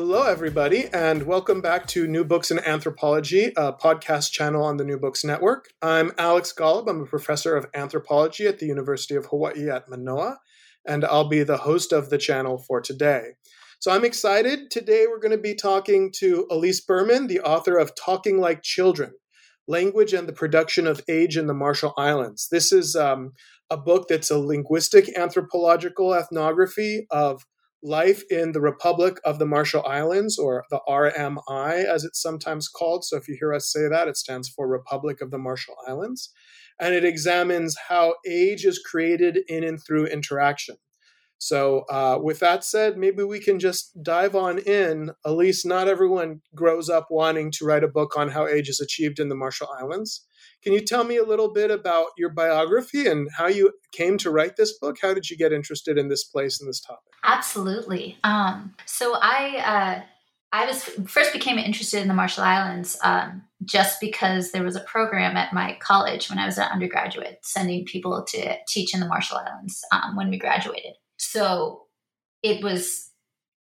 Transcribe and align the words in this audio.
Hello, 0.00 0.22
everybody, 0.22 0.86
and 0.92 1.24
welcome 1.24 1.60
back 1.60 1.88
to 1.88 2.06
New 2.06 2.24
Books 2.24 2.52
in 2.52 2.60
Anthropology, 2.60 3.46
a 3.56 3.72
podcast 3.72 4.30
channel 4.30 4.62
on 4.62 4.76
the 4.76 4.84
New 4.84 4.96
Books 4.96 5.24
Network. 5.24 5.70
I'm 5.82 6.12
Alex 6.16 6.54
Golub. 6.56 6.88
I'm 6.88 7.00
a 7.00 7.04
professor 7.06 7.56
of 7.56 7.66
anthropology 7.74 8.46
at 8.46 8.60
the 8.60 8.66
University 8.66 9.16
of 9.16 9.26
Hawaii 9.26 9.68
at 9.68 9.88
Manoa, 9.88 10.38
and 10.86 11.04
I'll 11.04 11.28
be 11.28 11.42
the 11.42 11.56
host 11.56 11.92
of 11.92 12.10
the 12.10 12.16
channel 12.16 12.58
for 12.58 12.80
today. 12.80 13.30
So 13.80 13.90
I'm 13.90 14.04
excited. 14.04 14.70
Today, 14.70 15.06
we're 15.08 15.18
going 15.18 15.36
to 15.36 15.36
be 15.36 15.56
talking 15.56 16.12
to 16.18 16.46
Elise 16.48 16.80
Berman, 16.80 17.26
the 17.26 17.40
author 17.40 17.76
of 17.76 17.90
Talking 17.96 18.38
Like 18.40 18.62
Children 18.62 19.14
Language 19.66 20.12
and 20.12 20.28
the 20.28 20.32
Production 20.32 20.86
of 20.86 21.02
Age 21.08 21.36
in 21.36 21.48
the 21.48 21.54
Marshall 21.54 21.94
Islands. 21.98 22.46
This 22.52 22.70
is 22.70 22.94
um, 22.94 23.32
a 23.68 23.76
book 23.76 24.06
that's 24.08 24.30
a 24.30 24.38
linguistic 24.38 25.18
anthropological 25.18 26.14
ethnography 26.14 27.08
of 27.10 27.42
life 27.82 28.22
in 28.30 28.52
the 28.52 28.60
Republic 28.60 29.18
of 29.24 29.38
the 29.38 29.46
Marshall 29.46 29.84
Islands, 29.86 30.38
or 30.38 30.64
the 30.70 30.80
RMI 30.88 31.84
as 31.84 32.04
it's 32.04 32.20
sometimes 32.20 32.68
called. 32.68 33.04
So 33.04 33.16
if 33.16 33.28
you 33.28 33.36
hear 33.38 33.54
us 33.54 33.72
say 33.72 33.88
that, 33.88 34.08
it 34.08 34.16
stands 34.16 34.48
for 34.48 34.66
Republic 34.66 35.20
of 35.20 35.30
the 35.30 35.38
Marshall 35.38 35.76
Islands. 35.86 36.30
And 36.80 36.94
it 36.94 37.04
examines 37.04 37.76
how 37.88 38.14
age 38.26 38.64
is 38.64 38.78
created 38.78 39.40
in 39.48 39.64
and 39.64 39.82
through 39.82 40.06
interaction. 40.06 40.76
So, 41.40 41.84
uh, 41.88 42.18
with 42.20 42.40
that 42.40 42.64
said, 42.64 42.98
maybe 42.98 43.22
we 43.22 43.38
can 43.38 43.60
just 43.60 44.02
dive 44.02 44.34
on 44.34 44.58
in. 44.58 45.12
Elise, 45.24 45.64
not 45.64 45.86
everyone 45.86 46.40
grows 46.54 46.90
up 46.90 47.06
wanting 47.10 47.52
to 47.52 47.64
write 47.64 47.84
a 47.84 47.88
book 47.88 48.16
on 48.16 48.30
how 48.30 48.48
age 48.48 48.68
is 48.68 48.80
achieved 48.80 49.20
in 49.20 49.28
the 49.28 49.36
Marshall 49.36 49.68
Islands. 49.80 50.26
Can 50.62 50.72
you 50.72 50.80
tell 50.80 51.04
me 51.04 51.16
a 51.16 51.24
little 51.24 51.52
bit 51.52 51.70
about 51.70 52.08
your 52.16 52.30
biography 52.30 53.06
and 53.06 53.28
how 53.36 53.46
you 53.46 53.72
came 53.92 54.18
to 54.18 54.30
write 54.30 54.56
this 54.56 54.76
book? 54.78 54.96
How 55.00 55.14
did 55.14 55.30
you 55.30 55.36
get 55.36 55.52
interested 55.52 55.96
in 55.96 56.08
this 56.08 56.24
place 56.24 56.60
and 56.60 56.68
this 56.68 56.80
topic? 56.80 57.12
Absolutely. 57.24 58.18
Um, 58.24 58.74
so, 58.84 59.14
I 59.14 59.56
uh, 59.58 60.02
I 60.52 60.66
was 60.66 60.84
first 61.06 61.32
became 61.32 61.58
interested 61.58 62.00
in 62.00 62.08
the 62.08 62.14
Marshall 62.14 62.44
Islands 62.44 62.96
um, 63.04 63.42
just 63.64 64.00
because 64.00 64.50
there 64.50 64.62
was 64.62 64.76
a 64.76 64.80
program 64.80 65.36
at 65.36 65.52
my 65.52 65.76
college 65.80 66.30
when 66.30 66.38
I 66.38 66.46
was 66.46 66.56
an 66.56 66.68
undergraduate, 66.72 67.40
sending 67.42 67.84
people 67.84 68.24
to 68.28 68.56
teach 68.66 68.94
in 68.94 69.00
the 69.00 69.06
Marshall 69.06 69.38
Islands 69.38 69.84
um, 69.92 70.16
when 70.16 70.30
we 70.30 70.38
graduated. 70.38 70.94
So 71.18 71.82
it 72.42 72.62
was 72.64 73.10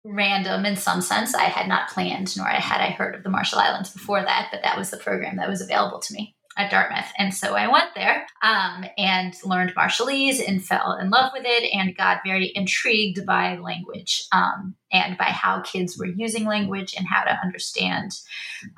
random 0.04 0.66
in 0.66 0.76
some 0.76 1.00
sense. 1.00 1.34
I 1.34 1.44
had 1.44 1.68
not 1.68 1.88
planned, 1.90 2.36
nor 2.36 2.46
had 2.46 2.80
I 2.80 2.90
heard 2.90 3.14
of 3.14 3.22
the 3.22 3.30
Marshall 3.30 3.60
Islands 3.60 3.90
before 3.90 4.22
that, 4.22 4.48
but 4.50 4.62
that 4.64 4.76
was 4.76 4.90
the 4.90 4.96
program 4.96 5.36
that 5.36 5.48
was 5.48 5.60
available 5.60 6.00
to 6.00 6.12
me 6.12 6.33
at 6.56 6.70
Dartmouth. 6.70 7.12
And 7.18 7.34
so 7.34 7.54
I 7.54 7.66
went 7.70 7.90
there 7.94 8.26
um, 8.42 8.84
and 8.96 9.34
learned 9.44 9.74
Marshallese 9.74 10.46
and 10.46 10.64
fell 10.64 10.96
in 11.00 11.10
love 11.10 11.32
with 11.32 11.44
it 11.46 11.70
and 11.74 11.96
got 11.96 12.20
very 12.24 12.52
intrigued 12.54 13.26
by 13.26 13.56
language 13.56 14.24
um, 14.32 14.74
and 14.92 15.18
by 15.18 15.24
how 15.24 15.60
kids 15.62 15.98
were 15.98 16.06
using 16.06 16.44
language 16.44 16.94
and 16.96 17.06
how 17.06 17.24
to 17.24 17.38
understand 17.42 18.12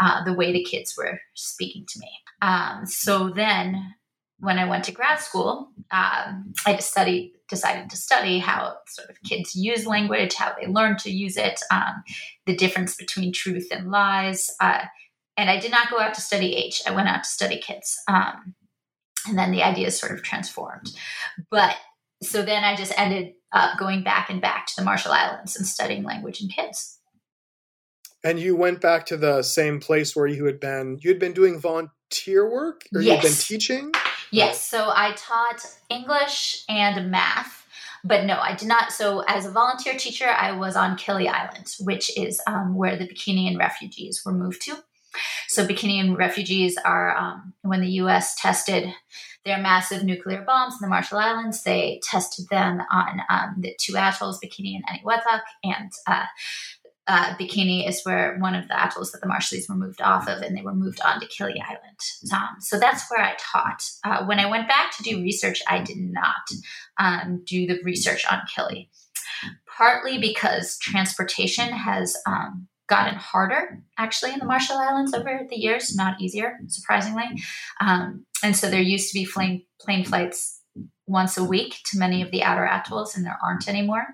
uh, 0.00 0.24
the 0.24 0.32
way 0.32 0.52
the 0.52 0.64
kids 0.64 0.94
were 0.96 1.20
speaking 1.34 1.84
to 1.88 1.98
me. 1.98 2.10
Um, 2.42 2.86
so 2.86 3.30
then 3.30 3.94
when 4.38 4.58
I 4.58 4.66
went 4.66 4.84
to 4.84 4.92
grad 4.92 5.20
school, 5.20 5.70
um, 5.90 6.52
I 6.66 6.76
studied, 6.78 7.32
decided 7.48 7.88
to 7.90 7.96
study 7.96 8.38
how 8.38 8.76
sort 8.86 9.08
of 9.08 9.22
kids 9.22 9.54
use 9.54 9.86
language, 9.86 10.34
how 10.34 10.54
they 10.58 10.66
learn 10.66 10.96
to 10.98 11.10
use 11.10 11.36
it, 11.36 11.60
um, 11.70 12.02
the 12.44 12.56
difference 12.56 12.96
between 12.96 13.32
truth 13.32 13.68
and 13.70 13.90
lies. 13.90 14.50
Uh, 14.60 14.84
and 15.36 15.50
I 15.50 15.58
did 15.60 15.70
not 15.70 15.90
go 15.90 15.98
out 15.98 16.14
to 16.14 16.20
study 16.20 16.54
age. 16.54 16.82
I 16.86 16.92
went 16.92 17.08
out 17.08 17.24
to 17.24 17.28
study 17.28 17.58
kids. 17.58 17.98
Um, 18.08 18.54
and 19.28 19.38
then 19.38 19.50
the 19.50 19.62
ideas 19.62 19.98
sort 19.98 20.12
of 20.12 20.22
transformed. 20.22 20.92
But 21.50 21.76
so 22.22 22.42
then 22.42 22.64
I 22.64 22.76
just 22.76 22.98
ended 22.98 23.34
up 23.52 23.78
going 23.78 24.02
back 24.02 24.30
and 24.30 24.40
back 24.40 24.66
to 24.66 24.76
the 24.76 24.84
Marshall 24.84 25.12
Islands 25.12 25.56
and 25.56 25.66
studying 25.66 26.04
language 26.04 26.40
and 26.40 26.50
kids. 26.50 26.98
And 28.24 28.40
you 28.40 28.56
went 28.56 28.80
back 28.80 29.06
to 29.06 29.16
the 29.16 29.42
same 29.42 29.80
place 29.80 30.16
where 30.16 30.26
you 30.26 30.46
had 30.46 30.58
been. 30.58 30.98
You 31.00 31.10
had 31.10 31.18
been 31.18 31.32
doing 31.32 31.60
volunteer 31.60 32.50
work, 32.50 32.82
or 32.94 33.00
yes. 33.00 33.04
you 33.04 33.12
had 33.12 33.22
been 33.22 33.32
teaching. 33.32 33.92
Yes. 34.32 34.62
So 34.62 34.90
I 34.92 35.12
taught 35.16 35.64
English 35.88 36.64
and 36.68 37.10
math, 37.10 37.66
but 38.02 38.24
no, 38.24 38.38
I 38.40 38.56
did 38.56 38.66
not. 38.66 38.90
So 38.90 39.20
as 39.28 39.46
a 39.46 39.52
volunteer 39.52 39.94
teacher, 39.96 40.26
I 40.26 40.52
was 40.52 40.74
on 40.74 40.96
Kili 40.96 41.28
Island, 41.28 41.72
which 41.80 42.16
is 42.18 42.40
um, 42.48 42.74
where 42.74 42.96
the 42.96 43.06
Bikinian 43.06 43.58
refugees 43.58 44.22
were 44.24 44.32
moved 44.32 44.62
to. 44.62 44.76
So 45.48 45.66
Bikinian 45.66 46.16
refugees 46.16 46.76
are 46.84 47.16
um, 47.16 47.54
when 47.62 47.80
the 47.80 47.90
U.S. 48.02 48.34
tested 48.34 48.92
their 49.44 49.58
massive 49.58 50.02
nuclear 50.02 50.42
bombs 50.42 50.74
in 50.74 50.78
the 50.82 50.88
Marshall 50.88 51.18
Islands. 51.18 51.62
They 51.62 52.00
tested 52.02 52.46
them 52.50 52.82
on 52.90 53.20
um, 53.30 53.56
the 53.60 53.74
two 53.80 53.94
atolls, 53.96 54.40
Bikini 54.40 54.74
and 54.74 54.84
Eniwetok, 54.84 55.42
and 55.62 55.92
uh, 56.06 56.24
uh, 57.06 57.36
Bikini 57.36 57.88
is 57.88 58.02
where 58.02 58.36
one 58.38 58.54
of 58.54 58.66
the 58.66 58.84
atolls 58.84 59.12
that 59.12 59.20
the 59.20 59.28
Marshallese 59.28 59.68
were 59.68 59.76
moved 59.76 60.02
off 60.02 60.28
of, 60.28 60.42
and 60.42 60.56
they 60.56 60.62
were 60.62 60.74
moved 60.74 61.00
on 61.00 61.20
to 61.20 61.26
Kili 61.26 61.60
Island. 61.62 62.00
Um, 62.32 62.56
so 62.60 62.78
that's 62.78 63.08
where 63.08 63.24
I 63.24 63.36
taught. 63.38 63.82
Uh, 64.04 64.24
when 64.26 64.40
I 64.40 64.50
went 64.50 64.68
back 64.68 64.90
to 64.96 65.02
do 65.04 65.22
research, 65.22 65.62
I 65.68 65.80
did 65.80 65.98
not 65.98 66.34
um, 66.98 67.42
do 67.46 67.66
the 67.66 67.78
research 67.84 68.26
on 68.30 68.40
Kili, 68.52 68.88
partly 69.66 70.18
because 70.18 70.76
transportation 70.78 71.68
has 71.68 72.16
um, 72.26 72.66
gotten 72.88 73.16
harder 73.16 73.82
actually 73.98 74.32
in 74.32 74.38
the 74.38 74.44
Marshall 74.44 74.76
Islands 74.76 75.12
over 75.12 75.40
the 75.48 75.56
years, 75.56 75.94
not 75.96 76.20
easier, 76.20 76.58
surprisingly. 76.68 77.24
Um, 77.80 78.26
and 78.42 78.56
so 78.56 78.70
there 78.70 78.80
used 78.80 79.12
to 79.12 79.18
be 79.18 79.26
plane, 79.26 79.64
plane 79.80 80.04
flights 80.04 80.60
once 81.06 81.36
a 81.36 81.44
week 81.44 81.76
to 81.86 81.98
many 81.98 82.22
of 82.22 82.30
the 82.30 82.42
outer 82.42 82.64
atolls, 82.64 83.16
and 83.16 83.24
there 83.24 83.38
aren't 83.44 83.68
anymore. 83.68 84.04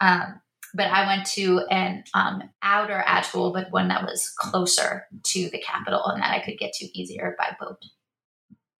Um, 0.00 0.40
but 0.74 0.86
I 0.86 1.06
went 1.06 1.26
to 1.28 1.60
an 1.70 2.04
um, 2.14 2.42
outer 2.62 3.02
atoll, 3.06 3.52
but 3.52 3.70
one 3.70 3.88
that 3.88 4.02
was 4.04 4.30
closer 4.38 5.06
to 5.24 5.48
the 5.50 5.58
capital 5.58 6.04
and 6.06 6.22
that 6.22 6.32
I 6.32 6.40
could 6.40 6.58
get 6.58 6.72
to 6.74 6.98
easier 6.98 7.34
by 7.38 7.56
boat. 7.58 7.78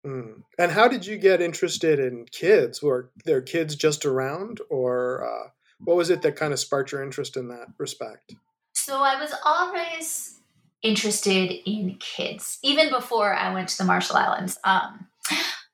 Mm. 0.06 0.42
And 0.58 0.72
how 0.72 0.88
did 0.88 1.06
you 1.06 1.18
get 1.18 1.40
interested 1.40 1.98
in 1.98 2.26
kids? 2.30 2.82
Were 2.82 3.10
there 3.24 3.40
kids 3.40 3.74
just 3.74 4.04
around, 4.04 4.60
or 4.70 5.26
uh, 5.26 5.48
what 5.80 5.96
was 5.96 6.10
it 6.10 6.22
that 6.22 6.36
kind 6.36 6.52
of 6.52 6.60
sparked 6.60 6.92
your 6.92 7.02
interest 7.02 7.36
in 7.36 7.48
that 7.48 7.68
respect? 7.78 8.34
So 8.88 9.02
I 9.02 9.20
was 9.20 9.34
always 9.44 10.40
interested 10.82 11.52
in 11.70 11.98
kids, 12.00 12.58
even 12.62 12.88
before 12.88 13.34
I 13.34 13.52
went 13.52 13.68
to 13.68 13.76
the 13.76 13.84
Marshall 13.84 14.16
Islands. 14.16 14.58
Um, 14.64 15.08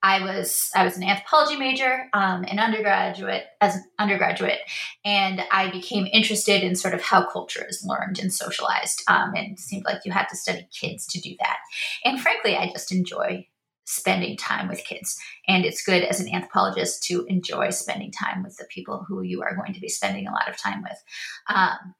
I 0.02 0.20
was 0.25 0.69
I 0.75 0.82
was 0.82 0.97
an 0.97 1.04
anthropology 1.04 1.56
major, 1.56 2.08
um, 2.12 2.42
an 2.42 2.58
undergraduate 2.58 3.44
as 3.60 3.76
an 3.76 3.84
undergraduate, 4.00 4.58
and 5.04 5.44
I 5.52 5.70
became 5.70 6.08
interested 6.12 6.64
in 6.64 6.75
sort 6.75 6.92
of 6.92 7.02
how 7.02 7.25
culture 7.30 7.64
is 7.69 7.86
learned 7.86 8.19
and 8.19 8.32
socialized. 8.32 9.04
Um, 9.06 9.32
and 9.36 9.52
it 9.52 9.60
seemed 9.60 9.84
like 9.84 10.04
you 10.04 10.10
had 10.10 10.26
to 10.31 10.36
study 10.36 10.66
kids 10.76 11.06
to 11.06 11.20
do 11.20 11.36
that. 11.38 11.58
And 12.04 12.20
frankly, 12.20 12.56
I 12.56 12.66
just 12.72 12.91
enjoy 12.91 13.46
spending 13.84 14.36
time 14.36 14.66
with 14.66 14.84
kids. 14.84 15.20
And 15.46 15.64
it's 15.64 15.84
good 15.84 16.02
as 16.02 16.19
an 16.19 16.34
anthropologist 16.34 17.04
to 17.04 17.25
enjoy 17.26 17.70
spending 17.70 18.10
time 18.10 18.42
with 18.42 18.56
the 18.56 18.66
people 18.70 19.04
who 19.06 19.22
you 19.22 19.42
are 19.42 19.54
going 19.54 19.72
to 19.75 19.81
be 19.81 19.88
spending 19.88 20.26
a 20.26 20.32
lot 20.32 20.48
of 20.48 20.56
time 20.56 20.82
with. 20.82 21.00
Um, 21.48 21.94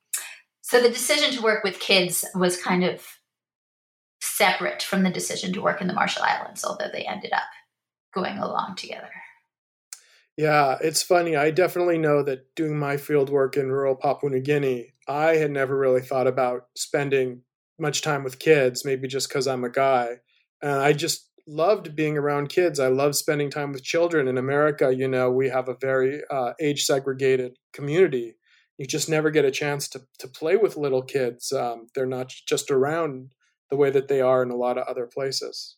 so 0.75 0.83
the 0.83 0.91
decision 0.91 1.31
to 1.31 1.41
work 1.41 1.63
with 1.63 1.79
kids 1.79 2.25
was 2.35 2.61
kind 2.61 2.83
of 2.83 3.01
separate 4.21 4.83
from 4.83 5.05
the 5.05 5.11
decision 5.11 5.53
to 5.53 5.63
work 5.63 5.81
in 5.81 5.87
the 5.87 5.95
Marshall 5.95 6.25
Islands, 6.25 6.65
although 6.65 6.89
they 6.93 7.05
ended 7.05 7.33
up 7.33 7.45
going 8.13 8.39
along 8.39 8.75
together. 8.75 9.11
Yeah, 10.37 10.77
it's 10.81 11.01
funny. 11.01 11.37
I 11.37 11.53
definitely 11.53 11.97
know 11.97 12.25
that 12.25 12.53
doing 12.57 12.77
my 12.77 12.97
field 12.97 13.31
work 13.31 13.57
in 13.57 13.71
rural 13.71 13.95
Papua 13.95 14.33
New 14.33 14.41
Guinea, 14.41 14.95
I 15.07 15.37
had 15.37 15.53
never 15.53 15.79
really 15.79 16.01
thought 16.01 16.27
about 16.27 16.67
spending 16.77 17.43
much 17.79 18.03
time 18.03 18.25
with 18.25 18.41
kids, 18.41 18.85
maybe 18.85 19.07
just 19.07 19.29
because 19.29 19.47
I'm 19.47 19.63
a 19.63 19.71
guy. 19.71 20.17
And 20.61 20.73
I 20.73 20.93
just 20.93 21.31
loved 21.47 21.95
being 21.95 22.19
around 22.19 22.49
kids. 22.49 22.81
I 22.81 22.89
love 22.89 23.15
spending 23.15 23.49
time 23.49 23.71
with 23.71 23.85
children. 23.85 24.27
In 24.27 24.39
America, 24.39 24.93
you 24.93 25.07
know, 25.07 25.31
we 25.31 25.51
have 25.51 25.69
a 25.69 25.77
very 25.81 26.23
uh, 26.29 26.55
age 26.61 26.83
segregated 26.83 27.59
community. 27.73 28.35
You 28.79 28.87
just 28.87 29.09
never 29.09 29.31
get 29.31 29.45
a 29.45 29.51
chance 29.51 29.89
to, 29.89 30.03
to 30.19 30.29
play 30.29 30.57
with 30.57 30.77
little 30.77 31.03
kids. 31.03 31.53
Um, 31.53 31.87
they're 31.95 32.07
not 32.07 32.33
just 32.47 32.71
around 32.71 33.31
the 33.71 33.77
way 33.77 33.91
that 33.91 34.09
they 34.09 34.21
are 34.21 34.43
in 34.43 34.51
a 34.51 34.57
lot 34.57 34.79
of 34.79 34.87
other 34.87 35.07
places. 35.07 35.77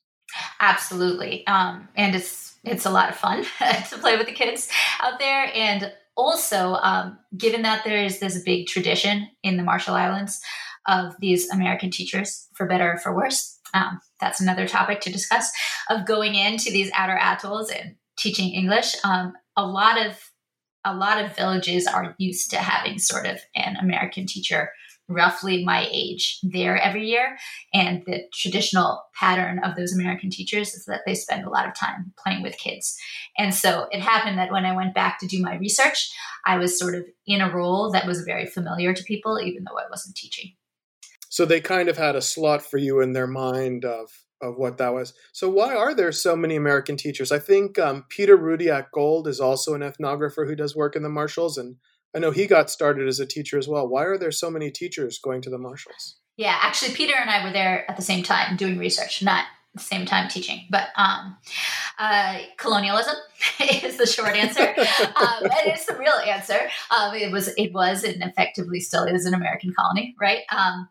Absolutely. 0.60 1.46
Um, 1.46 1.88
and 1.94 2.14
it's 2.14 2.54
it's 2.64 2.84
a 2.84 2.90
lot 2.90 3.08
of 3.08 3.16
fun 3.16 3.44
to 3.90 3.98
play 3.98 4.16
with 4.16 4.26
the 4.26 4.32
kids 4.32 4.68
out 5.00 5.18
there. 5.18 5.50
And 5.54 5.92
also, 6.16 6.74
um, 6.82 7.18
given 7.36 7.62
that 7.62 7.84
there 7.84 8.02
is 8.02 8.18
this 8.18 8.42
big 8.42 8.66
tradition 8.66 9.28
in 9.42 9.56
the 9.56 9.62
Marshall 9.62 9.94
Islands 9.94 10.40
of 10.88 11.14
these 11.20 11.48
American 11.50 11.90
teachers, 11.90 12.48
for 12.54 12.66
better 12.66 12.94
or 12.94 12.98
for 12.98 13.14
worse, 13.14 13.58
um, 13.74 14.00
that's 14.20 14.40
another 14.40 14.66
topic 14.66 15.00
to 15.02 15.12
discuss, 15.12 15.50
of 15.90 16.06
going 16.06 16.34
into 16.34 16.70
these 16.70 16.90
outer 16.96 17.18
atolls 17.20 17.70
and 17.70 17.96
teaching 18.16 18.52
English. 18.52 18.94
Um, 19.04 19.34
a 19.56 19.66
lot 19.66 20.04
of 20.04 20.25
a 20.86 20.94
lot 20.94 21.22
of 21.22 21.36
villages 21.36 21.86
are 21.86 22.14
used 22.16 22.50
to 22.50 22.58
having 22.58 22.98
sort 22.98 23.26
of 23.26 23.40
an 23.56 23.76
American 23.76 24.24
teacher 24.24 24.70
roughly 25.08 25.64
my 25.64 25.88
age 25.90 26.38
there 26.42 26.76
every 26.80 27.06
year. 27.06 27.36
And 27.74 28.02
the 28.06 28.22
traditional 28.32 29.02
pattern 29.18 29.60
of 29.62 29.76
those 29.76 29.92
American 29.92 30.30
teachers 30.30 30.74
is 30.74 30.84
that 30.86 31.02
they 31.06 31.14
spend 31.14 31.44
a 31.44 31.50
lot 31.50 31.68
of 31.68 31.74
time 31.74 32.12
playing 32.22 32.42
with 32.42 32.58
kids. 32.58 32.96
And 33.36 33.54
so 33.54 33.86
it 33.90 34.00
happened 34.00 34.38
that 34.38 34.50
when 34.50 34.64
I 34.64 34.74
went 34.74 34.94
back 34.94 35.18
to 35.20 35.26
do 35.26 35.42
my 35.42 35.56
research, 35.56 36.10
I 36.44 36.56
was 36.58 36.78
sort 36.78 36.94
of 36.94 37.04
in 37.26 37.40
a 37.40 37.52
role 37.52 37.90
that 37.92 38.06
was 38.06 38.22
very 38.22 38.46
familiar 38.46 38.94
to 38.94 39.04
people, 39.04 39.40
even 39.40 39.64
though 39.64 39.78
I 39.78 39.88
wasn't 39.90 40.16
teaching. 40.16 40.52
So 41.28 41.44
they 41.44 41.60
kind 41.60 41.88
of 41.88 41.98
had 41.98 42.16
a 42.16 42.22
slot 42.22 42.62
for 42.62 42.78
you 42.78 43.00
in 43.00 43.12
their 43.12 43.26
mind 43.26 43.84
of 43.84 44.10
of 44.42 44.56
what 44.56 44.78
that 44.78 44.92
was. 44.92 45.14
So 45.32 45.48
why 45.48 45.74
are 45.74 45.94
there 45.94 46.12
so 46.12 46.36
many 46.36 46.56
American 46.56 46.96
teachers? 46.96 47.32
I 47.32 47.38
think 47.38 47.78
um, 47.78 48.04
Peter 48.08 48.36
Rudiak 48.36 48.86
Gould 48.92 49.26
is 49.26 49.40
also 49.40 49.74
an 49.74 49.80
ethnographer 49.80 50.46
who 50.46 50.54
does 50.54 50.76
work 50.76 50.96
in 50.96 51.02
the 51.02 51.08
Marshalls, 51.08 51.56
and 51.58 51.76
I 52.14 52.18
know 52.18 52.30
he 52.30 52.46
got 52.46 52.70
started 52.70 53.08
as 53.08 53.20
a 53.20 53.26
teacher 53.26 53.58
as 53.58 53.68
well. 53.68 53.88
Why 53.88 54.04
are 54.04 54.18
there 54.18 54.32
so 54.32 54.50
many 54.50 54.70
teachers 54.70 55.18
going 55.18 55.42
to 55.42 55.50
the 55.50 55.58
Marshalls? 55.58 56.16
Yeah, 56.36 56.56
actually, 56.60 56.94
Peter 56.94 57.14
and 57.18 57.30
I 57.30 57.44
were 57.44 57.52
there 57.52 57.90
at 57.90 57.96
the 57.96 58.02
same 58.02 58.22
time 58.22 58.56
doing 58.56 58.78
research, 58.78 59.22
not 59.22 59.44
same 59.78 60.06
time 60.06 60.28
teaching. 60.28 60.66
But 60.70 60.88
um, 60.96 61.36
uh, 61.98 62.38
colonialism 62.56 63.14
is 63.60 63.96
the 63.96 64.06
short 64.06 64.36
answer, 64.36 64.74
um, 65.16 65.42
and 65.42 65.66
it's 65.66 65.86
the 65.86 65.96
real 65.96 66.14
answer. 66.26 66.68
Um, 66.96 67.14
it 67.14 67.32
was, 67.32 67.48
it 67.56 67.72
was, 67.72 68.04
and 68.04 68.22
effectively 68.22 68.80
still 68.80 69.04
is 69.04 69.26
an 69.26 69.34
American 69.34 69.72
colony, 69.78 70.14
right? 70.20 70.42
Um, 70.50 70.88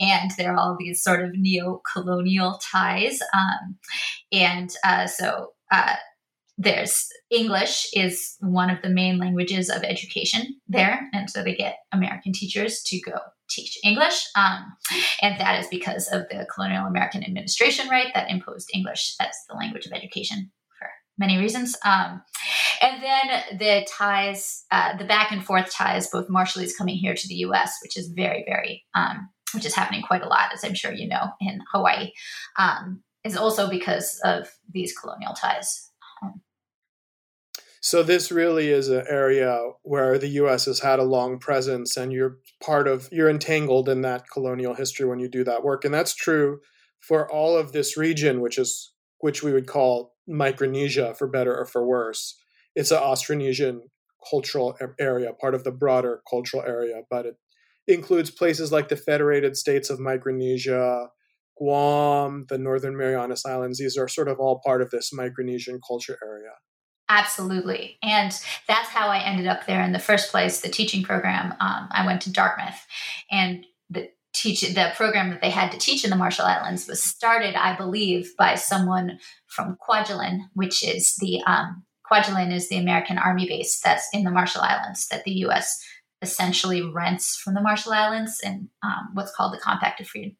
and 0.00 0.30
there 0.38 0.52
are 0.52 0.56
all 0.56 0.76
these 0.78 1.02
sort 1.02 1.22
of 1.22 1.32
neo-colonial 1.34 2.60
ties, 2.62 3.20
um, 3.34 3.76
and 4.32 4.70
uh, 4.84 5.06
so. 5.06 5.52
Uh, 5.70 5.96
there's 6.58 7.08
English 7.30 7.86
is 7.92 8.36
one 8.40 8.70
of 8.70 8.80
the 8.80 8.88
main 8.88 9.18
languages 9.18 9.68
of 9.68 9.82
education 9.82 10.58
there, 10.66 11.06
and 11.12 11.28
so 11.28 11.42
they 11.42 11.54
get 11.54 11.80
American 11.92 12.32
teachers 12.32 12.82
to 12.84 12.98
go 13.00 13.18
teach 13.48 13.78
English, 13.84 14.26
um, 14.36 14.76
and 15.22 15.38
that 15.40 15.60
is 15.60 15.68
because 15.68 16.08
of 16.08 16.28
the 16.28 16.46
colonial 16.52 16.86
American 16.86 17.24
administration, 17.24 17.88
right, 17.88 18.12
that 18.14 18.30
imposed 18.30 18.70
English 18.74 19.14
as 19.20 19.34
the 19.48 19.56
language 19.56 19.86
of 19.86 19.92
education 19.92 20.50
for 20.78 20.88
many 21.18 21.38
reasons. 21.38 21.76
Um, 21.84 22.22
and 22.82 23.02
then 23.02 23.58
the 23.58 23.86
ties, 23.90 24.64
uh, 24.70 24.96
the 24.96 25.04
back 25.04 25.32
and 25.32 25.44
forth 25.44 25.70
ties, 25.70 26.10
both 26.10 26.28
Marshallese 26.28 26.76
coming 26.76 26.96
here 26.96 27.14
to 27.14 27.28
the 27.28 27.36
U.S., 27.36 27.78
which 27.82 27.96
is 27.96 28.08
very, 28.08 28.44
very, 28.46 28.84
um, 28.94 29.28
which 29.54 29.66
is 29.66 29.74
happening 29.74 30.02
quite 30.02 30.22
a 30.22 30.28
lot, 30.28 30.52
as 30.52 30.64
I'm 30.64 30.74
sure 30.74 30.92
you 30.92 31.08
know, 31.08 31.28
in 31.40 31.60
Hawaii, 31.72 32.12
um, 32.58 33.02
is 33.24 33.36
also 33.36 33.68
because 33.68 34.20
of 34.24 34.48
these 34.72 34.96
colonial 34.96 35.34
ties. 35.34 35.90
So 37.86 38.02
this 38.02 38.32
really 38.32 38.70
is 38.70 38.88
an 38.88 39.04
area 39.08 39.62
where 39.84 40.18
the 40.18 40.26
U.S. 40.42 40.64
has 40.64 40.80
had 40.80 40.98
a 40.98 41.04
long 41.04 41.38
presence, 41.38 41.96
and 41.96 42.12
you're 42.12 42.38
part 42.60 42.88
of 42.88 43.08
you're 43.12 43.30
entangled 43.30 43.88
in 43.88 44.00
that 44.00 44.24
colonial 44.28 44.74
history 44.74 45.06
when 45.06 45.20
you 45.20 45.28
do 45.28 45.44
that 45.44 45.62
work, 45.62 45.84
and 45.84 45.94
that's 45.94 46.12
true 46.12 46.58
for 46.98 47.30
all 47.30 47.56
of 47.56 47.70
this 47.70 47.96
region, 47.96 48.40
which 48.40 48.58
is 48.58 48.92
which 49.20 49.44
we 49.44 49.52
would 49.52 49.68
call 49.68 50.16
Micronesia, 50.26 51.14
for 51.14 51.28
better 51.28 51.56
or 51.56 51.64
for 51.64 51.86
worse. 51.86 52.36
It's 52.74 52.90
an 52.90 52.98
Austronesian 52.98 53.82
cultural 54.28 54.76
area, 54.98 55.32
part 55.40 55.54
of 55.54 55.62
the 55.62 55.70
broader 55.70 56.22
cultural 56.28 56.64
area, 56.64 57.02
but 57.08 57.24
it 57.24 57.36
includes 57.86 58.32
places 58.32 58.72
like 58.72 58.88
the 58.88 58.96
Federated 58.96 59.56
States 59.56 59.90
of 59.90 60.00
Micronesia, 60.00 61.10
Guam, 61.56 62.46
the 62.48 62.58
Northern 62.58 62.96
Marianas 62.96 63.46
Islands. 63.46 63.78
These 63.78 63.96
are 63.96 64.08
sort 64.08 64.26
of 64.26 64.40
all 64.40 64.60
part 64.66 64.82
of 64.82 64.90
this 64.90 65.12
Micronesian 65.16 65.78
culture 65.86 66.18
area. 66.20 66.50
Absolutely. 67.08 67.98
And 68.02 68.32
that's 68.66 68.88
how 68.88 69.08
I 69.08 69.18
ended 69.18 69.46
up 69.46 69.66
there 69.66 69.82
in 69.82 69.92
the 69.92 69.98
first 69.98 70.30
place. 70.30 70.60
The 70.60 70.68
teaching 70.68 71.04
program, 71.04 71.52
um, 71.60 71.88
I 71.90 72.04
went 72.04 72.22
to 72.22 72.32
Dartmouth 72.32 72.84
and 73.30 73.64
the 73.88 74.10
teach 74.34 74.62
the 74.62 74.92
program 74.96 75.30
that 75.30 75.40
they 75.40 75.50
had 75.50 75.70
to 75.72 75.78
teach 75.78 76.04
in 76.04 76.10
the 76.10 76.16
Marshall 76.16 76.46
Islands 76.46 76.86
was 76.88 77.02
started, 77.02 77.54
I 77.54 77.76
believe, 77.76 78.34
by 78.36 78.56
someone 78.56 79.18
from 79.46 79.78
Kwajalein, 79.88 80.40
which 80.54 80.82
is 80.82 81.14
the 81.20 81.40
um, 81.46 81.84
Kwajalein 82.10 82.52
is 82.52 82.68
the 82.68 82.76
American 82.76 83.18
Army 83.18 83.46
base 83.46 83.80
that's 83.80 84.08
in 84.12 84.24
the 84.24 84.30
Marshall 84.30 84.62
Islands 84.62 85.08
that 85.08 85.24
the 85.24 85.32
U.S. 85.32 85.82
essentially 86.22 86.82
rents 86.82 87.36
from 87.36 87.54
the 87.54 87.60
Marshall 87.60 87.92
Islands 87.92 88.40
in 88.42 88.68
um, 88.82 89.10
what's 89.14 89.34
called 89.34 89.54
the 89.54 89.60
Compact 89.60 90.00
of 90.00 90.08
Free, 90.08 90.36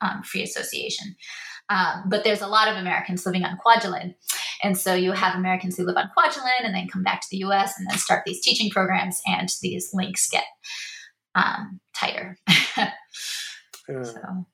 um, 0.00 0.22
Free 0.22 0.42
Association. 0.42 1.16
Um, 1.70 2.02
but 2.06 2.24
there's 2.24 2.42
a 2.42 2.48
lot 2.48 2.68
of 2.68 2.76
Americans 2.76 3.24
living 3.24 3.44
on 3.44 3.56
Kwajalein. 3.64 4.14
And 4.62 4.76
so 4.76 4.92
you 4.92 5.12
have 5.12 5.36
Americans 5.36 5.76
who 5.76 5.84
live 5.84 5.96
on 5.96 6.10
Kwajalein 6.16 6.64
and 6.64 6.74
then 6.74 6.88
come 6.88 7.04
back 7.04 7.20
to 7.22 7.28
the 7.30 7.38
US 7.44 7.78
and 7.78 7.88
then 7.88 7.96
start 7.96 8.24
these 8.26 8.42
teaching 8.42 8.70
programs, 8.70 9.22
and 9.26 9.48
these 9.62 9.90
links 9.94 10.28
get 10.28 10.44
um, 11.34 11.80
tighter. 11.94 12.36
yeah. 12.76 12.92
So. 14.02 14.46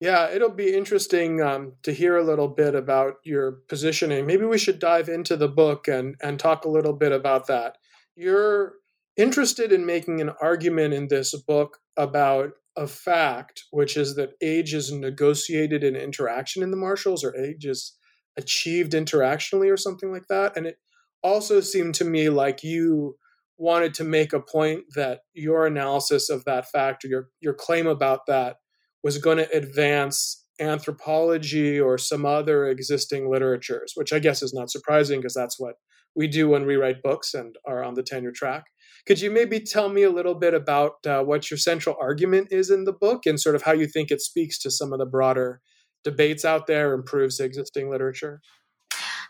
Yeah, 0.00 0.28
it'll 0.30 0.50
be 0.50 0.74
interesting 0.74 1.40
um, 1.40 1.74
to 1.82 1.92
hear 1.92 2.16
a 2.16 2.24
little 2.24 2.48
bit 2.48 2.74
about 2.74 3.14
your 3.24 3.52
positioning. 3.68 4.26
Maybe 4.26 4.44
we 4.44 4.58
should 4.58 4.78
dive 4.78 5.08
into 5.08 5.36
the 5.36 5.48
book 5.48 5.88
and, 5.88 6.16
and 6.22 6.38
talk 6.38 6.64
a 6.64 6.70
little 6.70 6.92
bit 6.92 7.12
about 7.12 7.46
that. 7.46 7.78
You're 8.16 8.74
interested 9.16 9.72
in 9.72 9.86
making 9.86 10.20
an 10.20 10.30
argument 10.40 10.94
in 10.94 11.08
this 11.08 11.34
book 11.34 11.78
about 11.96 12.52
a 12.76 12.86
fact, 12.86 13.64
which 13.70 13.96
is 13.96 14.16
that 14.16 14.32
age 14.42 14.74
is 14.74 14.92
negotiated 14.92 15.84
in 15.84 15.96
interaction 15.96 16.62
in 16.62 16.70
the 16.70 16.76
Marshalls, 16.76 17.24
or 17.24 17.36
age 17.36 17.64
is 17.64 17.96
achieved 18.36 18.92
interactionally, 18.92 19.72
or 19.72 19.76
something 19.76 20.10
like 20.10 20.26
that. 20.28 20.56
And 20.56 20.66
it 20.66 20.76
also 21.22 21.60
seemed 21.60 21.94
to 21.96 22.04
me 22.04 22.28
like 22.28 22.62
you 22.62 23.16
wanted 23.56 23.94
to 23.94 24.04
make 24.04 24.32
a 24.32 24.40
point 24.40 24.82
that 24.96 25.20
your 25.32 25.66
analysis 25.66 26.28
of 26.28 26.44
that 26.44 26.68
fact, 26.68 27.04
or 27.04 27.08
your 27.08 27.28
your 27.40 27.54
claim 27.54 27.86
about 27.86 28.26
that, 28.26 28.56
was 29.02 29.18
going 29.18 29.38
to 29.38 29.56
advance 29.56 30.44
anthropology 30.60 31.80
or 31.80 31.98
some 31.98 32.24
other 32.24 32.66
existing 32.66 33.30
literatures, 33.30 33.92
which 33.94 34.12
I 34.12 34.18
guess 34.18 34.42
is 34.42 34.54
not 34.54 34.70
surprising 34.70 35.20
because 35.20 35.34
that's 35.34 35.58
what 35.58 35.74
we 36.14 36.28
do 36.28 36.48
when 36.48 36.64
we 36.64 36.76
write 36.76 37.02
books 37.02 37.34
and 37.34 37.56
are 37.66 37.82
on 37.82 37.94
the 37.94 38.02
tenure 38.02 38.32
track. 38.32 38.64
Could 39.06 39.20
you 39.20 39.30
maybe 39.30 39.60
tell 39.60 39.88
me 39.88 40.02
a 40.02 40.10
little 40.10 40.34
bit 40.34 40.54
about 40.54 41.06
uh, 41.06 41.22
what 41.22 41.50
your 41.50 41.58
central 41.58 41.96
argument 42.00 42.48
is 42.50 42.70
in 42.70 42.84
the 42.84 42.92
book 42.92 43.26
and 43.26 43.38
sort 43.38 43.54
of 43.54 43.62
how 43.62 43.72
you 43.72 43.86
think 43.86 44.10
it 44.10 44.22
speaks 44.22 44.58
to 44.60 44.70
some 44.70 44.92
of 44.92 44.98
the 44.98 45.06
broader 45.06 45.60
debates 46.04 46.44
out 46.44 46.66
there, 46.66 46.92
and 46.92 47.00
improves 47.00 47.40
existing 47.40 47.90
literature? 47.90 48.40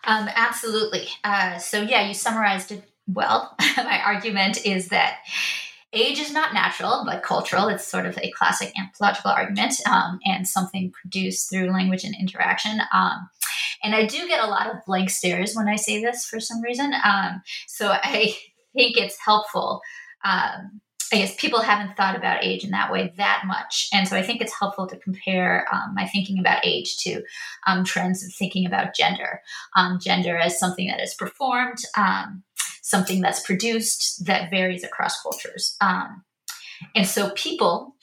Um, 0.05 0.29
absolutely. 0.35 1.09
Uh, 1.23 1.59
so, 1.59 1.81
yeah, 1.81 2.07
you 2.07 2.15
summarized 2.15 2.73
it 2.73 2.85
well. 3.07 3.57
My 3.77 4.01
argument 4.05 4.65
is 4.67 4.89
that 4.89 5.19
age 5.93 6.19
is 6.19 6.33
not 6.33 6.53
natural 6.53 7.05
but 7.07 7.23
cultural. 7.23 7.69
It's 7.69 7.87
sort 7.87 8.07
of 8.07 8.19
a 8.19 8.31
classic 8.33 8.73
anthropological 8.79 9.31
argument 9.31 9.75
um, 9.89 10.19
and 10.25 10.47
something 10.47 10.91
produced 10.91 11.49
through 11.49 11.73
language 11.73 12.05
and 12.05 12.15
interaction. 12.19 12.81
Um, 12.93 13.31
and 13.83 13.95
I 13.95 14.07
do 14.07 14.27
get 14.27 14.43
a 14.43 14.49
lot 14.49 14.69
of 14.69 14.85
blank 14.87 15.11
stares 15.11 15.55
when 15.55 15.69
I 15.69 15.77
say 15.77 16.03
this 16.03 16.25
for 16.25 16.41
some 16.41 16.61
reason. 16.63 16.93
Um, 17.05 17.43
so 17.67 17.91
I 17.91 18.37
think 18.75 18.97
it's 18.97 19.19
helpful. 19.25 19.81
Um, 20.25 20.81
I 21.13 21.19
guess 21.19 21.37
people 21.37 21.61
haven't 21.61 21.97
thought 21.97 22.17
about 22.17 22.45
age 22.45 22.65
in 22.65 22.71
that 22.71 22.91
way 22.91 23.13
that 23.19 23.43
much. 23.47 23.89
And 23.93 24.09
so 24.09 24.17
I 24.17 24.23
think 24.23 24.41
it's 24.41 24.59
helpful 24.59 24.87
to 24.89 24.97
compare 24.97 25.67
um, 25.73 25.95
my 25.95 26.09
thinking 26.09 26.39
about 26.41 26.65
age 26.65 26.97
to 26.99 27.23
um, 27.67 27.85
trends 27.85 28.25
of 28.25 28.33
thinking 28.33 28.67
about 28.67 28.97
gender. 28.97 29.41
Um, 29.77 29.99
gender 30.01 30.37
as 30.37 30.59
something 30.59 30.89
that 30.89 31.01
is 31.01 31.15
performed, 31.15 31.79
um, 31.97 32.43
something 32.83 33.21
that's 33.21 33.41
produced 33.41 34.25
that 34.27 34.51
varies 34.51 34.83
across 34.83 35.23
cultures. 35.23 35.77
Um, 35.81 36.25
and 36.95 37.07
so 37.07 37.31
people 37.31 37.95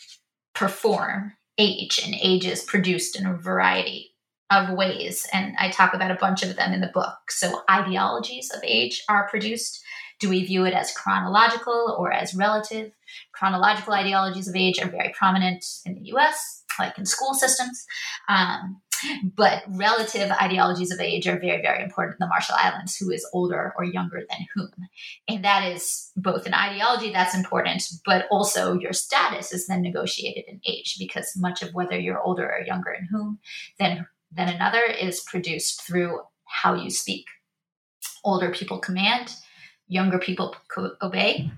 perform 0.53 1.34
age, 1.57 2.01
and 2.05 2.15
age 2.22 2.45
is 2.45 2.63
produced 2.63 3.19
in 3.19 3.25
a 3.25 3.36
variety 3.36 4.12
of 4.50 4.75
ways. 4.75 5.27
And 5.31 5.55
I 5.57 5.69
talk 5.69 5.93
about 5.93 6.12
a 6.12 6.15
bunch 6.15 6.43
of 6.43 6.55
them 6.55 6.74
in 6.74 6.81
the 6.81 6.91
book. 6.93 7.17
So 7.29 7.62
ideologies 7.69 8.51
of 8.51 8.62
age 8.63 9.03
are 9.07 9.29
produced 9.29 9.81
do 10.21 10.29
we 10.29 10.45
view 10.45 10.65
it 10.65 10.73
as 10.73 10.93
chronological 10.93 11.95
or 11.97 12.13
as 12.13 12.33
relative? 12.33 12.91
Chronological 13.33 13.93
ideologies 13.93 14.47
of 14.47 14.55
age 14.55 14.79
are 14.79 14.89
very 14.89 15.11
prominent 15.17 15.65
in 15.85 15.95
the 15.95 16.11
US, 16.13 16.63
like 16.79 16.97
in 16.97 17.05
school 17.05 17.33
systems. 17.33 17.85
Um, 18.29 18.81
but 19.35 19.63
relative 19.67 20.31
ideologies 20.31 20.91
of 20.91 20.99
age 20.99 21.27
are 21.27 21.39
very, 21.39 21.59
very 21.61 21.83
important 21.83 22.17
in 22.19 22.25
the 22.25 22.27
Marshall 22.27 22.55
Islands 22.57 22.95
who 22.95 23.09
is 23.09 23.27
older 23.33 23.73
or 23.75 23.83
younger 23.83 24.21
than 24.29 24.45
whom. 24.53 24.69
And 25.27 25.43
that 25.43 25.67
is 25.67 26.11
both 26.15 26.45
an 26.45 26.53
ideology 26.53 27.11
that's 27.11 27.35
important, 27.35 27.83
but 28.05 28.27
also 28.29 28.77
your 28.77 28.93
status 28.93 29.51
is 29.51 29.65
then 29.65 29.81
negotiated 29.81 30.45
in 30.47 30.61
age 30.67 30.97
because 30.99 31.33
much 31.35 31.63
of 31.63 31.73
whether 31.73 31.97
you're 31.97 32.21
older 32.21 32.45
or 32.45 32.63
younger 32.63 32.91
in 32.91 33.05
whom 33.05 33.39
than, 33.79 34.05
than 34.31 34.49
another 34.49 34.83
is 34.83 35.21
produced 35.21 35.81
through 35.81 36.21
how 36.45 36.75
you 36.75 36.91
speak. 36.91 37.25
Older 38.23 38.51
people 38.51 38.77
command, 38.77 39.33
younger 39.91 40.17
people 40.17 40.55
obey. 41.01 41.51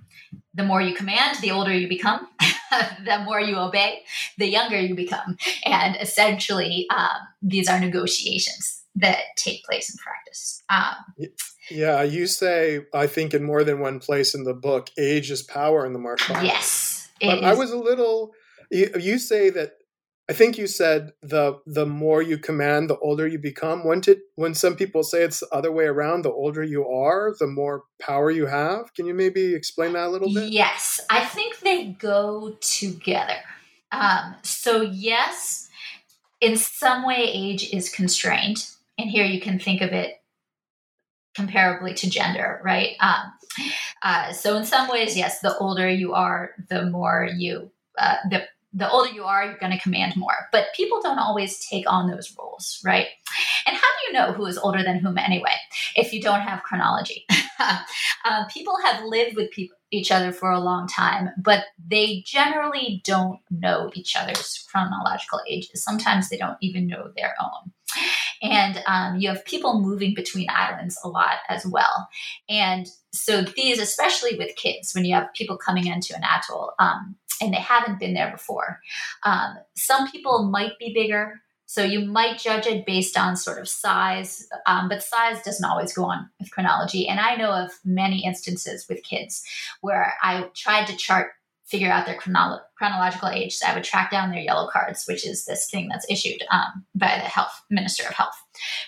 The 0.56 0.64
more 0.64 0.82
you 0.82 0.96
command, 0.96 1.38
the 1.42 1.52
older 1.52 1.72
you 1.72 1.88
become. 1.88 2.28
the 3.06 3.20
more 3.24 3.40
you 3.40 3.58
obey, 3.58 4.02
the 4.38 4.48
younger 4.48 4.80
you 4.80 4.96
become. 4.96 5.38
And 5.66 5.96
essentially, 6.02 6.88
um, 6.96 7.20
these 7.42 7.70
are 7.70 7.80
negotiations 7.80 8.82
that 8.96 9.20
take 9.36 9.64
place 9.64 9.90
in 9.90 9.98
practice. 9.98 10.64
Um, 10.70 11.30
yeah, 11.70 12.02
you 12.02 12.26
say, 12.26 12.86
I 12.94 13.06
think 13.06 13.34
in 13.34 13.44
more 13.44 13.64
than 13.64 13.80
one 13.80 14.00
place 14.00 14.34
in 14.34 14.44
the 14.44 14.54
book, 14.54 14.90
age 14.98 15.30
is 15.30 15.44
power 15.44 15.86
in 15.86 15.94
the 15.94 16.00
Marshalls. 16.00 16.44
Yes. 16.44 17.10
But 17.22 17.44
I 17.44 17.54
was 17.54 17.72
a 17.72 17.78
little 17.78 18.34
You, 18.72 18.90
you 19.00 19.20
say 19.20 19.52
that 19.52 19.74
I 20.34 20.36
think 20.36 20.58
you 20.58 20.66
said 20.66 21.14
the 21.22 21.60
the 21.68 21.86
more 21.86 22.24
you 22.24 22.40
command, 22.40 22.90
the 22.90 22.98
older 22.98 23.28
you 23.28 23.38
become. 23.38 23.86
When 23.86 24.00
did 24.00 24.18
when 24.34 24.56
some 24.56 24.76
people 24.76 25.04
say 25.04 25.22
it's 25.22 25.42
the 25.42 25.50
other 25.52 25.72
way 25.72 25.86
around, 25.86 26.24
the 26.24 26.32
older 26.32 26.64
you 26.64 26.88
are, 26.88 27.36
the 27.40 27.46
more 27.46 27.84
power 28.02 28.32
you 28.32 28.48
have. 28.48 28.92
Can 28.96 29.06
you 29.06 29.14
maybe 29.14 29.54
explain 29.54 29.94
that 29.94 30.08
a 30.08 30.10
little 30.10 30.34
bit? 30.34 30.52
Yes, 30.52 31.00
I 31.08 31.24
think 31.24 31.60
they 31.60 31.90
go 32.00 32.58
together. 32.62 33.38
Um, 33.92 34.38
so 34.42 34.82
yes, 34.82 35.70
in 36.42 36.58
some 36.58 37.06
way, 37.06 37.30
age 37.32 37.72
is 37.72 37.90
constrained, 37.90 38.72
and 38.98 39.12
here 39.12 39.26
you 39.26 39.40
can 39.40 39.60
think 39.60 39.82
of 39.82 39.92
it 39.92 40.16
comparably 41.38 41.96
to 41.98 42.10
gender, 42.10 42.60
right? 42.64 42.96
Um, 43.00 43.34
uh, 44.02 44.34
so 44.34 44.58
in 44.58 44.66
some 44.66 44.90
ways, 44.90 45.16
yes, 45.16 45.42
the 45.42 45.56
older 45.60 45.88
you 45.88 46.16
are, 46.16 46.56
the 46.70 46.88
more 46.88 47.30
you 47.38 47.70
uh, 48.00 48.16
the 48.32 48.48
the 48.74 48.90
older 48.90 49.12
you 49.12 49.24
are, 49.24 49.46
you're 49.46 49.58
going 49.58 49.72
to 49.72 49.80
command 49.80 50.16
more. 50.16 50.48
But 50.52 50.68
people 50.76 51.00
don't 51.02 51.20
always 51.20 51.60
take 51.66 51.86
on 51.88 52.10
those 52.10 52.36
roles, 52.38 52.80
right? 52.84 53.08
And 53.68 53.76
how 53.76 53.82
do 53.82 54.08
you 54.08 54.14
know 54.14 54.34
who 54.34 54.46
is 54.46 54.58
older 54.58 54.84
than 54.84 55.00
whom 55.00 55.18
anyway, 55.18 55.54
if 55.96 56.12
you 56.12 56.22
don't 56.22 56.42
have 56.42 56.64
chronology? 56.64 57.26
uh, 57.60 58.46
people 58.54 58.76
have 58.84 59.04
lived 59.06 59.36
with 59.36 59.50
each 59.92 60.12
other 60.12 60.32
for 60.32 60.52
a 60.52 60.60
long 60.60 60.88
time, 60.88 61.30
but 61.38 61.66
they 61.88 62.24
generally 62.26 63.02
don't 63.06 63.40
know 63.52 63.92
each 63.94 64.16
other's 64.16 64.66
chronological 64.72 65.40
ages. 65.48 65.84
Sometimes 65.84 66.30
they 66.30 66.38
don't 66.38 66.58
even 66.62 66.88
know 66.88 67.12
their 67.16 67.36
own. 67.42 67.72
And 68.42 68.84
um, 68.88 69.20
you 69.20 69.30
have 69.30 69.46
people 69.46 69.80
moving 69.80 70.14
between 70.14 70.48
islands 70.50 71.00
a 71.04 71.08
lot 71.08 71.38
as 71.48 71.66
well. 71.66 72.10
And 72.50 72.88
so, 73.14 73.44
these, 73.44 73.80
especially 73.80 74.36
with 74.38 74.56
kids, 74.56 74.94
when 74.94 75.06
you 75.06 75.14
have 75.14 75.34
people 75.34 75.58
coming 75.58 75.88
into 75.88 76.16
an 76.16 76.24
atoll, 76.24 76.74
um, 76.80 77.16
and 77.42 77.54
they 77.54 77.60
haven't 77.60 78.00
been 78.00 78.14
there 78.14 78.32
before. 78.32 78.80
Um, 79.24 79.56
some 79.76 80.10
people 80.10 80.44
might 80.44 80.78
be 80.80 80.94
bigger, 80.94 81.42
so 81.66 81.84
you 81.84 82.02
might 82.06 82.40
judge 82.40 82.68
it 82.68 82.86
based 82.86 83.18
on 83.18 83.36
sort 83.36 83.60
of 83.60 83.68
size, 83.68 84.48
um, 84.68 84.90
but 84.90 85.02
size 85.02 85.42
doesn't 85.44 85.68
always 85.68 85.94
go 85.94 86.06
on 86.06 86.30
with 86.40 86.52
chronology. 86.52 87.08
And 87.08 87.20
I 87.20 87.36
know 87.36 87.52
of 87.52 87.72
many 87.84 88.24
instances 88.26 88.86
with 88.88 89.04
kids 89.04 89.44
where 89.82 90.14
I 90.22 90.50
tried 90.54 90.86
to 90.88 90.96
chart 90.96 91.32
figure 91.66 91.92
out 91.92 92.06
their 92.06 92.18
chronolo- 92.18 92.62
chronological 92.78 93.30
age. 93.30 93.56
So 93.56 93.68
I 93.68 93.74
would 93.74 93.84
track 93.84 94.12
down 94.12 94.32
their 94.32 94.42
yellow 94.42 94.68
cards, 94.72 95.06
which 95.08 95.26
is 95.26 95.46
this 95.46 95.70
thing 95.70 95.88
that's 95.88 96.10
issued 96.10 96.44
um, 96.52 96.86
by 96.94 97.16
the 97.16 97.30
health 97.30 97.64
minister 97.70 98.04
of 98.08 98.14
health 98.14 98.36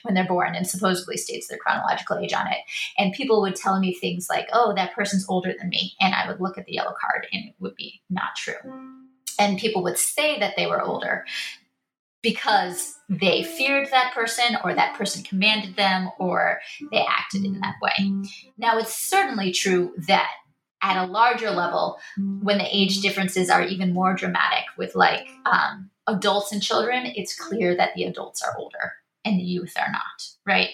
when 0.04 0.14
they're 0.14 0.28
born 0.28 0.56
and 0.56 0.68
supposedly 0.68 1.18
states 1.18 1.48
their 1.48 1.58
chronological 1.58 2.18
age 2.18 2.34
on 2.34 2.48
it. 2.48 2.60
And 2.98 3.14
people 3.14 3.42
would 3.42 3.56
tell 3.56 3.80
me 3.80 3.94
things 3.94 4.28
like, 4.30 4.48
oh, 4.52 4.74
that 4.76 4.94
person's 4.94 5.26
older 5.30 5.54
than 5.58 5.70
me. 5.70 5.94
And 6.02 6.14
I 6.14 6.28
would 6.28 6.42
look 6.42 6.58
at 6.58 6.66
the 6.66 6.74
yellow 6.74 6.94
card 7.00 7.28
and 7.32 7.46
it 7.46 7.56
would 7.60 7.76
be 7.76 8.02
not 8.10 8.36
true. 8.36 8.56
And 9.40 9.58
people 9.58 9.84
would 9.84 9.98
say 9.98 10.40
that 10.40 10.56
they 10.56 10.66
were 10.68 10.82
older 10.82 11.26
because 12.22 12.96
they 13.08 13.44
feared 13.44 13.88
that 13.92 14.12
person 14.14 14.58
or 14.64 14.74
that 14.74 14.96
person 14.96 15.24
commanded 15.24 15.76
them 15.76 16.10
or 16.18 16.60
they 16.92 17.06
acted 17.06 17.46
in 17.46 17.60
that 17.60 17.76
way. 17.82 18.12
Now, 18.58 18.80
it's 18.80 18.96
certainly 18.96 19.52
true 19.52 19.94
that 20.08 20.30
at 20.82 21.04
a 21.04 21.12
larger 21.12 21.52
level 21.52 21.98
when 22.42 22.58
the 22.58 22.76
age 22.76 23.02
differences 23.02 23.50
are 23.50 23.64
even 23.64 23.94
more 23.94 24.14
dramatic 24.14 24.66
with 24.78 24.96
like 24.96 25.28
um, 25.46 25.90
adults 26.08 26.52
and 26.52 26.62
children 26.62 27.06
it's 27.16 27.38
clear 27.38 27.76
that 27.76 27.92
the 27.96 28.04
adults 28.04 28.42
are 28.44 28.56
older 28.58 28.94
and 29.24 29.40
the 29.40 29.44
youth 29.44 29.74
are 29.80 29.92
not 29.92 30.36
right? 30.46 30.70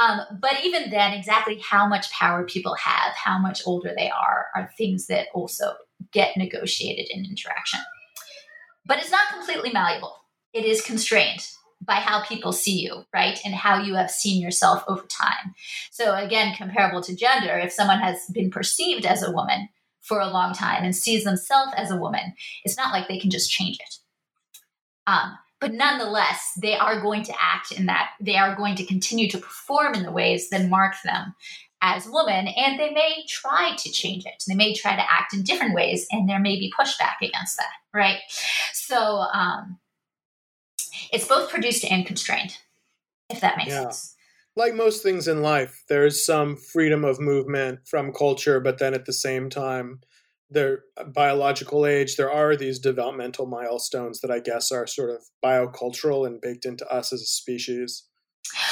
Um, 0.00 0.20
but 0.40 0.64
even 0.64 0.90
then 0.90 1.12
exactly 1.12 1.60
how 1.68 1.86
much 1.86 2.10
power 2.10 2.44
people 2.44 2.74
have 2.74 3.12
how 3.14 3.38
much 3.38 3.62
older 3.66 3.92
they 3.96 4.10
are 4.10 4.46
are 4.54 4.70
things 4.76 5.06
that 5.06 5.28
also 5.34 5.74
get 6.12 6.36
negotiated 6.36 7.06
in 7.10 7.24
interaction. 7.24 7.80
But 8.86 8.98
it's 8.98 9.10
not 9.10 9.32
completely 9.32 9.72
malleable. 9.72 10.14
It 10.52 10.64
is 10.64 10.82
constrained 10.82 11.46
by 11.84 11.94
how 11.94 12.22
people 12.24 12.52
see 12.52 12.80
you, 12.80 13.04
right? 13.12 13.38
And 13.44 13.54
how 13.54 13.82
you 13.82 13.94
have 13.94 14.10
seen 14.10 14.40
yourself 14.40 14.84
over 14.88 15.02
time. 15.02 15.54
So, 15.90 16.14
again, 16.14 16.54
comparable 16.56 17.02
to 17.02 17.14
gender, 17.14 17.58
if 17.58 17.72
someone 17.72 18.00
has 18.00 18.26
been 18.32 18.50
perceived 18.50 19.06
as 19.06 19.22
a 19.22 19.30
woman 19.30 19.68
for 20.00 20.20
a 20.20 20.30
long 20.30 20.52
time 20.52 20.84
and 20.84 20.94
sees 20.94 21.24
themselves 21.24 21.72
as 21.76 21.90
a 21.90 21.96
woman, 21.96 22.34
it's 22.64 22.76
not 22.76 22.92
like 22.92 23.08
they 23.08 23.18
can 23.18 23.30
just 23.30 23.50
change 23.50 23.78
it. 23.80 23.96
Um, 25.06 25.38
but 25.60 25.72
nonetheless, 25.72 26.52
they 26.60 26.76
are 26.76 27.00
going 27.00 27.22
to 27.24 27.34
act 27.40 27.72
in 27.72 27.86
that, 27.86 28.10
they 28.20 28.36
are 28.36 28.54
going 28.54 28.74
to 28.76 28.84
continue 28.84 29.28
to 29.30 29.38
perform 29.38 29.94
in 29.94 30.02
the 30.02 30.12
ways 30.12 30.50
that 30.50 30.68
mark 30.68 30.94
them 31.04 31.34
as 31.80 32.08
women, 32.08 32.48
and 32.48 32.78
they 32.78 32.90
may 32.90 33.24
try 33.28 33.74
to 33.76 33.90
change 33.90 34.24
it. 34.24 34.42
They 34.48 34.54
may 34.54 34.74
try 34.74 34.96
to 34.96 35.12
act 35.12 35.34
in 35.34 35.42
different 35.42 35.74
ways, 35.74 36.06
and 36.10 36.28
there 36.28 36.40
may 36.40 36.56
be 36.56 36.72
pushback 36.78 37.16
against 37.20 37.58
that, 37.58 37.70
right? 37.92 38.18
So, 38.72 38.96
um, 38.96 39.78
it's 41.12 41.26
both 41.26 41.50
produced 41.50 41.84
and 41.84 42.06
constrained, 42.06 42.58
if 43.30 43.40
that 43.40 43.56
makes 43.56 43.70
yeah. 43.70 43.82
sense. 43.82 44.14
Like 44.56 44.74
most 44.74 45.02
things 45.02 45.26
in 45.26 45.42
life, 45.42 45.82
there's 45.88 46.24
some 46.24 46.56
freedom 46.56 47.04
of 47.04 47.20
movement 47.20 47.80
from 47.88 48.12
culture, 48.12 48.60
but 48.60 48.78
then 48.78 48.94
at 48.94 49.04
the 49.04 49.12
same 49.12 49.50
time, 49.50 50.00
their 50.50 50.82
biological 51.08 51.86
age, 51.86 52.16
there 52.16 52.30
are 52.30 52.56
these 52.56 52.78
developmental 52.78 53.46
milestones 53.46 54.20
that 54.20 54.30
I 54.30 54.38
guess 54.40 54.70
are 54.70 54.86
sort 54.86 55.10
of 55.10 55.24
biocultural 55.44 56.26
and 56.26 56.40
baked 56.40 56.64
into 56.64 56.86
us 56.88 57.12
as 57.12 57.22
a 57.22 57.26
species. 57.26 58.04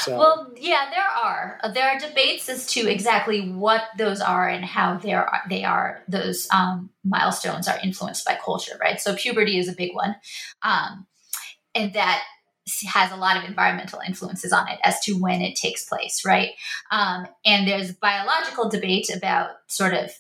So. 0.03 0.19
Well, 0.19 0.53
yeah, 0.57 0.91
there 0.91 1.03
are 1.03 1.59
there 1.73 1.89
are 1.89 1.99
debates 1.99 2.49
as 2.49 2.67
to 2.73 2.89
exactly 2.89 3.51
what 3.51 3.83
those 3.97 4.21
are 4.21 4.49
and 4.49 4.65
how 4.65 4.99
they 4.99 5.13
are 5.13 5.41
they 5.49 5.65
are 5.65 6.03
those 6.09 6.47
um, 6.53 6.91
milestones 7.05 7.67
are 7.69 7.79
influenced 7.83 8.25
by 8.25 8.39
culture, 8.43 8.77
right? 8.81 9.01
So 9.01 9.17
puberty 9.17 9.59
is 9.59 9.69
a 9.69 9.75
big 9.75 9.95
one, 9.95 10.17
um, 10.63 11.07
and 11.75 11.93
that 11.95 12.23
has 12.87 13.11
a 13.11 13.17
lot 13.17 13.37
of 13.37 13.45
environmental 13.45 14.01
influences 14.07 14.53
on 14.53 14.69
it 14.69 14.79
as 14.85 15.01
to 15.01 15.15
when 15.15 15.43
it 15.43 15.57
takes 15.57 15.85
place, 15.85 16.25
right? 16.25 16.51
Um, 16.91 17.27
and 17.45 17.67
there's 17.67 17.93
biological 17.93 18.69
debate 18.69 19.11
about 19.15 19.51
sort 19.67 19.95
of 19.95 20.13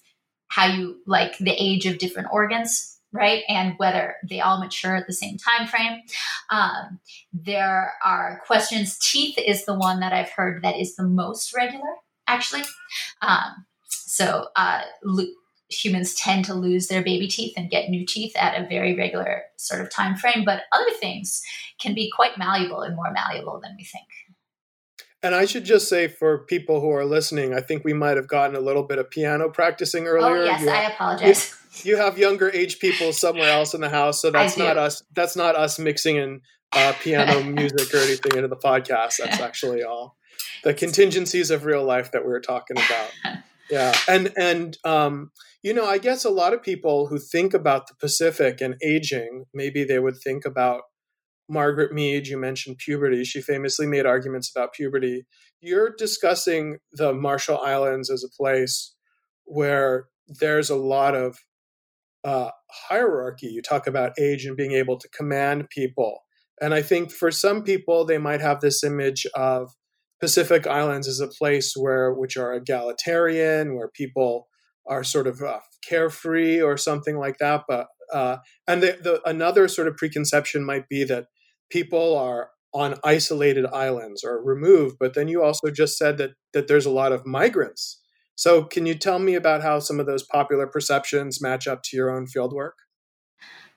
how 0.48 0.66
you 0.66 1.00
like 1.06 1.38
the 1.38 1.52
age 1.52 1.86
of 1.86 1.98
different 1.98 2.28
organs, 2.32 2.98
right? 3.12 3.44
And 3.48 3.74
whether 3.76 4.16
they 4.28 4.40
all 4.40 4.58
mature 4.58 4.96
at 4.96 5.06
the 5.06 5.12
same 5.12 5.38
time 5.38 5.66
frame. 5.66 6.00
Um, 6.50 6.98
there 7.32 7.94
are 8.04 8.42
questions. 8.46 8.98
Teeth 8.98 9.38
is 9.38 9.64
the 9.64 9.74
one 9.74 10.00
that 10.00 10.12
I've 10.12 10.30
heard 10.30 10.62
that 10.62 10.76
is 10.76 10.96
the 10.96 11.04
most 11.04 11.54
regular, 11.54 11.94
actually. 12.26 12.64
Um, 13.20 13.66
so 13.88 14.48
uh, 14.56 14.82
humans 15.72 16.14
tend 16.14 16.44
to 16.44 16.54
lose 16.54 16.88
their 16.88 17.02
baby 17.02 17.26
teeth 17.26 17.54
and 17.56 17.70
get 17.70 17.88
new 17.88 18.04
teeth 18.06 18.32
at 18.36 18.60
a 18.60 18.66
very 18.66 18.94
regular 18.96 19.42
sort 19.56 19.80
of 19.80 19.90
time 19.90 20.16
frame 20.16 20.44
but 20.44 20.62
other 20.72 20.92
things 21.00 21.42
can 21.80 21.94
be 21.94 22.10
quite 22.14 22.36
malleable 22.38 22.82
and 22.82 22.94
more 22.96 23.12
malleable 23.12 23.60
than 23.62 23.74
we 23.76 23.84
think 23.84 24.06
and 25.22 25.34
I 25.34 25.44
should 25.44 25.64
just 25.64 25.88
say 25.88 26.08
for 26.08 26.38
people 26.38 26.80
who 26.80 26.90
are 26.90 27.04
listening, 27.04 27.54
I 27.54 27.60
think 27.60 27.84
we 27.84 27.92
might 27.92 28.16
have 28.16 28.26
gotten 28.26 28.56
a 28.56 28.60
little 28.60 28.82
bit 28.82 28.98
of 28.98 29.08
piano 29.08 29.48
practicing 29.48 30.06
earlier. 30.08 30.42
Oh 30.42 30.44
yes, 30.44 30.62
you 30.62 30.70
I 30.70 30.90
apologize. 30.90 31.56
You, 31.84 31.92
you, 31.92 31.96
have 31.96 32.18
younger 32.18 32.50
age 32.50 32.80
people 32.80 33.14
somewhere 33.14 33.48
else 33.50 33.72
in 33.72 33.80
the 33.80 33.88
house, 33.88 34.20
so 34.20 34.30
that's 34.30 34.58
not 34.58 34.76
us. 34.76 35.02
That's 35.14 35.36
not 35.36 35.56
us 35.56 35.78
mixing 35.78 36.16
in 36.16 36.42
uh, 36.74 36.92
piano 37.00 37.42
music 37.42 37.94
or 37.94 37.98
anything 37.98 38.36
into 38.36 38.48
the 38.48 38.56
podcast. 38.56 39.16
That's 39.18 39.40
actually 39.40 39.82
all 39.82 40.16
the 40.64 40.74
contingencies 40.74 41.50
of 41.50 41.64
real 41.64 41.82
life 41.82 42.12
that 42.12 42.26
we 42.26 42.28
were 42.28 42.40
talking 42.40 42.76
about. 42.76 43.40
Yeah, 43.70 43.94
and 44.06 44.34
and 44.36 44.76
um, 44.84 45.30
you 45.62 45.72
know, 45.72 45.84
I 45.84 45.98
guess 45.98 46.24
a 46.24 46.30
lot 46.30 46.52
of 46.52 46.62
people 46.62 47.06
who 47.06 47.18
think 47.18 47.54
about 47.54 47.86
the 47.86 47.94
Pacific 47.94 48.60
and 48.60 48.74
aging, 48.82 49.44
maybe 49.54 49.84
they 49.84 49.98
would 50.00 50.16
think 50.16 50.44
about 50.44 50.82
Margaret 51.48 51.92
Mead. 51.92 52.26
You 52.26 52.38
mentioned 52.38 52.78
puberty; 52.78 53.24
she 53.24 53.40
famously 53.40 53.86
made 53.86 54.06
arguments 54.06 54.50
about 54.54 54.72
puberty. 54.72 55.24
You're 55.60 55.94
discussing 55.96 56.78
the 56.92 57.12
Marshall 57.12 57.58
Islands 57.58 58.10
as 58.10 58.24
a 58.24 58.36
place 58.36 58.94
where 59.44 60.06
there's 60.26 60.70
a 60.70 60.76
lot 60.76 61.14
of 61.14 61.38
uh, 62.24 62.50
hierarchy. 62.88 63.48
You 63.48 63.62
talk 63.62 63.86
about 63.86 64.18
age 64.18 64.44
and 64.44 64.56
being 64.56 64.72
able 64.72 64.98
to 64.98 65.08
command 65.08 65.68
people. 65.70 66.20
And 66.60 66.74
I 66.74 66.82
think 66.82 67.10
for 67.10 67.30
some 67.30 67.62
people, 67.62 68.04
they 68.04 68.18
might 68.18 68.40
have 68.40 68.60
this 68.60 68.84
image 68.84 69.26
of 69.34 69.70
Pacific 70.20 70.66
Islands 70.66 71.08
as 71.08 71.20
a 71.20 71.26
place 71.26 71.74
where 71.76 72.12
which 72.12 72.36
are 72.36 72.54
egalitarian, 72.54 73.74
where 73.74 73.88
people 73.88 74.48
are 74.86 75.04
sort 75.04 75.26
of 75.26 75.40
uh, 75.42 75.60
carefree 75.86 76.60
or 76.60 76.76
something 76.76 77.18
like 77.18 77.38
that. 77.38 77.64
But 77.68 77.88
uh, 78.12 78.38
and 78.66 78.82
the, 78.82 78.98
the 79.02 79.22
another 79.28 79.68
sort 79.68 79.88
of 79.88 79.96
preconception 79.96 80.64
might 80.64 80.88
be 80.88 81.04
that 81.04 81.26
people 81.70 82.16
are 82.16 82.50
on 82.74 82.98
isolated 83.04 83.66
islands 83.66 84.24
or 84.24 84.42
removed. 84.42 84.96
But 84.98 85.14
then 85.14 85.28
you 85.28 85.42
also 85.42 85.70
just 85.70 85.96
said 85.96 86.18
that 86.18 86.32
that 86.52 86.68
there's 86.68 86.86
a 86.86 86.90
lot 86.90 87.12
of 87.12 87.26
migrants. 87.26 88.00
So 88.34 88.64
can 88.64 88.86
you 88.86 88.94
tell 88.94 89.18
me 89.18 89.34
about 89.34 89.62
how 89.62 89.78
some 89.78 90.00
of 90.00 90.06
those 90.06 90.22
popular 90.22 90.66
perceptions 90.66 91.42
match 91.42 91.68
up 91.68 91.82
to 91.84 91.96
your 91.96 92.10
own 92.10 92.26
fieldwork? 92.26 92.72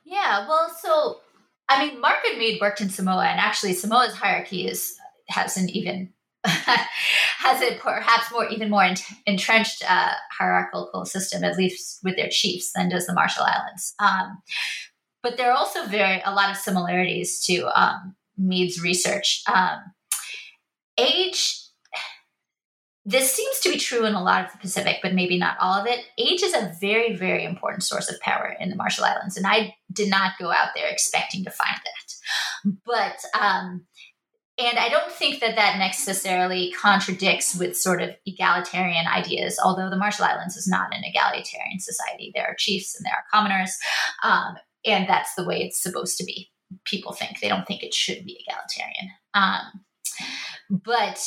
Yeah, 0.03 0.47
well, 0.47 0.69
so 0.81 1.19
I 1.67 1.85
mean, 1.85 1.99
Margaret 1.99 2.37
Mead 2.37 2.61
worked 2.61 2.81
in 2.81 2.89
Samoa, 2.89 3.25
and 3.25 3.39
actually 3.39 3.73
Samoa's 3.73 4.13
hierarchy 4.13 4.67
is 4.67 4.97
has 5.29 5.57
an 5.57 5.69
even 5.69 6.13
has 6.45 7.61
a 7.61 7.75
perhaps 7.75 8.31
more 8.31 8.47
even 8.47 8.69
more 8.69 8.87
entrenched 9.25 9.83
uh, 9.87 10.11
hierarchical 10.31 11.05
system, 11.05 11.43
at 11.43 11.57
least 11.57 11.99
with 12.03 12.15
their 12.15 12.29
chiefs, 12.29 12.71
than 12.73 12.89
does 12.89 13.05
the 13.07 13.13
Marshall 13.13 13.45
Islands. 13.45 13.93
Um, 13.99 14.41
but 15.23 15.37
there 15.37 15.51
are 15.51 15.57
also 15.57 15.85
very 15.85 16.21
a 16.25 16.33
lot 16.33 16.51
of 16.51 16.57
similarities 16.57 17.43
to 17.45 17.67
um, 17.79 18.15
Mead's 18.37 18.81
research. 18.81 19.43
Um, 19.47 19.79
age 20.97 21.65
this 23.07 23.31
seems 23.31 23.59
to 23.59 23.69
be 23.69 23.77
true 23.77 24.05
in 24.05 24.15
a 24.15 24.23
lot 24.23 24.45
of 24.45 24.51
the 24.51 24.57
Pacific, 24.57 24.97
but 25.03 25.13
maybe 25.13 25.37
not 25.37 25.57
all 25.59 25.79
of 25.79 25.85
it. 25.85 26.05
Age 26.17 26.41
is 26.41 26.55
a 26.55 26.73
very, 26.81 27.15
very 27.15 27.43
important 27.43 27.83
source 27.83 28.09
of 28.09 28.19
power 28.19 28.55
in 28.59 28.69
the 28.69 28.75
Marshall 28.75 29.05
Islands, 29.05 29.37
and 29.37 29.45
I 29.45 29.75
did 29.93 30.09
not 30.09 30.33
go 30.39 30.51
out 30.51 30.69
there 30.75 30.89
expecting 30.89 31.43
to 31.43 31.51
find 31.51 31.77
that. 31.85 32.73
But 32.83 33.39
um, 33.39 33.85
and 34.57 34.79
I 34.79 34.89
don't 34.89 35.11
think 35.11 35.41
that 35.41 35.55
that 35.55 35.77
necessarily 35.77 36.71
contradicts 36.71 37.55
with 37.55 37.77
sort 37.77 38.01
of 38.01 38.11
egalitarian 38.25 39.05
ideas, 39.07 39.59
although 39.63 39.89
the 39.89 39.97
Marshall 39.97 40.25
Islands 40.25 40.55
is 40.55 40.67
not 40.67 40.95
an 40.95 41.03
egalitarian 41.03 41.79
society. 41.79 42.31
There 42.33 42.45
are 42.45 42.55
chiefs 42.55 42.95
and 42.95 43.05
there 43.05 43.13
are 43.13 43.25
commoners, 43.33 43.75
um, 44.23 44.55
and 44.85 45.07
that's 45.09 45.35
the 45.35 45.45
way 45.45 45.61
it's 45.61 45.81
supposed 45.81 46.17
to 46.17 46.23
be. 46.23 46.51
People 46.85 47.13
think 47.13 47.39
they 47.39 47.49
don't 47.49 47.67
think 47.67 47.83
it 47.83 47.93
should 47.93 48.25
be 48.25 48.43
egalitarian. 48.47 49.11
Um, 49.33 49.83
but 50.69 51.19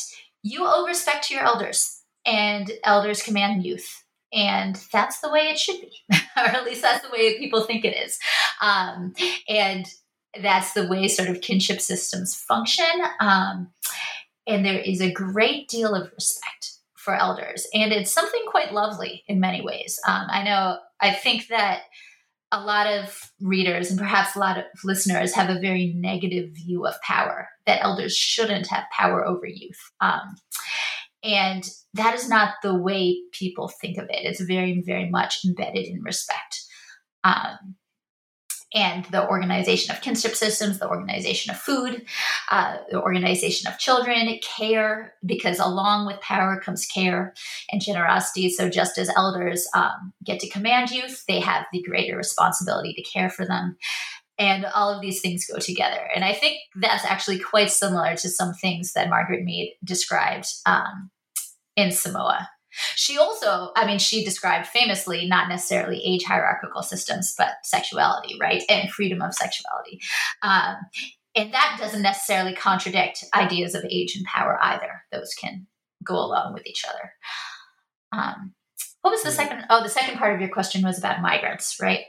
you 0.42 0.64
owe 0.64 0.86
respect 0.86 1.28
to 1.28 1.34
your 1.34 1.44
elders, 1.44 1.98
and 2.28 2.70
elders 2.84 3.22
command 3.22 3.64
youth. 3.64 4.04
And 4.32 4.78
that's 4.92 5.20
the 5.20 5.30
way 5.30 5.48
it 5.48 5.58
should 5.58 5.80
be, 5.80 5.92
or 6.36 6.42
at 6.42 6.64
least 6.64 6.82
that's 6.82 7.02
the 7.02 7.10
way 7.10 7.38
people 7.38 7.62
think 7.62 7.84
it 7.84 7.96
is. 7.96 8.18
Um, 8.60 9.14
and 9.48 9.86
that's 10.42 10.72
the 10.72 10.86
way 10.86 11.08
sort 11.08 11.28
of 11.28 11.40
kinship 11.40 11.80
systems 11.80 12.34
function. 12.34 12.84
Um, 13.20 13.70
and 14.46 14.64
there 14.64 14.78
is 14.78 15.00
a 15.00 15.12
great 15.12 15.68
deal 15.68 15.94
of 15.94 16.10
respect 16.12 16.72
for 16.94 17.14
elders. 17.14 17.66
And 17.72 17.92
it's 17.92 18.12
something 18.12 18.42
quite 18.48 18.72
lovely 18.72 19.24
in 19.26 19.40
many 19.40 19.62
ways. 19.62 19.98
Um, 20.06 20.26
I 20.30 20.42
know, 20.42 20.78
I 21.00 21.12
think 21.12 21.48
that 21.48 21.82
a 22.50 22.60
lot 22.60 22.86
of 22.86 23.30
readers 23.40 23.90
and 23.90 23.98
perhaps 23.98 24.34
a 24.34 24.38
lot 24.38 24.58
of 24.58 24.64
listeners 24.84 25.34
have 25.34 25.50
a 25.50 25.60
very 25.60 25.92
negative 25.96 26.50
view 26.52 26.86
of 26.86 27.00
power, 27.02 27.48
that 27.66 27.82
elders 27.82 28.16
shouldn't 28.16 28.66
have 28.68 28.84
power 28.90 29.26
over 29.26 29.46
youth. 29.46 29.80
Um, 30.00 30.36
and 31.22 31.68
that 31.94 32.14
is 32.14 32.28
not 32.28 32.54
the 32.62 32.74
way 32.74 33.18
people 33.32 33.68
think 33.68 33.98
of 33.98 34.04
it. 34.04 34.24
It's 34.24 34.40
very, 34.40 34.82
very 34.84 35.10
much 35.10 35.44
embedded 35.44 35.86
in 35.86 36.02
respect. 36.02 36.62
Um, 37.24 37.76
and 38.74 39.04
the 39.06 39.26
organization 39.28 39.94
of 39.94 40.02
kinship 40.02 40.34
systems, 40.34 40.78
the 40.78 40.88
organization 40.88 41.50
of 41.50 41.58
food, 41.58 42.04
uh, 42.50 42.76
the 42.90 43.00
organization 43.00 43.70
of 43.70 43.78
children, 43.78 44.38
care, 44.42 45.14
because 45.24 45.58
along 45.58 46.06
with 46.06 46.20
power 46.20 46.60
comes 46.60 46.86
care 46.86 47.32
and 47.70 47.80
generosity. 47.80 48.50
So, 48.50 48.68
just 48.68 48.98
as 48.98 49.10
elders 49.16 49.66
um, 49.74 50.12
get 50.24 50.40
to 50.40 50.50
command 50.50 50.90
youth, 50.90 51.24
they 51.26 51.40
have 51.40 51.64
the 51.72 51.82
greater 51.82 52.16
responsibility 52.16 52.92
to 52.94 53.02
care 53.02 53.30
for 53.30 53.46
them. 53.46 53.76
And 54.38 54.66
all 54.66 54.94
of 54.94 55.00
these 55.00 55.20
things 55.20 55.46
go 55.46 55.58
together. 55.58 56.08
And 56.14 56.24
I 56.24 56.32
think 56.32 56.58
that's 56.76 57.04
actually 57.04 57.40
quite 57.40 57.70
similar 57.70 58.14
to 58.16 58.28
some 58.28 58.54
things 58.54 58.92
that 58.92 59.10
Margaret 59.10 59.42
Mead 59.42 59.74
described 59.82 60.46
um, 60.64 61.10
in 61.74 61.90
Samoa. 61.90 62.48
She 62.94 63.18
also, 63.18 63.70
I 63.76 63.86
mean, 63.86 63.98
she 63.98 64.24
described 64.24 64.66
famously 64.66 65.26
not 65.26 65.48
necessarily 65.48 66.02
age 66.04 66.24
hierarchical 66.24 66.82
systems, 66.82 67.34
but 67.36 67.52
sexuality, 67.62 68.36
right? 68.40 68.62
And 68.68 68.90
freedom 68.90 69.22
of 69.22 69.34
sexuality. 69.34 70.00
Um, 70.42 70.76
and 71.34 71.52
that 71.52 71.76
doesn't 71.78 72.02
necessarily 72.02 72.54
contradict 72.54 73.24
ideas 73.34 73.74
of 73.74 73.84
age 73.84 74.16
and 74.16 74.24
power 74.24 74.58
either. 74.62 75.02
Those 75.12 75.34
can 75.34 75.66
go 76.04 76.14
along 76.14 76.54
with 76.54 76.66
each 76.66 76.84
other. 76.88 77.12
Um, 78.12 78.54
what 79.02 79.10
was 79.10 79.22
the 79.22 79.30
second? 79.30 79.64
Oh, 79.70 79.82
the 79.82 79.88
second 79.88 80.18
part 80.18 80.34
of 80.34 80.40
your 80.40 80.50
question 80.50 80.82
was 80.82 80.98
about 80.98 81.20
migrants, 81.20 81.78
right? 81.80 82.00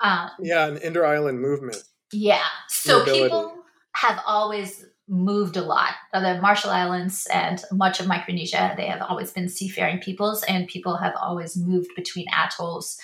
Um, 0.00 0.30
yeah, 0.40 0.66
an 0.66 0.76
inter 0.78 1.04
island 1.04 1.40
movement. 1.40 1.78
Yeah. 2.12 2.44
So 2.68 3.00
Mobility. 3.00 3.22
people 3.24 3.54
have 3.96 4.20
always 4.26 4.84
moved 5.08 5.56
a 5.56 5.62
lot. 5.62 5.94
The 6.12 6.38
Marshall 6.40 6.70
Islands 6.70 7.26
and 7.32 7.62
much 7.70 8.00
of 8.00 8.06
Micronesia, 8.06 8.74
they 8.76 8.86
have 8.86 9.02
always 9.02 9.32
been 9.32 9.48
seafaring 9.48 9.98
peoples, 9.98 10.42
and 10.44 10.68
people 10.68 10.96
have 10.96 11.14
always 11.20 11.56
moved 11.56 11.90
between 11.94 12.26
atolls 12.28 12.96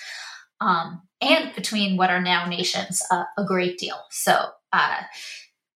um, 0.59 1.01
and 1.21 1.53
between 1.55 1.97
what 1.97 2.09
are 2.09 2.21
now 2.21 2.45
nations 2.47 3.01
uh, 3.11 3.23
a 3.37 3.45
great 3.45 3.77
deal. 3.77 3.99
So 4.09 4.49
uh, 4.73 5.01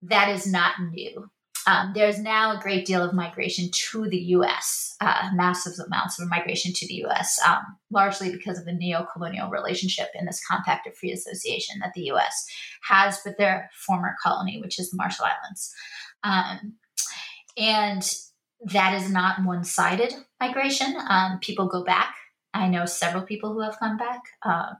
that 0.04 0.30
is 0.30 0.45
not 0.45 0.74
new. 0.91 1.30
Um, 1.65 1.93
there's 1.95 2.19
now 2.19 2.58
a 2.58 2.62
great 2.62 2.86
deal 2.86 3.02
of 3.02 3.13
migration 3.13 3.69
to 3.71 4.10
the 4.10 4.17
U.S., 4.17 4.95
uh, 5.00 5.30
massive 5.34 5.74
amounts 5.86 6.19
of 6.19 6.30
migration 6.30 6.74
to 6.74 6.88
the 6.88 6.95
U.S., 6.95 7.39
um, 7.48 7.62
largely 7.89 8.32
because 8.32 8.60
of 8.60 8.65
the 8.65 8.74
neo-colonial 8.74 9.50
relationship 9.50 10.10
in 10.13 10.26
this 10.26 10.45
Compact 10.45 10.88
of 10.88 10.95
Free 10.98 11.13
Association 11.13 11.80
that 11.80 11.93
the 11.95 12.04
U.S. 12.08 12.45
has 12.89 13.19
with 13.26 13.38
their 13.38 13.69
former 13.88 14.15
colony, 14.21 14.60
which 14.62 14.78
is 14.78 14.89
the 14.89 14.98
Marshall 14.98 15.26
Islands. 15.26 15.74
Um, 16.24 16.76
and 17.58 18.16
that 18.66 19.02
is 19.02 19.12
not 19.12 19.44
one 19.44 19.64
sided 19.64 20.14
migration. 20.40 20.96
Um, 21.10 21.40
people 21.42 21.68
go 21.68 21.84
back. 21.84 22.16
I 22.54 22.68
know 22.68 22.86
several 22.86 23.24
people 23.24 23.54
who 23.54 23.62
have 23.62 23.80
come 23.80 23.98
back. 23.98 24.22
Uh, 24.44 24.74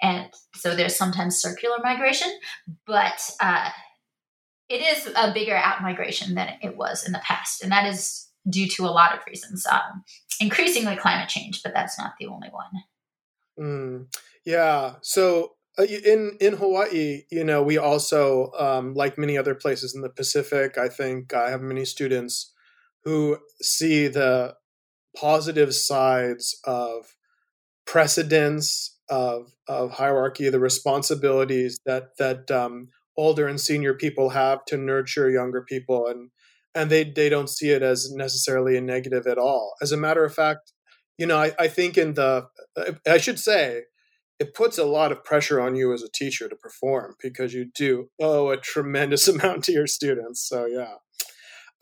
and 0.00 0.28
so 0.54 0.74
there's 0.74 0.96
sometimes 0.96 1.40
circular 1.40 1.78
migration, 1.82 2.30
but 2.86 3.30
uh, 3.40 3.70
it 4.68 4.80
is 4.80 5.12
a 5.16 5.32
bigger 5.32 5.56
out 5.56 5.82
migration 5.82 6.34
than 6.34 6.54
it 6.62 6.76
was 6.76 7.04
in 7.04 7.12
the 7.12 7.20
past. 7.24 7.62
And 7.62 7.72
that 7.72 7.86
is 7.86 8.28
due 8.48 8.68
to 8.68 8.86
a 8.86 8.88
lot 8.88 9.14
of 9.14 9.20
reasons, 9.26 9.66
um, 9.66 10.04
increasingly 10.40 10.96
climate 10.96 11.28
change, 11.28 11.62
but 11.62 11.74
that's 11.74 11.98
not 11.98 12.14
the 12.18 12.26
only 12.26 12.48
one. 12.48 12.70
Mm, 13.58 14.06
yeah. 14.44 14.94
So 15.02 15.52
in 15.84 16.36
in 16.40 16.54
Hawaii, 16.54 17.22
you 17.30 17.44
know, 17.44 17.62
we 17.62 17.78
also 17.78 18.52
um, 18.58 18.94
like 18.94 19.18
many 19.18 19.38
other 19.38 19.54
places 19.54 19.94
in 19.94 20.02
the 20.02 20.08
Pacific. 20.08 20.76
I 20.76 20.88
think 20.88 21.32
I 21.32 21.50
have 21.50 21.62
many 21.62 21.84
students 21.84 22.52
who 23.04 23.38
see 23.62 24.08
the 24.08 24.56
positive 25.16 25.74
sides 25.74 26.60
of 26.64 27.16
precedence 27.86 28.96
of 29.08 29.52
of 29.68 29.92
hierarchy, 29.92 30.48
the 30.50 30.60
responsibilities 30.60 31.78
that 31.86 32.16
that 32.18 32.50
um, 32.50 32.88
older 33.16 33.46
and 33.46 33.60
senior 33.60 33.94
people 33.94 34.30
have 34.30 34.64
to 34.66 34.76
nurture 34.76 35.30
younger 35.30 35.62
people, 35.62 36.06
and 36.06 36.30
and 36.74 36.90
they 36.90 37.04
they 37.04 37.28
don't 37.28 37.48
see 37.50 37.70
it 37.70 37.82
as 37.82 38.12
necessarily 38.12 38.76
a 38.76 38.80
negative 38.80 39.26
at 39.26 39.38
all. 39.38 39.74
As 39.80 39.92
a 39.92 39.96
matter 39.96 40.24
of 40.24 40.34
fact, 40.34 40.72
you 41.16 41.26
know, 41.26 41.38
I, 41.38 41.52
I 41.58 41.68
think 41.68 41.96
in 41.96 42.14
the 42.14 42.48
I 43.06 43.18
should 43.18 43.38
say 43.38 43.82
it 44.38 44.54
puts 44.54 44.78
a 44.78 44.84
lot 44.84 45.12
of 45.12 45.24
pressure 45.24 45.60
on 45.60 45.74
you 45.74 45.92
as 45.92 46.02
a 46.02 46.10
teacher 46.10 46.48
to 46.48 46.56
perform 46.56 47.14
because 47.20 47.54
you 47.54 47.70
do 47.74 48.08
owe 48.20 48.50
a 48.50 48.56
tremendous 48.56 49.28
amount 49.28 49.64
to 49.64 49.72
your 49.72 49.86
students. 49.86 50.46
So 50.48 50.66
yeah. 50.66 50.94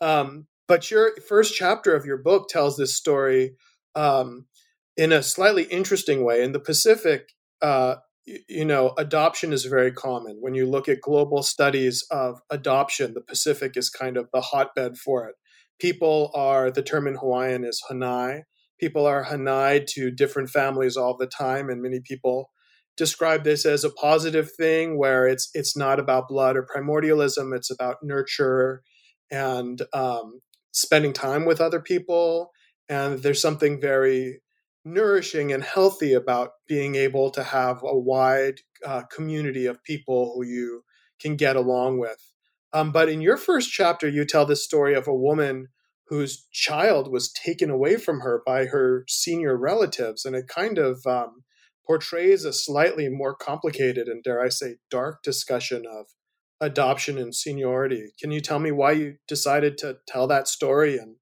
Um, 0.01 0.47
but 0.67 0.91
your 0.91 1.11
first 1.27 1.55
chapter 1.55 1.95
of 1.95 2.05
your 2.05 2.17
book 2.17 2.49
tells 2.49 2.77
this 2.77 2.95
story 2.95 3.55
um, 3.95 4.45
in 4.95 5.11
a 5.11 5.23
slightly 5.23 5.63
interesting 5.63 6.23
way. 6.23 6.43
In 6.43 6.51
the 6.51 6.59
Pacific, 6.59 7.29
uh, 7.61 7.95
you, 8.25 8.39
you 8.49 8.65
know, 8.65 8.93
adoption 8.97 9.53
is 9.53 9.65
very 9.65 9.91
common. 9.91 10.37
When 10.41 10.55
you 10.55 10.65
look 10.65 10.89
at 10.89 11.01
global 11.01 11.41
studies 11.43 12.05
of 12.11 12.41
adoption, 12.49 13.13
the 13.13 13.21
Pacific 13.21 13.77
is 13.77 13.89
kind 13.89 14.17
of 14.17 14.27
the 14.33 14.41
hotbed 14.41 14.97
for 14.97 15.27
it. 15.27 15.35
People 15.79 16.31
are, 16.33 16.69
the 16.69 16.83
term 16.83 17.07
in 17.07 17.15
Hawaiian 17.15 17.63
is 17.63 17.81
hanai, 17.89 18.41
people 18.79 19.05
are 19.05 19.25
hanai 19.25 19.85
to 19.87 20.11
different 20.11 20.49
families 20.49 20.97
all 20.97 21.15
the 21.17 21.27
time, 21.27 21.69
and 21.69 21.81
many 21.81 21.99
people 21.99 22.51
describe 22.95 23.43
this 23.43 23.65
as 23.65 23.83
a 23.83 23.91
positive 23.91 24.51
thing 24.51 24.97
where 24.97 25.27
it's 25.27 25.49
it's 25.53 25.77
not 25.77 25.99
about 25.99 26.27
blood 26.27 26.57
or 26.57 26.63
primordialism; 26.63 27.53
it's 27.53 27.71
about 27.71 27.97
nurture 28.03 28.83
and 29.31 29.81
um, 29.93 30.41
spending 30.71 31.13
time 31.13 31.45
with 31.45 31.61
other 31.61 31.79
people. 31.79 32.51
And 32.89 33.19
there's 33.19 33.41
something 33.41 33.81
very 33.81 34.41
nourishing 34.85 35.51
and 35.51 35.63
healthy 35.63 36.13
about 36.13 36.51
being 36.67 36.95
able 36.95 37.29
to 37.31 37.43
have 37.43 37.81
a 37.83 37.97
wide 37.97 38.61
uh, 38.85 39.03
community 39.13 39.65
of 39.65 39.83
people 39.83 40.33
who 40.33 40.45
you 40.45 40.83
can 41.19 41.35
get 41.35 41.55
along 41.55 41.99
with. 41.99 42.33
Um, 42.73 42.91
but 42.91 43.09
in 43.09 43.21
your 43.21 43.37
first 43.37 43.71
chapter, 43.71 44.07
you 44.07 44.23
tell 44.25 44.45
this 44.45 44.63
story 44.63 44.93
of 44.93 45.07
a 45.07 45.15
woman 45.15 45.67
whose 46.09 46.47
child 46.51 47.11
was 47.11 47.31
taken 47.31 47.69
away 47.69 47.97
from 47.97 48.21
her 48.21 48.41
by 48.45 48.65
her 48.65 49.03
senior 49.07 49.57
relatives, 49.57 50.25
and 50.25 50.35
it 50.35 50.47
kind 50.47 50.77
of 50.77 51.05
um, 51.05 51.43
portrays 51.85 52.45
a 52.45 52.53
slightly 52.53 53.09
more 53.09 53.35
complicated 53.35 54.07
and, 54.07 54.23
dare 54.23 54.41
I 54.41 54.49
say, 54.49 54.75
dark 54.89 55.21
discussion 55.23 55.85
of 55.89 56.07
adoption 56.59 57.17
and 57.17 57.35
seniority. 57.35 58.11
Can 58.19 58.31
you 58.31 58.41
tell 58.41 58.59
me 58.59 58.71
why 58.71 58.91
you 58.93 59.15
decided 59.27 59.77
to 59.79 59.97
tell 60.07 60.27
that 60.27 60.47
story 60.47 60.97
and 60.97 61.15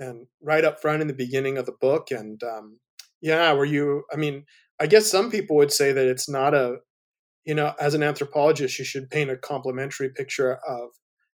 and 0.00 0.28
right 0.40 0.64
up 0.64 0.80
front 0.80 1.02
in 1.02 1.08
the 1.08 1.14
beginning 1.14 1.58
of 1.58 1.66
the 1.66 1.74
book? 1.80 2.10
And 2.10 2.40
um, 2.42 2.78
yeah, 3.20 3.52
were 3.52 3.64
you? 3.64 4.04
I 4.12 4.16
mean, 4.16 4.44
I 4.80 4.86
guess 4.86 5.06
some 5.10 5.30
people 5.30 5.56
would 5.56 5.72
say 5.72 5.92
that 5.92 6.06
it's 6.06 6.28
not 6.28 6.54
a, 6.54 6.76
you 7.44 7.54
know, 7.54 7.74
as 7.80 7.94
an 7.94 8.02
anthropologist, 8.02 8.78
you 8.78 8.84
should 8.84 9.10
paint 9.10 9.30
a 9.30 9.36
complementary 9.36 10.10
picture 10.10 10.58
of 10.68 10.90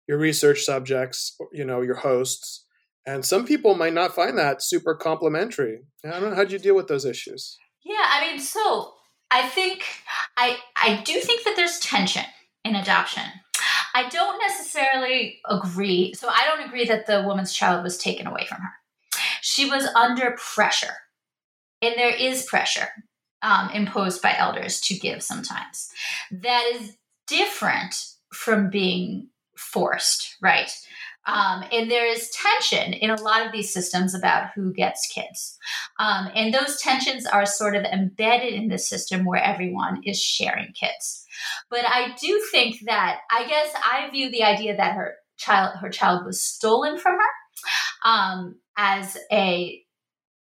your 0.08 0.19
research 0.19 0.62
subjects, 0.63 1.36
you 1.51 1.65
know, 1.65 1.82
your 1.82 1.95
hosts, 1.95 2.65
and 3.06 3.26
some 3.26 3.46
people 3.46 3.76
might 3.76 3.94
not 3.94 4.16
find 4.16 4.38
that 4.38 4.62
super 4.62 4.96
complimentary. 4.96 5.80
I 6.06 6.20
don't 6.20 6.30
know. 6.30 6.36
How'd 6.36 6.52
you 6.52 6.60
deal 6.60 6.76
with 6.76 6.88
those 6.88 7.06
issues? 7.06 7.58
Yeah, 7.84 8.04
I 8.04 8.28
mean, 8.28 8.40
so 8.40 8.94
I 9.32 9.48
think 9.48 9.84
I 10.38 10.58
I 10.76 11.02
do 11.04 11.20
think 11.20 11.44
that 11.44 11.56
there's 11.56 11.80
tension 11.80 12.26
in 12.64 12.76
adoption. 12.76 13.24
I 13.94 14.08
don't 14.10 14.40
necessarily 14.40 15.40
agree. 15.50 16.14
So 16.14 16.30
I 16.30 16.46
don't 16.46 16.66
agree 16.66 16.86
that 16.86 17.08
the 17.08 17.24
woman's 17.24 17.54
child 17.54 17.84
was 17.84 17.98
taken 17.98 18.28
away 18.28 18.46
from 18.48 18.60
her. 18.60 18.72
She 19.42 19.70
was 19.70 19.86
under 19.96 20.38
pressure, 20.38 20.96
and 21.82 21.96
there 21.98 22.16
is 22.16 22.44
pressure 22.44 22.90
um, 23.42 23.70
imposed 23.72 24.22
by 24.22 24.36
elders 24.38 24.80
to 24.82 24.96
give 24.96 25.24
sometimes. 25.24 25.90
That 26.32 26.72
is 26.76 26.96
different 27.28 27.96
from 28.34 28.70
being 28.70 29.30
forced, 29.58 30.38
right? 30.42 30.72
Um, 31.27 31.63
and 31.71 31.89
there 31.89 32.05
is 32.05 32.29
tension 32.31 32.93
in 32.93 33.10
a 33.10 33.21
lot 33.21 33.45
of 33.45 33.51
these 33.51 33.73
systems 33.73 34.15
about 34.15 34.49
who 34.55 34.73
gets 34.73 35.07
kids. 35.07 35.57
Um, 35.99 36.29
and 36.36 36.53
those 36.53 36.81
tensions 36.81 37.25
are 37.25 37.45
sort 37.45 37.75
of 37.75 37.84
embedded 37.84 38.53
in 38.53 38.69
the 38.69 38.77
system 38.77 39.25
where 39.25 39.41
everyone 39.41 40.01
is 40.03 40.21
sharing 40.21 40.73
kids. 40.73 41.25
But 41.69 41.86
I 41.86 42.15
do 42.19 42.41
think 42.51 42.77
that, 42.86 43.19
I 43.31 43.47
guess 43.47 43.73
I 43.75 44.10
view 44.10 44.31
the 44.31 44.43
idea 44.43 44.75
that 44.75 44.95
her 44.95 45.15
child, 45.38 45.77
her 45.79 45.89
child 45.89 46.25
was 46.25 46.41
stolen 46.41 46.97
from 46.97 47.15
her 47.15 48.10
um, 48.10 48.55
as 48.77 49.17
a 49.31 49.84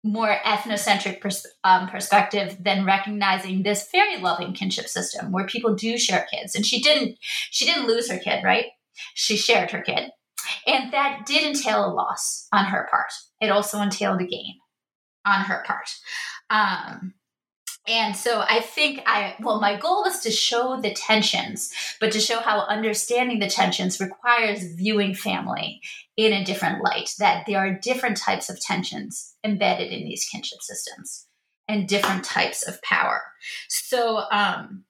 more 0.03 0.37
ethnocentric 0.45 1.19
pers- 1.19 1.47
um, 1.63 1.87
perspective 1.87 2.57
than 2.63 2.85
recognizing 2.85 3.63
this 3.63 3.89
very 3.91 4.17
loving 4.17 4.53
kinship 4.53 4.87
system 4.87 5.31
where 5.31 5.47
people 5.47 5.73
do 5.73 5.97
share 5.97 6.27
kids 6.31 6.53
and 6.53 6.63
she 6.63 6.79
didn't 6.79 7.17
she 7.49 7.65
didn't 7.65 7.87
lose 7.87 8.09
her 8.09 8.19
kid 8.19 8.43
right 8.43 8.65
she 9.15 9.35
shared 9.35 9.71
her 9.71 9.81
kid 9.81 10.11
and 10.65 10.91
that 10.93 11.25
did 11.25 11.43
entail 11.43 11.85
a 11.85 11.93
loss 11.93 12.47
on 12.51 12.65
her 12.65 12.87
part. 12.89 13.11
It 13.41 13.49
also 13.49 13.79
entailed 13.79 14.21
a 14.21 14.25
gain 14.25 14.55
on 15.25 15.41
her 15.41 15.63
part. 15.65 15.89
Um, 16.49 17.13
and 17.87 18.15
so 18.15 18.43
I 18.47 18.61
think 18.61 19.01
I, 19.05 19.35
well, 19.39 19.59
my 19.59 19.77
goal 19.77 20.03
was 20.03 20.21
to 20.21 20.31
show 20.31 20.79
the 20.81 20.93
tensions, 20.93 21.71
but 21.99 22.11
to 22.13 22.19
show 22.19 22.39
how 22.39 22.61
understanding 22.61 23.39
the 23.39 23.49
tensions 23.49 23.99
requires 23.99 24.63
viewing 24.75 25.13
family 25.13 25.81
in 26.17 26.33
a 26.33 26.43
different 26.43 26.83
light, 26.83 27.11
that 27.19 27.45
there 27.45 27.59
are 27.59 27.79
different 27.79 28.17
types 28.17 28.49
of 28.49 28.59
tensions 28.59 29.35
embedded 29.43 29.91
in 29.91 30.03
these 30.03 30.27
kinship 30.31 30.61
systems 30.61 31.27
and 31.67 31.87
different 31.87 32.23
types 32.23 32.67
of 32.67 32.81
power. 32.81 33.21
So, 33.69 34.23
um, 34.31 34.85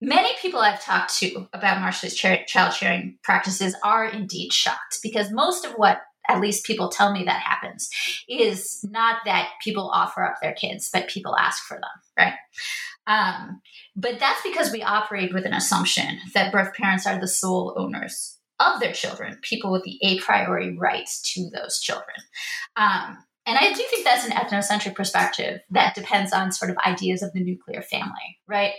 Many 0.00 0.30
people 0.40 0.60
I've 0.60 0.82
talked 0.82 1.16
to 1.18 1.48
about 1.52 1.78
Marshallese 1.78 2.46
child 2.46 2.74
sharing 2.74 3.18
practices 3.22 3.74
are 3.82 4.04
indeed 4.04 4.52
shocked 4.52 4.98
because 5.02 5.30
most 5.30 5.64
of 5.64 5.72
what 5.72 6.02
at 6.28 6.40
least 6.40 6.66
people 6.66 6.88
tell 6.88 7.12
me 7.12 7.24
that 7.24 7.40
happens 7.40 7.88
is 8.28 8.84
not 8.90 9.18
that 9.24 9.50
people 9.62 9.88
offer 9.90 10.24
up 10.24 10.36
their 10.42 10.52
kids, 10.52 10.90
but 10.92 11.08
people 11.08 11.36
ask 11.36 11.62
for 11.64 11.76
them, 11.76 11.84
right? 12.18 12.34
Um, 13.06 13.62
but 13.94 14.18
that's 14.18 14.42
because 14.42 14.72
we 14.72 14.82
operate 14.82 15.32
with 15.32 15.46
an 15.46 15.54
assumption 15.54 16.18
that 16.34 16.52
birth 16.52 16.74
parents 16.74 17.06
are 17.06 17.18
the 17.18 17.28
sole 17.28 17.74
owners 17.76 18.38
of 18.58 18.80
their 18.80 18.92
children, 18.92 19.38
people 19.42 19.70
with 19.70 19.84
the 19.84 19.98
a 20.02 20.18
priori 20.18 20.76
rights 20.76 21.32
to 21.34 21.48
those 21.54 21.78
children. 21.78 22.16
Um, 22.76 23.18
and 23.46 23.56
I 23.56 23.72
do 23.72 23.82
think 23.88 24.04
that's 24.04 24.26
an 24.26 24.32
ethnocentric 24.32 24.96
perspective 24.96 25.60
that 25.70 25.94
depends 25.94 26.32
on 26.32 26.50
sort 26.50 26.70
of 26.70 26.78
ideas 26.84 27.22
of 27.22 27.32
the 27.32 27.44
nuclear 27.44 27.80
family, 27.80 28.40
right? 28.48 28.72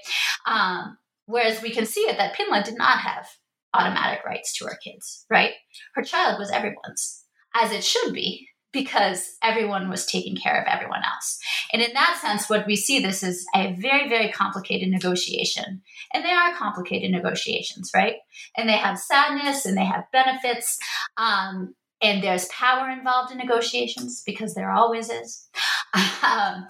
Um, 0.46 0.98
Whereas 1.28 1.62
we 1.62 1.70
can 1.70 1.86
see 1.86 2.02
it 2.02 2.18
that 2.18 2.36
Pinla 2.36 2.64
did 2.64 2.78
not 2.78 3.00
have 3.00 3.28
automatic 3.74 4.26
rights 4.26 4.58
to 4.58 4.66
her 4.66 4.78
kids, 4.84 5.26
right? 5.30 5.52
Her 5.94 6.02
child 6.02 6.40
was 6.40 6.50
everyone's, 6.50 7.26
as 7.54 7.72
it 7.72 7.84
should 7.84 8.14
be, 8.14 8.48
because 8.72 9.36
everyone 9.44 9.90
was 9.90 10.06
taking 10.06 10.36
care 10.36 10.60
of 10.60 10.68
everyone 10.68 11.02
else. 11.04 11.40
And 11.74 11.82
in 11.82 11.94
that 11.94 12.20
sense, 12.22 12.50
what 12.50 12.66
we 12.66 12.76
see 12.76 13.00
this 13.00 13.24
is 13.24 13.46
a 13.56 13.74
very, 13.74 14.08
very 14.08 14.32
complicated 14.32 14.90
negotiation. 14.90 15.82
And 16.14 16.24
they 16.24 16.32
are 16.32 16.56
complicated 16.56 17.12
negotiations, 17.12 17.92
right? 17.96 18.16
And 18.56 18.68
they 18.70 18.78
have 18.78 18.98
sadness 18.98 19.66
and 19.66 19.78
they 19.78 19.86
have 19.86 20.06
benefits. 20.12 20.78
Um, 21.18 21.76
and 22.02 22.24
there's 22.24 22.46
power 22.46 22.90
involved 22.90 23.32
in 23.32 23.38
negotiations 23.38 24.24
because 24.26 24.54
there 24.54 24.72
always 24.72 25.10
is. 25.10 25.48
um, 26.24 26.68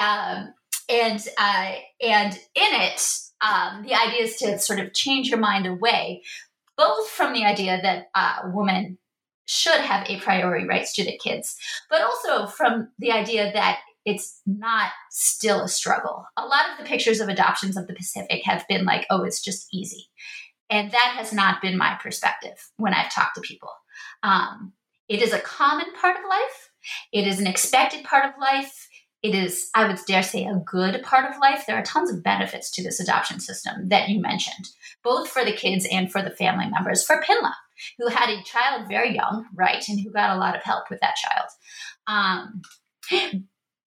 um, 0.00 0.54
and 0.88 1.20
uh, 1.38 1.72
and 2.02 2.32
in 2.54 2.80
it, 2.80 3.00
um, 3.40 3.82
the 3.82 3.94
idea 3.94 4.22
is 4.22 4.36
to 4.36 4.58
sort 4.58 4.80
of 4.80 4.94
change 4.94 5.28
your 5.28 5.38
mind 5.38 5.66
away, 5.66 6.22
both 6.76 7.08
from 7.08 7.32
the 7.32 7.44
idea 7.44 7.80
that 7.82 8.06
uh, 8.14 8.48
a 8.48 8.50
woman 8.50 8.98
should 9.46 9.80
have 9.80 10.08
a 10.08 10.18
priori 10.20 10.66
rights 10.66 10.94
to 10.94 11.04
the 11.04 11.18
kids, 11.22 11.56
but 11.90 12.02
also 12.02 12.46
from 12.46 12.88
the 12.98 13.12
idea 13.12 13.52
that 13.52 13.80
it's 14.04 14.40
not 14.46 14.90
still 15.10 15.62
a 15.62 15.68
struggle. 15.68 16.26
A 16.36 16.44
lot 16.44 16.70
of 16.70 16.78
the 16.78 16.88
pictures 16.88 17.20
of 17.20 17.28
adoptions 17.28 17.76
of 17.76 17.86
the 17.86 17.94
Pacific 17.94 18.42
have 18.44 18.66
been 18.68 18.84
like, 18.84 19.06
oh, 19.10 19.24
it's 19.24 19.42
just 19.42 19.68
easy. 19.72 20.08
And 20.70 20.90
that 20.90 21.14
has 21.16 21.32
not 21.32 21.62
been 21.62 21.76
my 21.76 21.98
perspective 22.02 22.70
when 22.76 22.94
I've 22.94 23.12
talked 23.12 23.36
to 23.36 23.40
people. 23.40 23.70
Um, 24.22 24.72
it 25.08 25.22
is 25.22 25.32
a 25.32 25.40
common 25.40 25.86
part 26.00 26.16
of 26.16 26.22
life, 26.28 26.70
it 27.12 27.26
is 27.26 27.40
an 27.40 27.46
expected 27.46 28.04
part 28.04 28.24
of 28.24 28.32
life 28.40 28.88
it 29.24 29.34
is, 29.34 29.70
I 29.74 29.86
would 29.86 29.98
dare 30.06 30.22
say, 30.22 30.44
a 30.44 30.62
good 30.66 31.02
part 31.02 31.28
of 31.28 31.40
life. 31.40 31.64
There 31.66 31.78
are 31.78 31.82
tons 31.82 32.12
of 32.12 32.22
benefits 32.22 32.70
to 32.72 32.82
this 32.82 33.00
adoption 33.00 33.40
system 33.40 33.88
that 33.88 34.10
you 34.10 34.20
mentioned, 34.20 34.68
both 35.02 35.30
for 35.30 35.46
the 35.46 35.52
kids 35.52 35.88
and 35.90 36.12
for 36.12 36.20
the 36.20 36.30
family 36.30 36.66
members. 36.68 37.02
For 37.02 37.22
Pinla, 37.22 37.54
who 37.98 38.08
had 38.08 38.28
a 38.28 38.42
child 38.44 38.86
very 38.86 39.14
young, 39.14 39.46
right, 39.54 39.82
and 39.88 39.98
who 39.98 40.10
got 40.10 40.36
a 40.36 40.38
lot 40.38 40.54
of 40.54 40.62
help 40.62 40.90
with 40.90 41.00
that 41.00 41.16
child. 41.16 41.48
Um, 42.06 42.60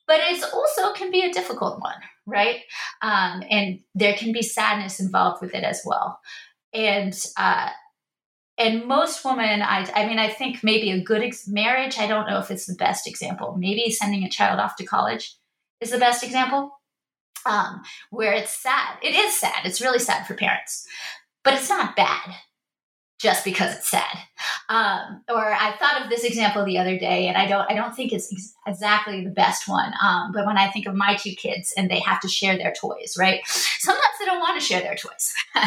but 0.07 0.21
it 0.21 0.43
also 0.51 0.93
can 0.93 1.11
be 1.11 1.21
a 1.21 1.31
difficult 1.31 1.81
one, 1.81 2.01
right? 2.25 2.61
Um, 3.03 3.43
and 3.47 3.81
there 3.93 4.15
can 4.15 4.31
be 4.31 4.41
sadness 4.41 4.99
involved 4.99 5.43
with 5.43 5.53
it 5.53 5.63
as 5.63 5.83
well. 5.85 6.19
And 6.73 7.13
uh, 7.37 7.69
and 8.57 8.85
most 8.85 9.23
women 9.23 9.61
i 9.61 9.89
i 9.93 10.05
mean 10.07 10.19
i 10.19 10.29
think 10.29 10.63
maybe 10.63 10.91
a 10.91 11.01
good 11.01 11.21
ex- 11.21 11.47
marriage 11.47 11.97
i 11.99 12.07
don't 12.07 12.27
know 12.27 12.39
if 12.39 12.51
it's 12.51 12.65
the 12.65 12.75
best 12.75 13.07
example. 13.07 13.55
Maybe 13.57 13.89
sending 13.91 14.23
a 14.23 14.29
child 14.29 14.59
off 14.59 14.75
to 14.77 14.85
college 14.85 15.35
is 15.81 15.91
the 15.91 15.99
best 15.99 16.23
example 16.23 16.71
um, 17.45 17.81
where 18.09 18.33
it's 18.33 18.51
sad. 18.51 18.97
It 19.01 19.15
is 19.15 19.39
sad. 19.39 19.61
It's 19.63 19.79
really 19.79 19.99
sad 19.99 20.25
for 20.27 20.33
parents 20.33 20.87
but 21.47 21.53
it's 21.53 21.69
not 21.69 21.95
bad 21.95 22.35
just 23.19 23.45
because 23.45 23.73
it's 23.73 23.89
sad. 23.89 24.17
Um, 24.69 25.23
or 25.29 25.53
i 25.53 25.71
thought 25.79 26.03
of 26.03 26.09
this 26.09 26.25
example 26.25 26.65
the 26.65 26.77
other 26.77 26.99
day 26.99 27.27
and 27.27 27.37
i 27.37 27.47
don't 27.47 27.71
i 27.71 27.73
don't 27.73 27.95
think 27.95 28.11
it's 28.11 28.31
ex- 28.33 28.53
exactly 28.67 29.23
the 29.23 29.29
best 29.29 29.67
one 29.67 29.93
um, 30.03 30.33
but 30.33 30.45
when 30.45 30.57
i 30.57 30.67
think 30.67 30.87
of 30.87 30.93
my 30.93 31.15
two 31.15 31.31
kids 31.31 31.73
and 31.77 31.89
they 31.89 31.99
have 31.99 32.19
to 32.19 32.27
share 32.27 32.57
their 32.57 32.73
toys 32.73 33.15
right? 33.17 33.39
Sometimes 33.47 34.13
they 34.19 34.25
don't 34.25 34.41
want 34.41 34.59
to 34.59 34.65
share 34.65 34.81
their 34.81 34.95
toys 34.95 35.33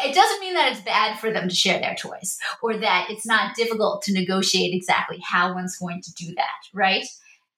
it 0.00 0.14
doesn't 0.14 0.40
mean 0.40 0.54
that 0.54 0.72
it's 0.72 0.80
bad 0.80 1.18
for 1.18 1.32
them 1.32 1.48
to 1.48 1.54
share 1.54 1.80
their 1.80 1.96
toys 1.96 2.38
or 2.62 2.78
that 2.78 3.08
it's 3.10 3.26
not 3.26 3.56
difficult 3.56 4.02
to 4.02 4.12
negotiate 4.12 4.74
exactly 4.74 5.18
how 5.24 5.54
one's 5.54 5.76
going 5.76 6.00
to 6.02 6.12
do 6.14 6.34
that, 6.36 6.68
right? 6.72 7.04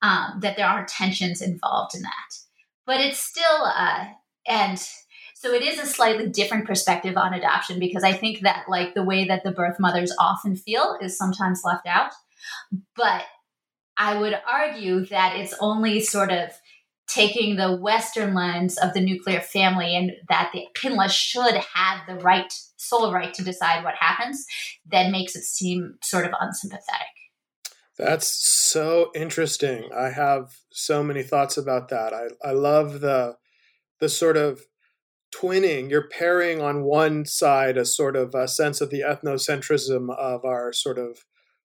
Um, 0.02 0.38
that 0.40 0.56
there 0.56 0.66
are 0.66 0.86
tensions 0.86 1.42
involved 1.42 1.94
in 1.94 2.02
that. 2.02 2.34
But 2.86 3.00
it's 3.00 3.18
still, 3.18 3.64
uh, 3.64 4.06
and 4.48 4.78
so 5.34 5.52
it 5.52 5.62
is 5.62 5.78
a 5.78 5.86
slightly 5.86 6.28
different 6.28 6.66
perspective 6.66 7.16
on 7.16 7.34
adoption 7.34 7.78
because 7.78 8.04
I 8.04 8.12
think 8.12 8.40
that, 8.40 8.64
like, 8.68 8.94
the 8.94 9.04
way 9.04 9.26
that 9.26 9.44
the 9.44 9.52
birth 9.52 9.76
mothers 9.78 10.14
often 10.18 10.56
feel 10.56 10.98
is 11.00 11.16
sometimes 11.16 11.62
left 11.64 11.86
out. 11.86 12.12
But 12.96 13.24
I 13.96 14.18
would 14.18 14.38
argue 14.50 15.04
that 15.06 15.36
it's 15.36 15.54
only 15.60 16.00
sort 16.00 16.30
of 16.30 16.50
taking 17.12 17.56
the 17.56 17.76
Western 17.76 18.34
lens 18.34 18.78
of 18.78 18.94
the 18.94 19.00
nuclear 19.00 19.40
family 19.40 19.96
and 19.96 20.12
that 20.28 20.50
the 20.52 20.66
Pinla 20.76 21.10
should 21.10 21.54
have 21.74 22.00
the 22.06 22.14
right, 22.22 22.52
sole 22.76 23.12
right 23.12 23.34
to 23.34 23.44
decide 23.44 23.84
what 23.84 23.94
happens, 23.98 24.46
then 24.86 25.10
makes 25.10 25.34
it 25.34 25.42
seem 25.42 25.96
sort 26.02 26.24
of 26.24 26.32
unsympathetic. 26.40 27.08
That's 27.98 28.28
so 28.28 29.10
interesting. 29.14 29.90
I 29.94 30.10
have 30.10 30.56
so 30.72 31.02
many 31.02 31.22
thoughts 31.22 31.56
about 31.56 31.88
that. 31.90 32.14
I, 32.14 32.28
I 32.42 32.52
love 32.52 33.00
the 33.00 33.36
the 33.98 34.08
sort 34.08 34.38
of 34.38 34.62
twinning. 35.34 35.90
You're 35.90 36.08
pairing 36.08 36.62
on 36.62 36.84
one 36.84 37.26
side 37.26 37.76
a 37.76 37.84
sort 37.84 38.16
of 38.16 38.34
a 38.34 38.48
sense 38.48 38.80
of 38.80 38.88
the 38.88 39.00
ethnocentrism 39.00 40.14
of 40.16 40.46
our 40.46 40.72
sort 40.72 40.98
of 40.98 41.26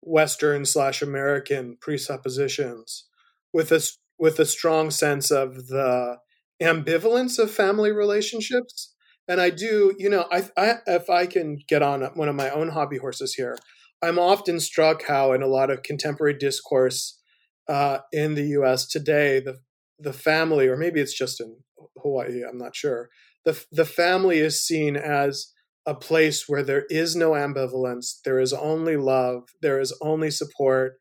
Western 0.01 0.65
slash 0.65 1.03
American 1.03 1.77
presuppositions 1.79 3.05
with 3.53 3.71
a 3.71 3.87
with 4.17 4.39
a 4.39 4.45
strong 4.45 4.91
sense 4.91 5.32
of 5.32 5.67
the 5.67 6.17
ambivalence 6.62 7.38
of 7.38 7.51
family 7.51 7.91
relationships. 7.91 8.93
And 9.28 9.41
I 9.41 9.49
do, 9.49 9.93
you 9.97 10.10
know, 10.10 10.25
I, 10.32 10.43
I, 10.56 10.75
if 10.88 11.10
I 11.10 11.25
can 11.25 11.58
get 11.67 11.82
on 11.82 12.01
one 12.13 12.30
of 12.30 12.36
my 12.36 12.49
own 12.49 12.69
hobby 12.69 12.97
horses 12.97 13.34
here, 13.34 13.58
I'm 14.01 14.19
often 14.19 14.60
struck 14.60 15.04
how 15.04 15.34
in 15.34 15.41
a 15.41 15.47
lot 15.47 15.71
of 15.71 15.84
contemporary 15.84 16.38
discourse 16.38 17.19
uh, 17.67 17.99
in 18.12 18.36
the 18.36 18.47
U.S. 18.49 18.88
today, 18.88 19.39
the 19.39 19.58
the 19.97 20.13
family, 20.13 20.67
or 20.67 20.75
maybe 20.75 20.99
it's 20.99 21.17
just 21.17 21.39
in 21.39 21.58
Hawaii, 22.01 22.41
I'm 22.47 22.58
not 22.58 22.75
sure. 22.75 23.10
the 23.45 23.65
The 23.71 23.86
family 23.86 24.39
is 24.39 24.62
seen 24.62 24.95
as 24.95 25.54
a 25.86 25.95
place 25.95 26.45
where 26.47 26.63
there 26.63 26.86
is 26.89 27.15
no 27.15 27.32
ambivalence, 27.32 28.19
there 28.23 28.39
is 28.39 28.54
only 28.54 28.97
love, 28.97 29.43
there 29.62 29.80
is 29.80 29.97
only 30.01 30.32
support, 30.32 30.97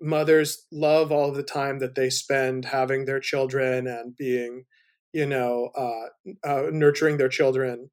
mothers 0.00 0.66
love 0.70 1.10
all 1.10 1.32
the 1.32 1.42
time 1.42 1.78
that 1.78 1.94
they 1.94 2.10
spend 2.10 2.66
having 2.66 3.04
their 3.04 3.20
children 3.20 3.86
and 3.86 4.16
being 4.16 4.64
you 5.16 5.24
know, 5.24 5.70
uh, 5.74 6.46
uh, 6.46 6.68
nurturing 6.70 7.16
their 7.16 7.30
children, 7.30 7.88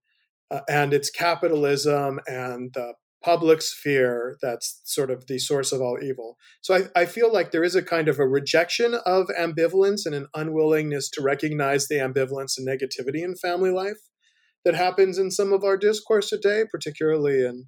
uh, 0.51 0.59
and 0.67 0.93
it's 0.93 1.09
capitalism 1.09 2.19
and 2.27 2.73
the 2.73 2.95
public 3.23 3.61
sphere 3.61 4.35
that's 4.41 4.81
sort 4.83 5.09
of 5.09 5.25
the 5.27 5.39
source 5.39 5.71
of 5.71 5.81
all 5.81 5.97
evil. 6.03 6.37
So 6.59 6.75
I, 6.75 7.03
I 7.03 7.05
feel 7.05 7.31
like 7.31 7.51
there 7.51 7.63
is 7.63 7.75
a 7.75 7.81
kind 7.81 8.09
of 8.09 8.19
a 8.19 8.27
rejection 8.27 8.95
of 9.05 9.27
ambivalence 9.39 10.05
and 10.05 10.13
an 10.13 10.27
unwillingness 10.35 11.09
to 11.11 11.21
recognize 11.21 11.87
the 11.87 11.95
ambivalence 11.95 12.57
and 12.57 12.67
negativity 12.67 13.23
in 13.23 13.37
family 13.37 13.71
life 13.71 14.09
that 14.65 14.75
happens 14.75 15.17
in 15.17 15.31
some 15.31 15.53
of 15.53 15.63
our 15.63 15.77
discourse 15.77 16.29
today, 16.29 16.65
particularly 16.69 17.45
in 17.45 17.67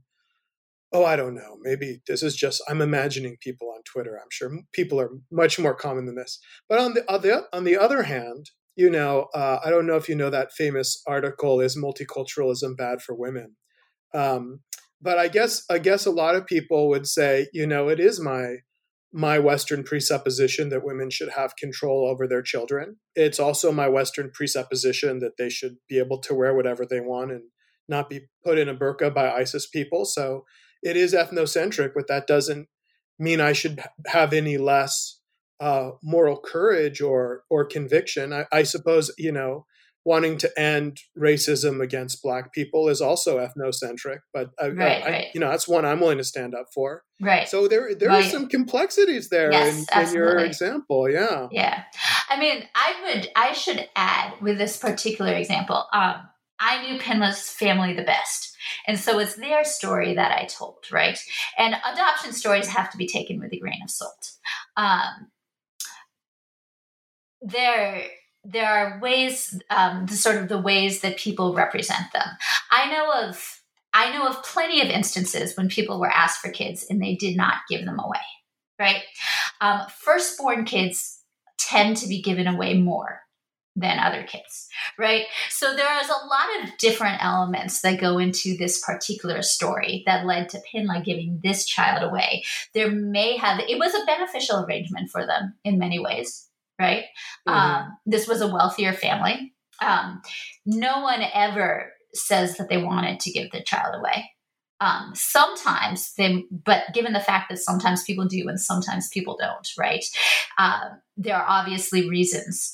oh, 0.95 1.03
I 1.03 1.17
don't 1.17 1.35
know, 1.35 1.57
maybe 1.61 2.01
this 2.07 2.23
is 2.23 2.35
just 2.35 2.63
I'm 2.69 2.81
imagining 2.81 3.35
people 3.41 3.69
on 3.75 3.81
Twitter. 3.83 4.17
I'm 4.17 4.29
sure 4.31 4.49
people 4.71 4.99
are 4.99 5.09
much 5.29 5.59
more 5.59 5.75
common 5.75 6.05
than 6.05 6.15
this. 6.15 6.39
But 6.69 6.79
on 6.79 6.93
the 6.93 7.09
other 7.11 7.43
on 7.51 7.65
the 7.65 7.77
other 7.77 8.03
hand, 8.03 8.51
you 8.77 8.89
know, 8.89 9.27
uh, 9.33 9.59
I 9.63 9.69
don't 9.69 9.85
know 9.85 9.97
if 9.97 10.07
you 10.07 10.15
know 10.15 10.29
that 10.29 10.53
famous 10.53 11.01
article 11.05 11.59
is 11.59 11.77
multiculturalism 11.77 12.77
bad 12.77 13.01
for 13.01 13.13
women. 13.13 13.57
Um, 14.13 14.61
but 15.01 15.19
I 15.19 15.27
guess 15.27 15.63
I 15.69 15.79
guess 15.79 16.05
a 16.05 16.11
lot 16.11 16.35
of 16.35 16.45
people 16.45 16.87
would 16.89 17.07
say, 17.07 17.47
you 17.51 17.67
know, 17.67 17.89
it 17.89 17.99
is 17.99 18.21
my 18.21 18.57
my 19.11 19.37
Western 19.39 19.83
presupposition 19.83 20.69
that 20.69 20.85
women 20.85 21.09
should 21.09 21.29
have 21.29 21.57
control 21.57 22.07
over 22.09 22.27
their 22.27 22.41
children. 22.41 22.97
It's 23.15 23.39
also 23.39 23.71
my 23.71 23.87
Western 23.89 24.31
presupposition 24.33 25.19
that 25.19 25.37
they 25.37 25.49
should 25.49 25.75
be 25.89 25.99
able 25.99 26.19
to 26.21 26.33
wear 26.33 26.53
whatever 26.55 26.85
they 26.85 26.99
want 26.99 27.31
and 27.31 27.43
not 27.87 28.09
be 28.09 28.27
put 28.43 28.57
in 28.57 28.67
a 28.67 28.75
burqa 28.75 29.13
by 29.13 29.31
ISIS 29.31 29.67
people. 29.67 30.05
So 30.05 30.43
it 30.85 30.95
is 30.95 31.13
ethnocentric, 31.13 31.91
but 31.95 32.07
that 32.07 32.27
doesn't 32.27 32.67
mean 33.17 33.41
I 33.41 33.53
should 33.53 33.81
have 34.05 34.31
any 34.31 34.57
less 34.57 35.19
uh, 35.59 35.91
moral 36.03 36.37
courage 36.37 37.01
or 37.01 37.43
or 37.49 37.65
conviction. 37.65 38.31
I, 38.31 38.45
I, 38.51 38.63
suppose 38.63 39.11
you 39.17 39.31
know 39.31 39.65
wanting 40.03 40.37
to 40.37 40.59
end 40.59 40.99
racism 41.17 41.81
against 41.81 42.21
Black 42.21 42.53
people 42.53 42.89
is 42.89 43.01
also 43.01 43.39
ethnocentric, 43.39 44.19
but 44.33 44.51
I, 44.61 44.67
right, 44.67 45.03
I, 45.03 45.09
right. 45.09 45.27
you 45.33 45.39
know 45.39 45.49
that's 45.49 45.67
one 45.67 45.85
I'm 45.85 46.01
willing 46.01 46.17
to 46.17 46.23
stand 46.23 46.53
up 46.53 46.67
for. 46.73 47.03
Right. 47.21 47.47
So 47.47 47.67
there 47.67 47.95
there 47.95 48.09
right. 48.09 48.25
are 48.25 48.29
some 48.29 48.47
complexities 48.47 49.29
there 49.29 49.51
yes, 49.51 49.87
in, 49.95 50.07
in 50.07 50.13
your 50.13 50.39
example. 50.39 51.09
Yeah. 51.09 51.47
Yeah. 51.51 51.83
I 52.29 52.39
mean, 52.39 52.63
I 52.75 52.93
would 53.05 53.29
I 53.35 53.53
should 53.53 53.89
add 53.95 54.33
with 54.41 54.57
this 54.57 54.77
particular 54.77 55.33
example. 55.33 55.87
Um, 55.93 56.15
I 56.59 56.81
knew 56.83 56.99
Pinla's 56.99 57.49
family 57.49 57.93
the 57.93 58.03
best. 58.03 58.54
And 58.87 58.99
so 58.99 59.19
it's 59.19 59.35
their 59.35 59.63
story 59.63 60.13
that 60.15 60.31
I 60.31 60.45
told, 60.45 60.85
right? 60.91 61.17
And 61.57 61.75
adoption 61.91 62.33
stories 62.33 62.67
have 62.67 62.91
to 62.91 62.97
be 62.97 63.07
taken 63.07 63.39
with 63.39 63.53
a 63.53 63.59
grain 63.59 63.79
of 63.83 63.89
salt. 63.89 64.31
Um, 64.77 65.31
there, 67.41 68.03
there 68.43 68.67
are 68.67 68.99
ways, 68.99 69.59
um, 69.69 70.05
the 70.07 70.15
sort 70.15 70.37
of 70.37 70.49
the 70.49 70.59
ways 70.59 71.01
that 71.01 71.17
people 71.17 71.53
represent 71.53 72.11
them. 72.13 72.27
I 72.71 72.91
know 72.91 73.27
of, 73.27 73.61
I 73.93 74.11
know 74.11 74.27
of 74.27 74.43
plenty 74.43 74.81
of 74.81 74.87
instances 74.87 75.55
when 75.55 75.69
people 75.69 75.99
were 75.99 76.11
asked 76.11 76.41
for 76.41 76.51
kids 76.51 76.85
and 76.89 77.01
they 77.01 77.15
did 77.15 77.37
not 77.37 77.55
give 77.69 77.85
them 77.85 77.99
away, 77.99 78.19
right? 78.79 79.03
Um, 79.61 79.81
firstborn 79.89 80.65
kids 80.65 81.21
tend 81.57 81.97
to 81.97 82.07
be 82.07 82.21
given 82.21 82.47
away 82.47 82.73
more 82.73 83.24
than 83.75 83.99
other 83.99 84.23
kids, 84.23 84.67
right? 84.97 85.25
So 85.49 85.75
there 85.75 85.99
is 85.99 86.09
a 86.09 86.13
lot 86.13 86.63
of 86.63 86.77
different 86.77 87.23
elements 87.23 87.81
that 87.81 87.99
go 87.99 88.17
into 88.17 88.55
this 88.57 88.81
particular 88.81 89.41
story 89.41 90.03
that 90.05 90.25
led 90.25 90.49
to 90.49 90.61
Pinla 90.73 91.03
giving 91.03 91.41
this 91.43 91.65
child 91.65 92.03
away. 92.03 92.43
There 92.73 92.89
may 92.89 93.37
have, 93.37 93.59
it 93.59 93.77
was 93.77 93.93
a 93.93 94.05
beneficial 94.05 94.63
arrangement 94.63 95.09
for 95.11 95.25
them 95.25 95.55
in 95.63 95.77
many 95.77 95.99
ways, 95.99 96.47
right? 96.79 97.03
Mm-hmm. 97.47 97.53
Um, 97.53 97.97
this 98.05 98.27
was 98.27 98.41
a 98.41 98.47
wealthier 98.47 98.93
family. 98.93 99.53
Um, 99.81 100.21
no 100.65 101.01
one 101.01 101.21
ever 101.33 101.91
says 102.13 102.57
that 102.57 102.69
they 102.69 102.81
wanted 102.81 103.19
to 103.21 103.31
give 103.31 103.51
the 103.51 103.61
child 103.61 103.93
away. 103.95 104.31
Um, 104.79 105.11
sometimes 105.15 106.13
they, 106.15 106.43
but 106.49 106.83
given 106.93 107.13
the 107.13 107.19
fact 107.19 107.49
that 107.49 107.57
sometimes 107.57 108.03
people 108.03 108.25
do 108.25 108.47
and 108.47 108.59
sometimes 108.59 109.09
people 109.09 109.37
don't, 109.39 109.67
right? 109.77 110.03
Uh, 110.57 110.89
there 111.17 111.35
are 111.35 111.45
obviously 111.47 112.09
reasons 112.09 112.73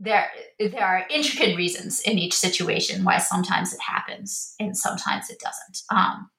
there 0.00 0.30
there 0.58 0.84
are 0.84 1.06
intricate 1.10 1.56
reasons 1.56 2.00
in 2.00 2.18
each 2.18 2.34
situation 2.34 3.04
why 3.04 3.18
sometimes 3.18 3.72
it 3.72 3.80
happens 3.80 4.54
and 4.60 4.76
sometimes 4.76 5.28
it 5.30 5.40
doesn't. 5.40 5.82
Um, 5.90 6.30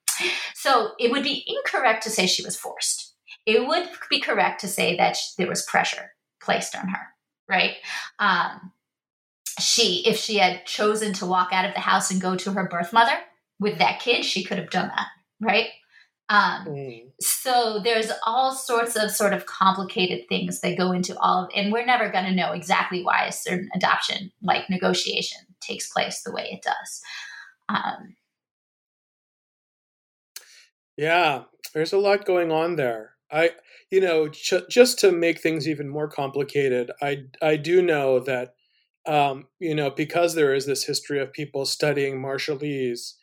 so 0.53 0.91
it 0.99 1.11
would 1.11 1.23
be 1.23 1.45
incorrect 1.47 2.03
to 2.03 2.09
say 2.09 2.25
she 2.25 2.43
was 2.43 2.57
forced. 2.57 3.13
It 3.45 3.67
would 3.67 3.89
be 4.09 4.19
correct 4.19 4.61
to 4.61 4.67
say 4.67 4.95
that 4.97 5.17
there 5.37 5.47
was 5.47 5.65
pressure 5.65 6.11
placed 6.41 6.75
on 6.75 6.87
her, 6.87 7.07
right? 7.47 7.75
Um, 8.19 8.71
she, 9.59 10.03
if 10.05 10.17
she 10.17 10.37
had 10.37 10.65
chosen 10.65 11.13
to 11.13 11.25
walk 11.25 11.49
out 11.51 11.65
of 11.65 11.73
the 11.73 11.79
house 11.79 12.11
and 12.11 12.21
go 12.21 12.35
to 12.35 12.51
her 12.53 12.67
birth 12.67 12.93
mother 12.93 13.17
with 13.59 13.79
that 13.79 13.99
kid, 13.99 14.23
she 14.23 14.43
could 14.43 14.57
have 14.57 14.69
done 14.69 14.89
that, 14.89 15.07
right? 15.41 15.67
Um, 16.29 16.65
mm. 16.67 17.11
So 17.19 17.79
there's 17.83 18.11
all 18.25 18.53
sorts 18.53 18.95
of 18.95 19.09
sort 19.09 19.33
of 19.33 19.47
complicated 19.47 20.29
things 20.29 20.61
that 20.61 20.77
go 20.77 20.91
into 20.91 21.17
all 21.19 21.45
of, 21.45 21.49
and 21.55 21.73
we're 21.73 21.85
never 21.85 22.09
going 22.11 22.25
to 22.25 22.35
know 22.35 22.51
exactly 22.51 23.03
why 23.03 23.25
a 23.25 23.31
certain 23.31 23.69
adoption, 23.75 24.31
like 24.41 24.69
negotiation, 24.69 25.39
takes 25.59 25.91
place 25.91 26.21
the 26.21 26.31
way 26.31 26.47
it 26.51 26.61
does. 26.61 27.01
Um, 27.67 28.15
yeah, 30.97 31.43
there's 31.73 31.93
a 31.93 31.97
lot 31.97 32.25
going 32.25 32.51
on 32.51 32.75
there. 32.75 33.13
I, 33.31 33.51
you 33.89 34.01
know, 34.01 34.27
ch- 34.27 34.67
just 34.69 34.99
to 34.99 35.11
make 35.11 35.39
things 35.39 35.67
even 35.67 35.89
more 35.89 36.07
complicated, 36.07 36.91
I 37.01 37.23
I 37.41 37.57
do 37.57 37.81
know 37.81 38.19
that, 38.19 38.53
um, 39.05 39.47
you 39.59 39.73
know, 39.75 39.89
because 39.89 40.35
there 40.35 40.53
is 40.53 40.65
this 40.65 40.85
history 40.85 41.19
of 41.19 41.33
people 41.33 41.65
studying 41.65 42.21
Marshallese 42.21 43.13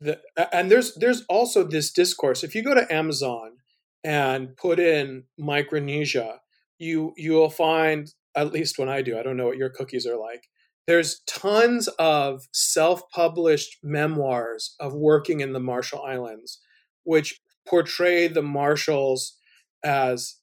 the, 0.00 0.20
and 0.52 0.70
there's 0.70 0.94
there's 0.94 1.24
also 1.28 1.62
this 1.62 1.92
discourse. 1.92 2.42
If 2.42 2.54
you 2.54 2.62
go 2.62 2.74
to 2.74 2.92
Amazon 2.92 3.58
and 4.02 4.56
put 4.56 4.80
in 4.80 5.24
Micronesia, 5.38 6.40
you 6.78 7.12
you 7.16 7.32
will 7.32 7.50
find 7.50 8.12
at 8.34 8.52
least 8.52 8.78
when 8.78 8.88
I 8.88 9.02
do. 9.02 9.18
I 9.18 9.22
don't 9.22 9.36
know 9.36 9.46
what 9.46 9.58
your 9.58 9.70
cookies 9.70 10.06
are 10.06 10.16
like. 10.16 10.48
There's 10.86 11.20
tons 11.26 11.88
of 11.98 12.48
self-published 12.52 13.78
memoirs 13.82 14.74
of 14.80 14.94
working 14.94 15.40
in 15.40 15.52
the 15.52 15.60
Marshall 15.60 16.02
Islands, 16.02 16.60
which 17.04 17.40
portray 17.68 18.26
the 18.26 18.42
Marshalls 18.42 19.36
as 19.84 20.36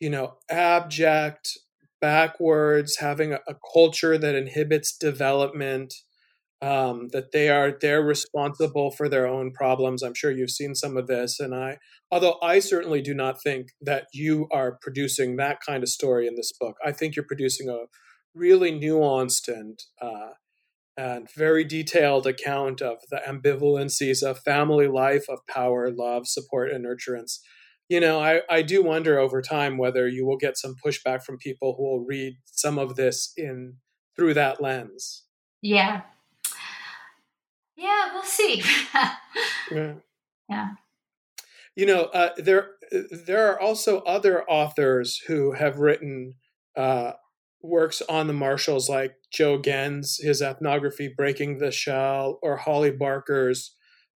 you 0.00 0.08
know 0.08 0.38
abject, 0.50 1.58
backwards, 2.00 2.96
having 2.96 3.34
a, 3.34 3.40
a 3.46 3.54
culture 3.74 4.16
that 4.16 4.34
inhibits 4.34 4.96
development 4.96 5.94
um, 6.62 7.08
that 7.12 7.32
they 7.32 7.48
are 7.48 7.76
they're 7.78 8.02
responsible 8.02 8.92
for 8.92 9.08
their 9.08 9.26
own 9.26 9.52
problems. 9.52 10.02
I'm 10.02 10.14
sure 10.14 10.30
you've 10.30 10.50
seen 10.50 10.74
some 10.74 10.96
of 10.96 11.08
this, 11.08 11.40
and 11.40 11.54
I, 11.54 11.78
although 12.10 12.38
I 12.40 12.60
certainly 12.60 13.02
do 13.02 13.14
not 13.14 13.42
think 13.42 13.68
that 13.80 14.06
you 14.14 14.46
are 14.52 14.78
producing 14.80 15.36
that 15.36 15.58
kind 15.66 15.82
of 15.82 15.88
story 15.88 16.28
in 16.28 16.36
this 16.36 16.52
book. 16.58 16.76
I 16.84 16.92
think 16.92 17.16
you're 17.16 17.26
producing 17.26 17.68
a 17.68 17.86
really 18.34 18.72
nuanced 18.72 19.48
and 19.48 19.78
uh, 20.00 20.34
and 20.96 21.28
very 21.36 21.64
detailed 21.64 22.26
account 22.26 22.80
of 22.80 22.98
the 23.10 23.20
ambivalencies 23.28 24.22
of 24.22 24.38
family 24.40 24.86
life, 24.86 25.24
of 25.28 25.40
power, 25.48 25.90
love, 25.90 26.28
support, 26.28 26.70
and 26.70 26.84
nurturance. 26.84 27.38
You 27.88 27.98
know, 27.98 28.20
I, 28.20 28.42
I 28.48 28.62
do 28.62 28.82
wonder 28.82 29.18
over 29.18 29.42
time 29.42 29.78
whether 29.78 30.06
you 30.06 30.24
will 30.24 30.36
get 30.36 30.56
some 30.56 30.76
pushback 30.84 31.24
from 31.24 31.38
people 31.38 31.74
who 31.76 31.82
will 31.82 32.04
read 32.06 32.34
some 32.46 32.78
of 32.78 32.94
this 32.96 33.32
in 33.36 33.78
through 34.16 34.34
that 34.34 34.62
lens. 34.62 35.24
Yeah, 35.62 36.02
yeah, 37.76 38.12
we'll 38.12 38.22
see. 38.22 38.62
yeah. 39.70 39.94
Yeah. 40.48 40.68
You 41.74 41.86
know, 41.86 42.02
uh, 42.04 42.30
there 42.36 42.72
there 42.90 43.50
are 43.50 43.58
also 43.60 44.00
other 44.00 44.44
authors 44.48 45.18
who 45.26 45.52
have 45.52 45.78
written 45.78 46.34
uh, 46.76 47.12
works 47.62 48.02
on 48.08 48.26
the 48.26 48.34
Marshalls, 48.34 48.88
like 48.88 49.14
Joe 49.32 49.58
Genz, 49.58 50.20
his 50.20 50.42
ethnography 50.42 51.12
"Breaking 51.16 51.58
the 51.58 51.70
Shell," 51.70 52.38
or 52.42 52.58
Holly 52.58 52.90
Barker's 52.90 53.74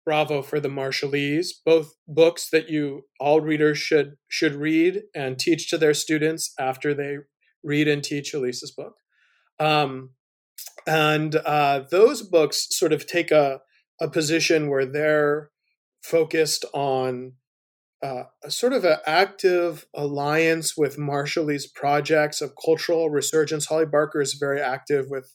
"Bravo 0.07 0.41
for 0.41 0.61
the 0.61 0.71
Marshallese." 0.71 1.49
Both 1.65 1.93
books 2.09 2.49
that 2.51 2.71
you 2.71 3.03
all 3.21 3.43
readers 3.43 3.79
should 3.79 4.15
should 4.29 4.55
read 4.55 5.03
and 5.15 5.39
teach 5.39 5.69
to 5.71 5.79
their 5.79 5.95
students 5.95 6.55
after 6.59 6.95
they 6.95 7.19
read 7.63 7.87
and 7.87 8.03
teach 8.03 8.33
Elise's 8.33 8.71
book. 8.71 8.95
Um, 9.61 10.11
and 10.87 11.37
uh, 11.37 11.85
those 11.91 12.23
books 12.23 12.67
sort 12.71 12.93
of 12.93 13.07
take 13.07 13.31
a, 13.31 13.61
a 14.01 14.09
position 14.09 14.69
where 14.69 14.87
they're 14.87 15.51
focused 16.03 16.65
on 16.73 17.35
uh, 18.03 18.25
a 18.43 18.51
sort 18.51 18.73
of 18.73 18.85
an 18.85 18.97
active 19.07 19.87
alliance 19.95 20.77
with 20.77 20.99
Marshallese 20.99 21.73
projects 21.73 22.41
of 22.41 22.55
cultural 22.63 23.11
resurgence. 23.11 23.67
Holly 23.67 23.87
Barker 23.87 24.21
is 24.21 24.35
very 24.35 24.61
active 24.61 25.07
with 25.09 25.33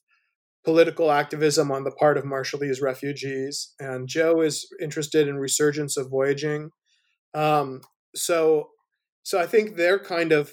political 0.65 1.09
activism 1.11 1.71
on 1.71 1.85
the 1.85 1.91
part 1.91 2.17
of 2.17 2.25
Marshallese 2.25 2.81
refugees, 2.81 3.73
and 3.79 4.09
Joe 4.09 4.41
is 4.41 4.67
interested 4.81 5.29
in 5.29 5.37
resurgence 5.37 5.95
of 5.95 6.09
voyaging. 6.09 6.71
Um, 7.33 7.81
so, 8.13 8.71
so 9.23 9.39
I 9.39 9.47
think 9.47 9.77
they're 9.77 9.99
kind 9.99 10.33
of 10.33 10.51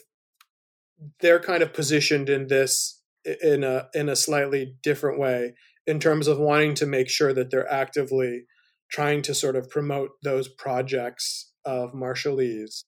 they're 1.21 1.41
kind 1.41 1.65
of 1.65 1.75
positioned 1.75 2.29
in 2.29 2.47
this 2.47 3.03
in 3.43 3.65
a 3.65 3.89
in 3.95 4.09
a 4.09 4.17
slightly 4.17 4.77
different 4.83 5.19
way 5.19 5.55
in 5.87 6.01
terms 6.01 6.29
of 6.29 6.39
wanting 6.39 6.75
to 6.75 6.87
make 6.87 7.09
sure 7.09 7.33
that 7.33 7.51
they're 7.51 7.71
actively 7.71 8.45
trying 8.91 9.23
to 9.23 9.35
sort 9.35 9.57
of 9.57 9.69
promote 9.69 10.11
those 10.23 10.49
projects 10.49 11.53
of 11.65 11.93
Marshallese. 11.93 12.85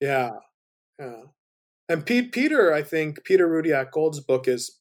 Yeah, 0.00 0.32
yeah. 0.98 1.22
And 1.88 2.04
Pete, 2.04 2.32
Peter, 2.32 2.72
I 2.72 2.82
think 2.82 3.24
Peter 3.24 3.48
Rudiak 3.48 3.90
Gould's 3.92 4.20
book 4.20 4.46
is 4.46 4.78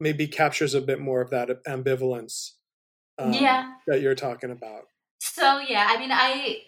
maybe 0.00 0.26
captures 0.26 0.74
a 0.74 0.80
bit 0.80 1.00
more 1.00 1.20
of 1.20 1.30
that 1.30 1.48
ambivalence. 1.66 2.52
Um, 3.18 3.32
yeah, 3.32 3.74
that 3.86 4.00
you're 4.00 4.14
talking 4.14 4.50
about. 4.50 4.84
So 5.20 5.60
yeah, 5.60 5.88
I 5.90 5.98
mean, 5.98 6.10
I. 6.12 6.58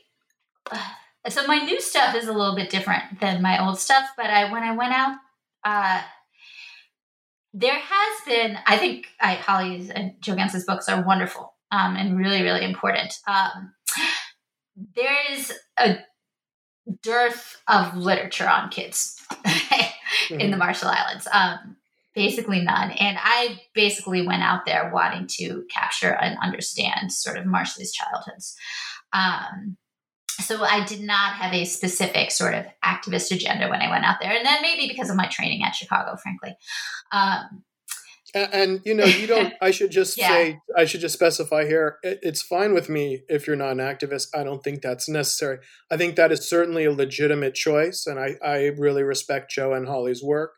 Uh, 0.70 1.28
so 1.28 1.46
my 1.46 1.58
new 1.58 1.80
stuff 1.80 2.14
is 2.14 2.28
a 2.28 2.32
little 2.32 2.56
bit 2.56 2.70
different 2.70 3.20
than 3.20 3.42
my 3.42 3.64
old 3.64 3.78
stuff, 3.78 4.10
but 4.16 4.26
I 4.26 4.50
when 4.50 4.62
I 4.62 4.76
went 4.76 4.92
out, 4.92 5.16
uh, 5.64 6.02
there 7.52 7.78
has 7.78 8.24
been. 8.26 8.58
I 8.66 8.76
think 8.76 9.08
I, 9.20 9.34
Holly's 9.34 9.90
and 9.90 10.14
Joe 10.20 10.36
Genz's 10.36 10.64
books 10.64 10.88
are 10.88 11.04
wonderful 11.04 11.54
um, 11.70 11.96
and 11.96 12.16
really, 12.16 12.42
really 12.42 12.64
important. 12.64 13.14
Um, 13.26 13.72
there 14.96 15.16
is 15.30 15.52
a 15.78 15.98
dearth 17.02 17.60
of 17.68 17.96
literature 17.96 18.48
on 18.48 18.70
kids 18.70 19.16
mm-hmm. 19.32 20.34
in 20.34 20.38
the 20.38 20.46
mm-hmm. 20.46 20.58
Marshall 20.58 20.88
Islands. 20.88 21.28
Um, 21.32 21.76
basically 22.14 22.60
none. 22.60 22.90
And 22.92 23.18
I 23.20 23.60
basically 23.74 24.26
went 24.26 24.42
out 24.42 24.66
there 24.66 24.90
wanting 24.92 25.26
to 25.38 25.64
capture 25.72 26.12
and 26.12 26.38
understand 26.42 27.12
sort 27.12 27.36
of 27.36 27.44
Marshallese 27.44 27.92
childhoods. 27.92 28.56
Um, 29.12 29.76
so 30.40 30.62
I 30.62 30.84
did 30.84 31.00
not 31.00 31.34
have 31.34 31.52
a 31.52 31.64
specific 31.64 32.30
sort 32.30 32.54
of 32.54 32.66
activist 32.84 33.30
agenda 33.30 33.68
when 33.68 33.82
I 33.82 33.90
went 33.90 34.04
out 34.04 34.16
there, 34.20 34.32
and 34.32 34.44
then 34.44 34.62
maybe 34.62 34.88
because 34.88 35.10
of 35.10 35.16
my 35.16 35.26
training 35.26 35.62
at 35.64 35.74
Chicago, 35.74 36.16
frankly. 36.16 36.56
Um, 37.12 37.62
and, 38.34 38.54
and, 38.54 38.80
you 38.84 38.94
know, 38.94 39.04
you 39.04 39.26
don't. 39.26 39.54
I 39.60 39.70
should 39.70 39.90
just 39.90 40.16
yeah. 40.18 40.28
say, 40.28 40.58
I 40.76 40.84
should 40.84 41.00
just 41.00 41.14
specify 41.14 41.66
here. 41.66 41.98
It, 42.02 42.20
it's 42.22 42.42
fine 42.42 42.74
with 42.74 42.88
me 42.88 43.22
if 43.28 43.46
you're 43.46 43.56
not 43.56 43.72
an 43.72 43.78
activist. 43.78 44.28
I 44.34 44.44
don't 44.44 44.62
think 44.62 44.82
that's 44.82 45.08
necessary. 45.08 45.58
I 45.90 45.96
think 45.96 46.16
that 46.16 46.32
is 46.32 46.48
certainly 46.48 46.84
a 46.84 46.92
legitimate 46.92 47.54
choice, 47.54 48.06
and 48.06 48.18
I, 48.18 48.36
I 48.42 48.66
really 48.76 49.02
respect 49.02 49.50
Joe 49.50 49.72
and 49.72 49.86
Holly's 49.86 50.22
work. 50.22 50.52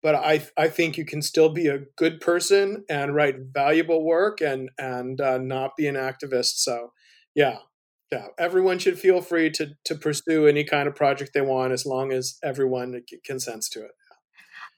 But 0.00 0.14
I, 0.14 0.46
I 0.56 0.68
think 0.68 0.96
you 0.96 1.04
can 1.04 1.22
still 1.22 1.48
be 1.48 1.66
a 1.66 1.80
good 1.96 2.20
person 2.20 2.84
and 2.88 3.16
write 3.16 3.36
valuable 3.52 4.04
work 4.04 4.40
and 4.40 4.70
and 4.78 5.20
uh, 5.20 5.38
not 5.38 5.72
be 5.76 5.88
an 5.88 5.96
activist. 5.96 6.58
So, 6.58 6.92
yeah, 7.34 7.58
yeah. 8.10 8.28
Everyone 8.38 8.78
should 8.78 8.98
feel 8.98 9.20
free 9.20 9.50
to 9.50 9.72
to 9.84 9.94
pursue 9.94 10.46
any 10.46 10.64
kind 10.64 10.88
of 10.88 10.94
project 10.94 11.32
they 11.34 11.40
want 11.40 11.72
as 11.72 11.84
long 11.84 12.12
as 12.12 12.38
everyone 12.42 13.02
consents 13.24 13.68
to 13.70 13.84
it. 13.84 13.90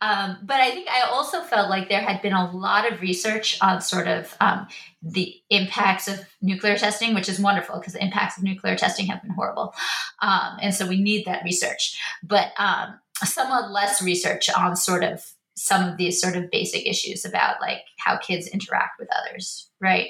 Um, 0.02 0.38
but 0.42 0.60
I 0.60 0.70
think 0.70 0.88
I 0.88 1.02
also 1.02 1.42
felt 1.42 1.68
like 1.68 1.88
there 1.90 2.00
had 2.00 2.22
been 2.22 2.32
a 2.32 2.50
lot 2.50 2.90
of 2.90 3.02
research 3.02 3.58
on 3.60 3.82
sort 3.82 4.08
of 4.08 4.34
um, 4.40 4.66
the 5.02 5.34
impacts 5.50 6.08
of 6.08 6.20
nuclear 6.40 6.78
testing, 6.78 7.14
which 7.14 7.28
is 7.28 7.38
wonderful 7.38 7.78
because 7.78 7.92
the 7.92 8.02
impacts 8.02 8.38
of 8.38 8.42
nuclear 8.42 8.76
testing 8.76 9.06
have 9.06 9.20
been 9.20 9.32
horrible. 9.32 9.74
Um, 10.22 10.56
and 10.62 10.74
so 10.74 10.86
we 10.86 11.02
need 11.02 11.26
that 11.26 11.44
research. 11.44 12.00
But 12.22 12.52
um, 12.58 12.98
somewhat 13.22 13.72
less 13.72 14.02
research 14.02 14.48
on 14.48 14.74
sort 14.74 15.04
of 15.04 15.32
some 15.54 15.86
of 15.86 15.98
these 15.98 16.18
sort 16.18 16.34
of 16.36 16.50
basic 16.50 16.86
issues 16.86 17.26
about 17.26 17.60
like 17.60 17.82
how 17.98 18.16
kids 18.16 18.46
interact 18.46 18.98
with 18.98 19.08
others, 19.14 19.70
right? 19.80 20.08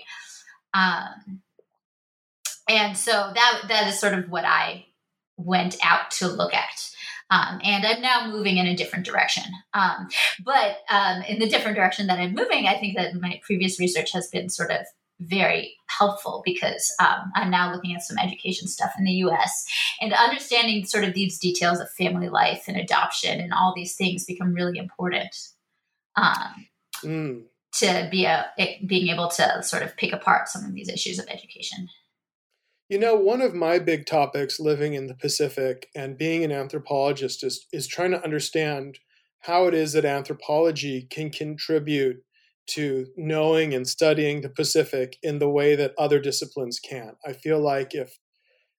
Um, 0.72 1.42
and 2.70 2.96
so 2.96 3.11
that 3.11 3.62
that 3.68 3.88
is 3.88 3.98
sort 3.98 4.14
of 4.14 4.30
what 4.30 4.44
I 4.44 4.87
went 5.37 5.76
out 5.83 6.11
to 6.12 6.28
look 6.28 6.54
at. 6.54 6.90
Um, 7.33 7.61
and 7.62 7.87
I'm 7.87 8.00
now 8.00 8.28
moving 8.28 8.56
in 8.56 8.66
a 8.66 8.76
different 8.76 9.06
direction. 9.06 9.44
Um, 9.72 10.09
but 10.44 10.78
um, 10.88 11.22
in 11.22 11.38
the 11.38 11.48
different 11.48 11.76
direction 11.76 12.09
that 12.09 12.18
I'm 12.18 12.35
moving, 12.35 12.66
I 12.66 12.78
think 12.78 12.96
that 12.96 13.14
my 13.14 13.40
previous 13.44 13.78
research 13.78 14.12
has 14.12 14.28
been 14.28 14.48
sort 14.48 14.70
of 14.70 14.87
very 15.20 15.76
helpful 15.87 16.42
because 16.44 16.92
um, 17.00 17.30
I'm 17.35 17.50
now 17.50 17.72
looking 17.72 17.94
at 17.94 18.02
some 18.02 18.18
education 18.18 18.66
stuff 18.66 18.92
in 18.98 19.04
the 19.04 19.12
US 19.12 19.66
and 20.00 20.12
understanding 20.12 20.85
sort 20.87 21.04
of 21.04 21.14
these 21.14 21.38
details 21.38 21.78
of 21.78 21.90
family 21.90 22.28
life 22.28 22.64
and 22.66 22.76
adoption 22.76 23.38
and 23.40 23.52
all 23.52 23.74
these 23.74 23.94
things 23.96 24.24
become 24.24 24.54
really 24.54 24.78
important 24.78 25.37
um, 26.16 26.66
mm. 27.04 27.42
to 27.74 28.09
be 28.11 28.24
a, 28.24 28.50
being 28.87 29.09
able 29.09 29.28
to 29.28 29.62
sort 29.62 29.83
of 29.83 29.96
pick 29.96 30.12
apart 30.12 30.48
some 30.48 30.64
of 30.64 30.74
these 30.74 30.88
issues 30.88 31.18
of 31.18 31.28
education. 31.28 31.88
You 32.90 32.98
know, 32.98 33.14
one 33.14 33.40
of 33.40 33.55
my 33.55 33.79
big 33.79 34.05
topics 34.05 34.59
living 34.59 34.94
in 34.94 35.07
the 35.07 35.14
Pacific 35.14 35.88
and 35.94 36.18
being 36.18 36.42
an 36.42 36.50
anthropologist 36.50 37.44
is, 37.44 37.68
is 37.72 37.87
trying 37.87 38.11
to 38.11 38.24
understand 38.24 38.98
how 39.42 39.68
it 39.68 39.74
is 39.74 39.92
that 39.92 40.05
anthropology 40.05 41.07
can 41.09 41.31
contribute 41.31 42.16
to 42.70 43.07
knowing 43.16 43.72
and 43.72 43.87
studying 43.87 44.40
the 44.40 44.48
Pacific 44.48 45.16
in 45.22 45.38
the 45.38 45.48
way 45.48 45.76
that 45.76 45.94
other 45.96 46.18
disciplines 46.18 46.81
can't. 46.81 47.16
I 47.24 47.33
feel 47.33 47.61
like 47.61 47.94
if 47.94 48.18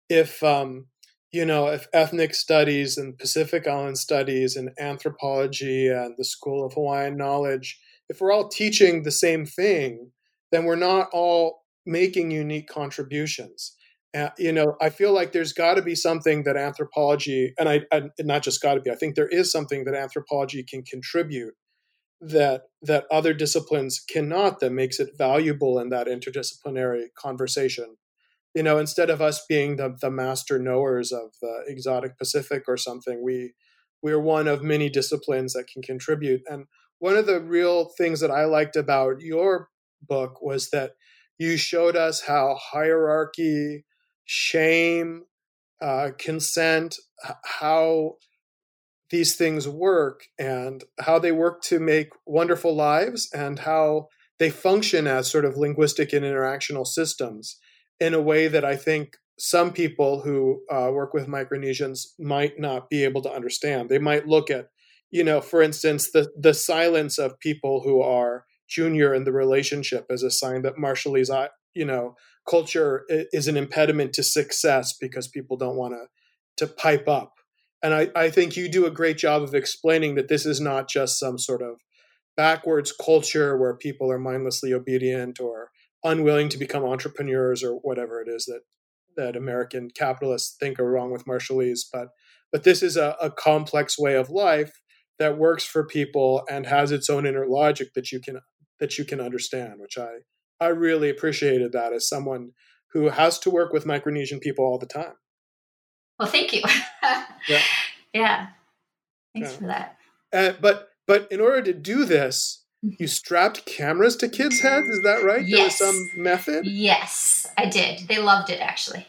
if 0.10 0.44
um, 0.44 0.88
you 1.32 1.46
know 1.46 1.68
if 1.68 1.88
ethnic 1.94 2.36
studies 2.36 2.98
and 2.98 3.18
Pacific 3.18 3.66
Island 3.66 3.98
studies 3.98 4.58
and 4.58 4.72
anthropology 4.78 5.88
and 5.88 6.16
the 6.18 6.26
School 6.26 6.66
of 6.66 6.74
Hawaiian 6.74 7.16
Knowledge, 7.16 7.80
if 8.10 8.20
we're 8.20 8.34
all 8.34 8.50
teaching 8.50 9.04
the 9.04 9.12
same 9.12 9.46
thing, 9.46 10.12
then 10.52 10.66
we're 10.66 10.76
not 10.76 11.08
all 11.14 11.64
making 11.86 12.32
unique 12.32 12.68
contributions. 12.68 13.78
Uh, 14.14 14.30
you 14.38 14.52
know, 14.52 14.76
I 14.82 14.90
feel 14.90 15.14
like 15.14 15.32
there's 15.32 15.54
got 15.54 15.76
to 15.76 15.82
be 15.82 15.96
something 15.96 16.44
that 16.44 16.58
anthropology, 16.58 17.54
and 17.58 17.70
I, 17.70 17.82
I 17.94 18.10
not 18.20 18.44
just 18.44 18.62
got 18.62 18.74
to 18.76 18.82
be. 18.82 18.92
I 18.92 18.96
think 18.96 19.16
there 19.16 19.28
is 19.28 19.52
something 19.52 19.86
that 19.86 19.96
anthropology 19.96 20.64
can 20.64 20.84
contribute 20.84 21.54
that 22.22 22.64
that 22.82 23.06
other 23.12 23.34
disciplines 23.34 24.00
cannot. 24.00 24.60
That 24.60 24.72
makes 24.74 25.00
it 25.00 25.18
valuable 25.18 25.80
in 25.80 25.90
that 25.90 26.08
interdisciplinary 26.08 27.06
conversation. 27.16 27.98
You 28.54 28.64
know, 28.64 28.78
instead 28.80 29.10
of 29.10 29.22
us 29.22 29.46
being 29.48 29.78
the 29.78 29.96
the 30.02 30.12
master 30.12 30.60
knowers 30.60 31.12
of 31.14 31.32
the 31.42 31.64
exotic 31.68 32.18
Pacific 32.18 32.64
or 32.68 32.78
something, 32.78 33.24
we 33.24 33.54
we're 34.02 34.20
one 34.22 34.48
of 34.48 34.64
many 34.64 34.90
disciplines 34.90 35.54
that 35.54 35.68
can 35.68 35.82
contribute. 35.82 36.42
And 36.50 36.66
one 37.00 37.16
of 37.16 37.28
the 37.28 37.40
real 37.42 37.92
things 37.98 38.20
that 38.20 38.32
I 38.32 38.46
liked 38.46 38.76
about 38.76 39.22
your 39.22 39.70
book 40.02 40.42
was 40.42 40.70
that 40.72 40.92
you 41.38 41.58
showed 41.58 41.96
us 41.96 42.22
how 42.22 42.58
hierarchy 42.60 43.86
shame, 44.26 45.24
uh, 45.82 46.10
consent, 46.18 46.98
how 47.44 48.16
these 49.10 49.36
things 49.36 49.68
work 49.68 50.24
and 50.40 50.84
how 51.02 51.20
they 51.20 51.32
work 51.32 51.62
to 51.62 51.80
make 51.80 52.10
wonderful 52.26 52.76
lives 52.76 53.30
and 53.34 53.60
how 53.60 54.08
they 54.40 54.50
function 54.50 55.06
as 55.06 55.30
sort 55.30 55.46
of 55.46 55.58
linguistic 55.58 56.14
and 56.14 56.26
interactional 56.26 56.88
systems 56.88 57.58
in 58.00 58.14
a 58.14 58.22
way 58.22 58.48
that 58.48 58.66
I 58.66 58.76
think 58.76 59.18
some 59.38 59.74
people 59.74 60.22
who 60.22 60.62
uh, 60.72 60.90
work 60.92 61.14
with 61.14 61.28
Micronesians 61.28 62.08
might 62.18 62.60
not 62.60 62.90
be 62.90 63.04
able 63.04 63.22
to 63.24 63.32
understand. 63.32 63.90
They 63.90 64.00
might 64.00 64.28
look 64.28 64.50
at, 64.50 64.68
you 65.12 65.24
know, 65.24 65.42
for 65.42 65.62
instance, 65.62 66.12
the 66.12 66.32
the 66.40 66.54
silence 66.54 67.18
of 67.18 67.40
people 67.40 67.82
who 67.84 68.02
are 68.02 68.46
junior 68.70 69.14
in 69.14 69.26
the 69.26 69.32
relationship 69.32 70.06
as 70.10 70.24
a 70.24 70.32
sign 70.32 70.62
that 70.62 70.78
Marshallese, 70.78 71.50
you 71.74 71.86
know, 71.86 72.16
culture 72.50 73.06
is 73.10 73.48
an 73.48 73.58
impediment 73.58 74.14
to 74.14 74.24
success 74.24 74.94
because 75.00 75.28
people 75.28 75.58
don't 75.58 75.78
want 75.78 75.94
to 75.94 76.06
to 76.58 76.72
pipe 76.72 77.08
up. 77.08 77.34
And 77.82 77.94
I, 77.94 78.10
I 78.16 78.30
think 78.30 78.56
you 78.56 78.70
do 78.70 78.86
a 78.86 78.92
great 78.92 79.18
job 79.18 79.42
of 79.42 79.56
explaining 79.56 80.16
that 80.16 80.28
this 80.28 80.46
is 80.46 80.62
not 80.62 80.88
just 80.88 81.18
some 81.18 81.40
sort 81.40 81.62
of 81.62 81.80
backwards 82.38 82.92
culture 82.92 83.58
where 83.58 83.76
people 83.76 84.12
are 84.12 84.20
mindlessly 84.20 84.74
obedient 84.74 85.40
or 85.40 85.72
unwilling 86.04 86.50
to 86.50 86.58
become 86.58 86.84
entrepreneurs 86.84 87.64
or 87.64 87.74
whatever 87.76 88.22
it 88.22 88.28
is 88.28 88.46
that 88.46 88.62
that 89.18 89.36
American 89.36 89.90
capitalists 89.90 90.56
think 90.58 90.80
are 90.80 90.90
wrong 90.90 91.12
with 91.12 91.26
Marshallese, 91.26 91.82
but 91.92 92.10
but 92.52 92.64
this 92.64 92.84
is 92.84 92.98
a, 92.98 93.16
a 93.22 93.32
complex 93.32 93.98
way 93.98 94.16
of 94.16 94.30
life 94.30 94.82
that 95.20 95.38
works 95.38 95.64
for 95.64 95.86
people 95.86 96.44
and 96.50 96.66
has 96.66 96.92
its 96.92 97.10
own 97.10 97.26
inner 97.26 97.46
logic 97.48 97.90
that 97.96 98.12
you 98.12 98.20
can 98.20 98.40
that 98.80 98.98
you 98.98 99.06
can 99.06 99.22
understand, 99.22 99.76
which 99.78 99.98
I 99.98 100.20
I 100.62 100.68
really 100.68 101.10
appreciated 101.10 101.72
that 101.72 101.92
as 101.92 102.08
someone 102.08 102.52
who 102.94 103.10
has 103.10 103.40
to 103.40 103.50
work 103.50 103.74
with 103.74 103.86
Micronesian 103.86 104.40
people 104.40 104.64
all 104.64 104.78
the 104.78 104.86
time. 104.86 105.14
Well, 106.20 106.30
thank 106.30 106.54
you. 106.54 106.62
yeah. 107.50 107.62
yeah. 108.14 108.48
Thanks 109.34 109.52
yeah. 109.54 109.58
for 109.58 109.68
that. 109.68 109.98
Uh, 110.32 110.54
but 110.62 110.90
but 111.08 111.30
in 111.32 111.42
order 111.42 111.62
to 111.64 111.74
do 111.74 112.06
this, 112.06 112.64
mm-hmm. 112.86 112.96
you 113.00 113.08
strapped 113.08 113.66
cameras 113.66 114.16
to 114.18 114.30
kids' 114.30 114.62
heads. 114.62 114.88
Is 114.88 115.02
that 115.04 115.24
right? 115.24 115.46
Yes. 115.46 115.80
There 115.80 115.88
was 115.88 115.96
some 115.98 116.22
method. 116.24 116.66
Yes, 116.68 117.48
I 117.58 117.66
did. 117.66 118.08
They 118.08 118.20
loved 118.20 118.50
it 118.50 118.62
actually. 118.62 119.08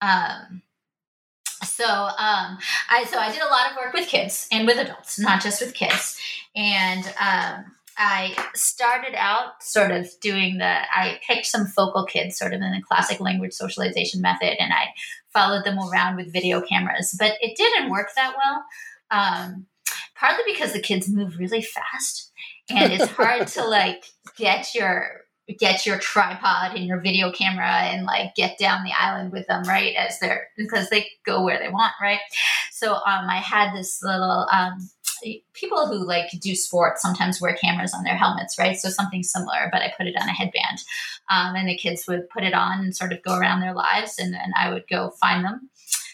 Um, 0.00 0.62
so 1.62 1.84
um, 1.84 2.58
I 2.90 3.06
so 3.08 3.18
I 3.18 3.30
did 3.30 3.40
a 3.40 3.46
lot 3.46 3.70
of 3.70 3.76
work 3.76 3.94
with 3.94 4.08
kids 4.08 4.48
and 4.50 4.66
with 4.66 4.78
adults, 4.78 5.18
not 5.18 5.42
just 5.42 5.60
with 5.60 5.74
kids. 5.74 6.20
And 6.56 7.04
um, 7.20 7.76
I 7.98 8.36
started 8.54 9.14
out 9.16 9.62
sort 9.62 9.90
of 9.90 10.08
doing 10.20 10.58
the, 10.58 10.64
I 10.66 11.20
picked 11.26 11.46
some 11.46 11.66
focal 11.66 12.04
kids 12.04 12.38
sort 12.38 12.54
of 12.54 12.60
in 12.60 12.72
the 12.72 12.82
classic 12.86 13.20
language 13.20 13.52
socialization 13.52 14.20
method 14.20 14.60
and 14.60 14.72
I 14.72 14.86
followed 15.32 15.64
them 15.64 15.78
around 15.78 16.16
with 16.16 16.32
video 16.32 16.60
cameras, 16.60 17.14
but 17.18 17.32
it 17.40 17.56
didn't 17.56 17.90
work 17.90 18.08
that 18.16 18.34
well. 18.36 18.64
Um, 19.10 19.66
partly 20.14 20.52
because 20.52 20.72
the 20.72 20.80
kids 20.80 21.08
move 21.08 21.38
really 21.38 21.62
fast 21.62 22.30
and 22.70 22.92
it's 22.92 23.10
hard 23.10 23.46
to 23.48 23.64
like 23.68 24.04
get 24.36 24.74
your 24.74 25.22
get 25.58 25.84
your 25.84 25.98
tripod 25.98 26.76
and 26.76 26.86
your 26.86 27.00
video 27.00 27.32
camera 27.32 27.66
and 27.66 28.06
like 28.06 28.34
get 28.36 28.56
down 28.58 28.84
the 28.84 28.92
island 28.96 29.32
with 29.32 29.46
them 29.48 29.64
right 29.64 29.94
as 29.96 30.18
they're 30.20 30.46
because 30.56 30.88
they 30.88 31.06
go 31.26 31.42
where 31.44 31.58
they 31.58 31.68
want 31.68 31.92
right 32.00 32.20
so 32.70 32.94
um 32.94 33.26
i 33.28 33.38
had 33.38 33.74
this 33.74 34.00
little 34.02 34.46
um 34.52 34.78
people 35.52 35.86
who 35.86 36.06
like 36.06 36.30
do 36.40 36.54
sports 36.54 37.02
sometimes 37.02 37.40
wear 37.40 37.56
cameras 37.56 37.94
on 37.94 38.04
their 38.04 38.16
helmets 38.16 38.58
right 38.58 38.76
so 38.76 38.88
something 38.88 39.22
similar 39.22 39.68
but 39.72 39.82
i 39.82 39.92
put 39.96 40.06
it 40.06 40.16
on 40.20 40.28
a 40.28 40.32
headband 40.32 40.78
um, 41.30 41.54
and 41.54 41.68
the 41.68 41.76
kids 41.76 42.06
would 42.06 42.28
put 42.28 42.44
it 42.44 42.54
on 42.54 42.80
and 42.80 42.96
sort 42.96 43.12
of 43.12 43.22
go 43.22 43.36
around 43.36 43.60
their 43.60 43.74
lives 43.74 44.18
and 44.18 44.32
then 44.32 44.52
i 44.56 44.72
would 44.72 44.84
go 44.88 45.10
find 45.20 45.44
them 45.44 45.70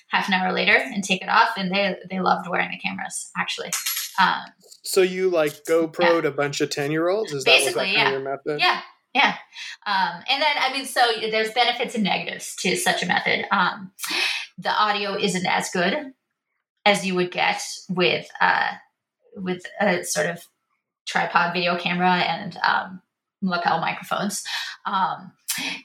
half 0.09 0.29
an 0.29 0.35
hour 0.35 0.53
later 0.53 0.77
and 0.77 1.05
take 1.05 1.23
it 1.23 1.29
off 1.29 1.51
and 1.57 1.73
they 1.73 1.97
they 2.11 2.21
loved 2.21 2.49
wearing 2.49 2.71
the 2.71 2.79
cameras 2.79 3.31
actually 3.37 3.71
um, 4.19 4.43
so 4.83 5.03
you 5.03 5.31
like 5.31 5.65
GoPro'd 5.65 6.25
yeah. 6.25 6.31
a 6.31 6.33
bunch 6.33 6.61
of 6.61 6.71
10 6.71 6.91
year 6.91 7.09
olds? 7.09 7.33
Is 7.33 7.45
Basically, 7.45 7.95
that 7.95 8.13
was 8.13 8.13
that 8.13 8.13
yeah. 8.13 8.19
method? 8.19 8.61
Yeah. 8.61 8.81
Yeah. 9.15 9.35
Um, 9.87 10.23
and 10.31 10.43
then, 10.43 10.57
I 10.59 10.73
mean, 10.73 10.85
so 10.85 11.01
there's 11.31 11.53
benefits 11.53 11.95
and 11.95 12.05
negatives 12.05 12.55
to 12.57 12.77
such 12.77 13.03
a 13.03 13.07
method. 13.07 13.47
Um, 13.51 13.93
the 14.59 14.71
audio 14.71 15.15
isn't 15.15 15.47
as 15.47 15.71
good 15.71 16.13
as 16.85 17.07
you 17.07 17.15
would 17.15 17.31
get 17.31 17.61
with, 17.89 18.29
uh, 18.41 18.73
with 19.43 19.63
a 19.81 20.05
sort 20.05 20.27
of 20.27 20.47
tripod 21.07 21.55
video 21.55 21.77
camera 21.77 22.17
and 22.17 22.57
um, 22.59 23.03
lapel 23.43 23.81
microphones. 23.81 24.45
Um, 24.85 25.33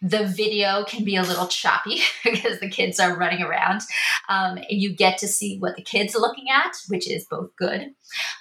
the 0.01 0.25
video 0.25 0.83
can 0.83 1.03
be 1.03 1.15
a 1.15 1.23
little 1.23 1.47
choppy 1.47 2.01
because 2.23 2.59
the 2.59 2.69
kids 2.69 2.99
are 2.99 3.17
running 3.17 3.41
around. 3.41 3.81
Um, 4.29 4.59
you 4.69 4.95
get 4.95 5.17
to 5.19 5.27
see 5.27 5.57
what 5.57 5.75
the 5.75 5.81
kids 5.81 6.15
are 6.15 6.19
looking 6.19 6.45
at, 6.53 6.75
which 6.87 7.09
is 7.09 7.25
both 7.25 7.55
good 7.55 7.93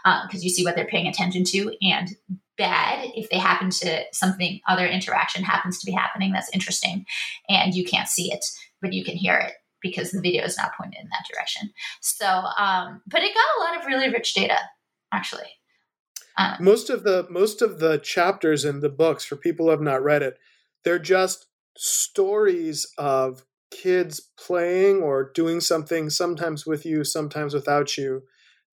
because 0.05 0.35
um, 0.35 0.41
you 0.41 0.51
see 0.51 0.65
what 0.65 0.77
they're 0.77 0.87
paying 0.87 1.07
attention 1.07 1.45
to, 1.45 1.75
and 1.81 2.11
bad 2.59 3.11
if 3.15 3.31
they 3.31 3.39
happen 3.39 3.71
to 3.71 4.03
something 4.13 4.61
other 4.69 4.87
interaction 4.87 5.43
happens 5.43 5.79
to 5.79 5.87
be 5.87 5.93
happening 5.93 6.33
that's 6.33 6.53
interesting 6.53 7.07
and 7.49 7.75
you 7.75 7.85
can't 7.85 8.09
see 8.09 8.31
it, 8.31 8.45
but 8.83 8.93
you 8.93 9.05
can 9.05 9.17
hear 9.17 9.37
it 9.37 9.55
because 9.81 10.11
the 10.11 10.21
video 10.21 10.45
is 10.45 10.57
not 10.57 10.73
pointed 10.77 11.01
in 11.01 11.09
that 11.09 11.27
direction. 11.33 11.71
So, 12.01 12.27
um, 12.27 13.01
but 13.07 13.23
it 13.23 13.35
got 13.35 13.57
a 13.59 13.63
lot 13.65 13.81
of 13.81 13.87
really 13.87 14.11
rich 14.11 14.35
data 14.35 14.59
actually. 15.13 15.49
Um, 16.39 16.57
most 16.61 16.89
of 16.89 17.05
the 17.05 17.27
most 17.29 17.61
of 17.61 17.79
the 17.79 17.99
chapters 17.99 18.65
in 18.65 18.81
the 18.81 18.89
books 18.89 19.25
for 19.25 19.37
people 19.37 19.67
who 19.67 19.71
have 19.71 19.83
not 19.83 20.03
read 20.03 20.23
it 20.23 20.39
they're 20.85 20.99
just 20.99 21.47
stories 21.77 22.87
of 22.99 23.45
kids 23.71 24.31
playing 24.39 25.03
or 25.03 25.31
doing 25.35 25.61
something, 25.61 26.11
sometimes 26.11 26.67
with 26.67 26.85
you, 26.85 27.05
sometimes 27.05 27.55
without 27.55 27.97
you. 27.97 28.23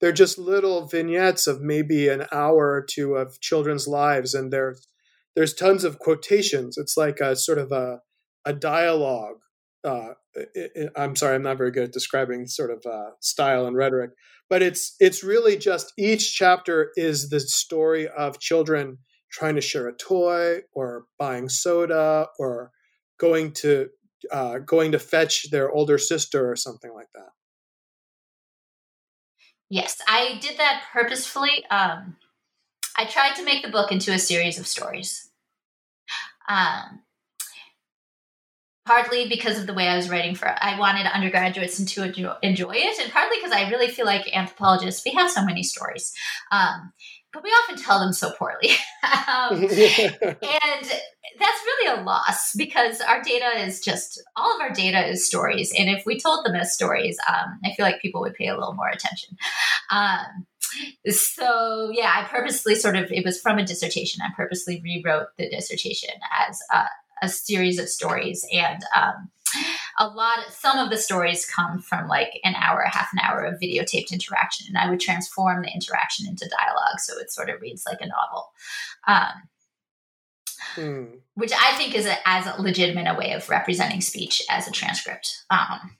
They're 0.01 0.11
just 0.11 0.37
little 0.37 0.87
vignettes 0.87 1.45
of 1.47 1.61
maybe 1.61 2.07
an 2.07 2.25
hour 2.31 2.71
or 2.71 2.81
two 2.81 3.15
of 3.15 3.39
children's 3.41 3.87
lives, 3.87 4.33
and 4.33 4.51
there's 4.51 4.87
there's 5.35 5.53
tons 5.53 5.83
of 5.83 5.99
quotations. 5.99 6.77
It's 6.77 6.97
like 6.97 7.19
a 7.19 7.35
sort 7.35 7.57
of 7.57 7.71
a 7.71 8.01
a 8.45 8.53
dialogue. 8.53 9.39
Uh, 9.83 10.13
it, 10.53 10.71
it, 10.75 10.91
I'm 10.95 11.15
sorry, 11.15 11.35
I'm 11.35 11.43
not 11.43 11.57
very 11.57 11.71
good 11.71 11.85
at 11.85 11.91
describing 11.91 12.47
sort 12.47 12.71
of 12.71 12.85
uh, 12.85 13.11
style 13.19 13.65
and 13.65 13.75
rhetoric, 13.75 14.11
but 14.49 14.61
it's 14.61 14.95
it's 14.99 15.23
really 15.23 15.57
just 15.57 15.93
each 15.97 16.35
chapter 16.35 16.91
is 16.95 17.29
the 17.29 17.39
story 17.39 18.07
of 18.07 18.39
children 18.39 18.97
trying 19.31 19.55
to 19.55 19.61
share 19.61 19.87
a 19.87 19.95
toy 19.95 20.59
or 20.73 21.05
buying 21.17 21.49
soda 21.49 22.27
or 22.39 22.71
going 23.19 23.51
to 23.53 23.89
uh, 24.31 24.59
going 24.59 24.91
to 24.91 24.99
fetch 24.99 25.49
their 25.51 25.71
older 25.71 25.97
sister 25.97 26.51
or 26.51 26.55
something 26.55 26.93
like 26.93 27.09
that. 27.13 27.29
Yes, 29.69 30.01
I 30.07 30.39
did 30.41 30.57
that 30.57 30.83
purposefully. 30.91 31.63
Um, 31.69 32.17
I 32.97 33.05
tried 33.05 33.35
to 33.35 33.45
make 33.45 33.63
the 33.63 33.69
book 33.69 33.91
into 33.91 34.11
a 34.11 34.19
series 34.19 34.59
of 34.59 34.67
stories. 34.67 35.29
Um, 36.49 37.01
partly 38.89 39.29
because 39.29 39.59
of 39.59 39.67
the 39.67 39.73
way 39.75 39.87
I 39.87 39.95
was 39.95 40.09
writing 40.09 40.33
for 40.33 40.47
I 40.47 40.79
wanted 40.79 41.05
undergraduates 41.05 41.77
to 41.77 42.03
enjoy 42.41 42.73
it, 42.73 42.99
and 42.99 43.11
partly 43.11 43.37
because 43.37 43.51
I 43.51 43.69
really 43.69 43.87
feel 43.87 44.07
like 44.07 44.35
anthropologists, 44.35 45.05
we 45.05 45.11
have 45.11 45.29
so 45.29 45.45
many 45.45 45.61
stories. 45.61 46.11
Um, 46.51 46.91
but 47.31 47.43
we 47.43 47.51
often 47.51 47.75
tell 47.75 47.99
them 47.99 48.13
so 48.13 48.31
poorly. 48.31 48.69
um, 49.27 49.61
and 49.63 50.85
that's 51.39 51.63
really 51.67 51.99
a 51.99 52.03
loss 52.03 52.55
because 52.57 52.99
our 53.01 53.21
data 53.21 53.59
is 53.59 53.79
just 53.79 54.23
all 54.35 54.55
of 54.55 54.59
our 54.59 54.71
data 54.71 55.07
is 55.07 55.27
stories. 55.27 55.71
And 55.77 55.87
if 55.87 56.07
we 56.07 56.19
told 56.19 56.43
them 56.43 56.55
as 56.55 56.73
stories, 56.73 57.19
um, 57.31 57.59
I 57.63 57.75
feel 57.75 57.85
like 57.85 58.01
people 58.01 58.21
would 58.21 58.33
pay 58.33 58.47
a 58.47 58.57
little 58.57 58.73
more 58.73 58.89
attention. 58.89 59.37
Um, 59.91 60.47
so, 61.07 61.91
yeah, 61.93 62.11
I 62.15 62.27
purposely 62.27 62.73
sort 62.73 62.95
of, 62.95 63.11
it 63.11 63.23
was 63.23 63.39
from 63.39 63.59
a 63.59 63.65
dissertation. 63.65 64.23
I 64.23 64.33
purposely 64.35 64.81
rewrote 64.83 65.27
the 65.37 65.47
dissertation 65.47 66.15
as 66.47 66.59
a, 66.73 66.85
a 67.21 67.29
series 67.29 67.79
of 67.79 67.89
stories. 67.89 68.45
And 68.51 68.81
um, 68.95 69.29
a 69.97 70.07
lot 70.07 70.39
some 70.51 70.77
of 70.79 70.89
the 70.89 70.97
stories 70.97 71.45
come 71.45 71.79
from 71.79 72.07
like 72.07 72.39
an 72.43 72.55
hour 72.55 72.83
half 72.85 73.09
an 73.13 73.19
hour 73.19 73.43
of 73.43 73.59
videotaped 73.59 74.11
interaction 74.11 74.67
and 74.67 74.77
i 74.77 74.89
would 74.89 74.99
transform 74.99 75.61
the 75.61 75.71
interaction 75.73 76.27
into 76.27 76.49
dialogue 76.49 76.99
so 76.99 77.17
it 77.19 77.31
sort 77.31 77.49
of 77.49 77.61
reads 77.61 77.83
like 77.85 77.99
a 78.01 78.07
novel 78.07 78.51
um, 79.07 79.33
hmm. 80.75 81.17
which 81.35 81.51
i 81.53 81.75
think 81.75 81.95
is 81.95 82.05
a, 82.05 82.15
as 82.27 82.47
legitimate 82.59 83.07
a 83.07 83.17
way 83.17 83.33
of 83.33 83.49
representing 83.49 84.01
speech 84.01 84.41
as 84.49 84.67
a 84.67 84.71
transcript 84.71 85.43
um, 85.49 85.95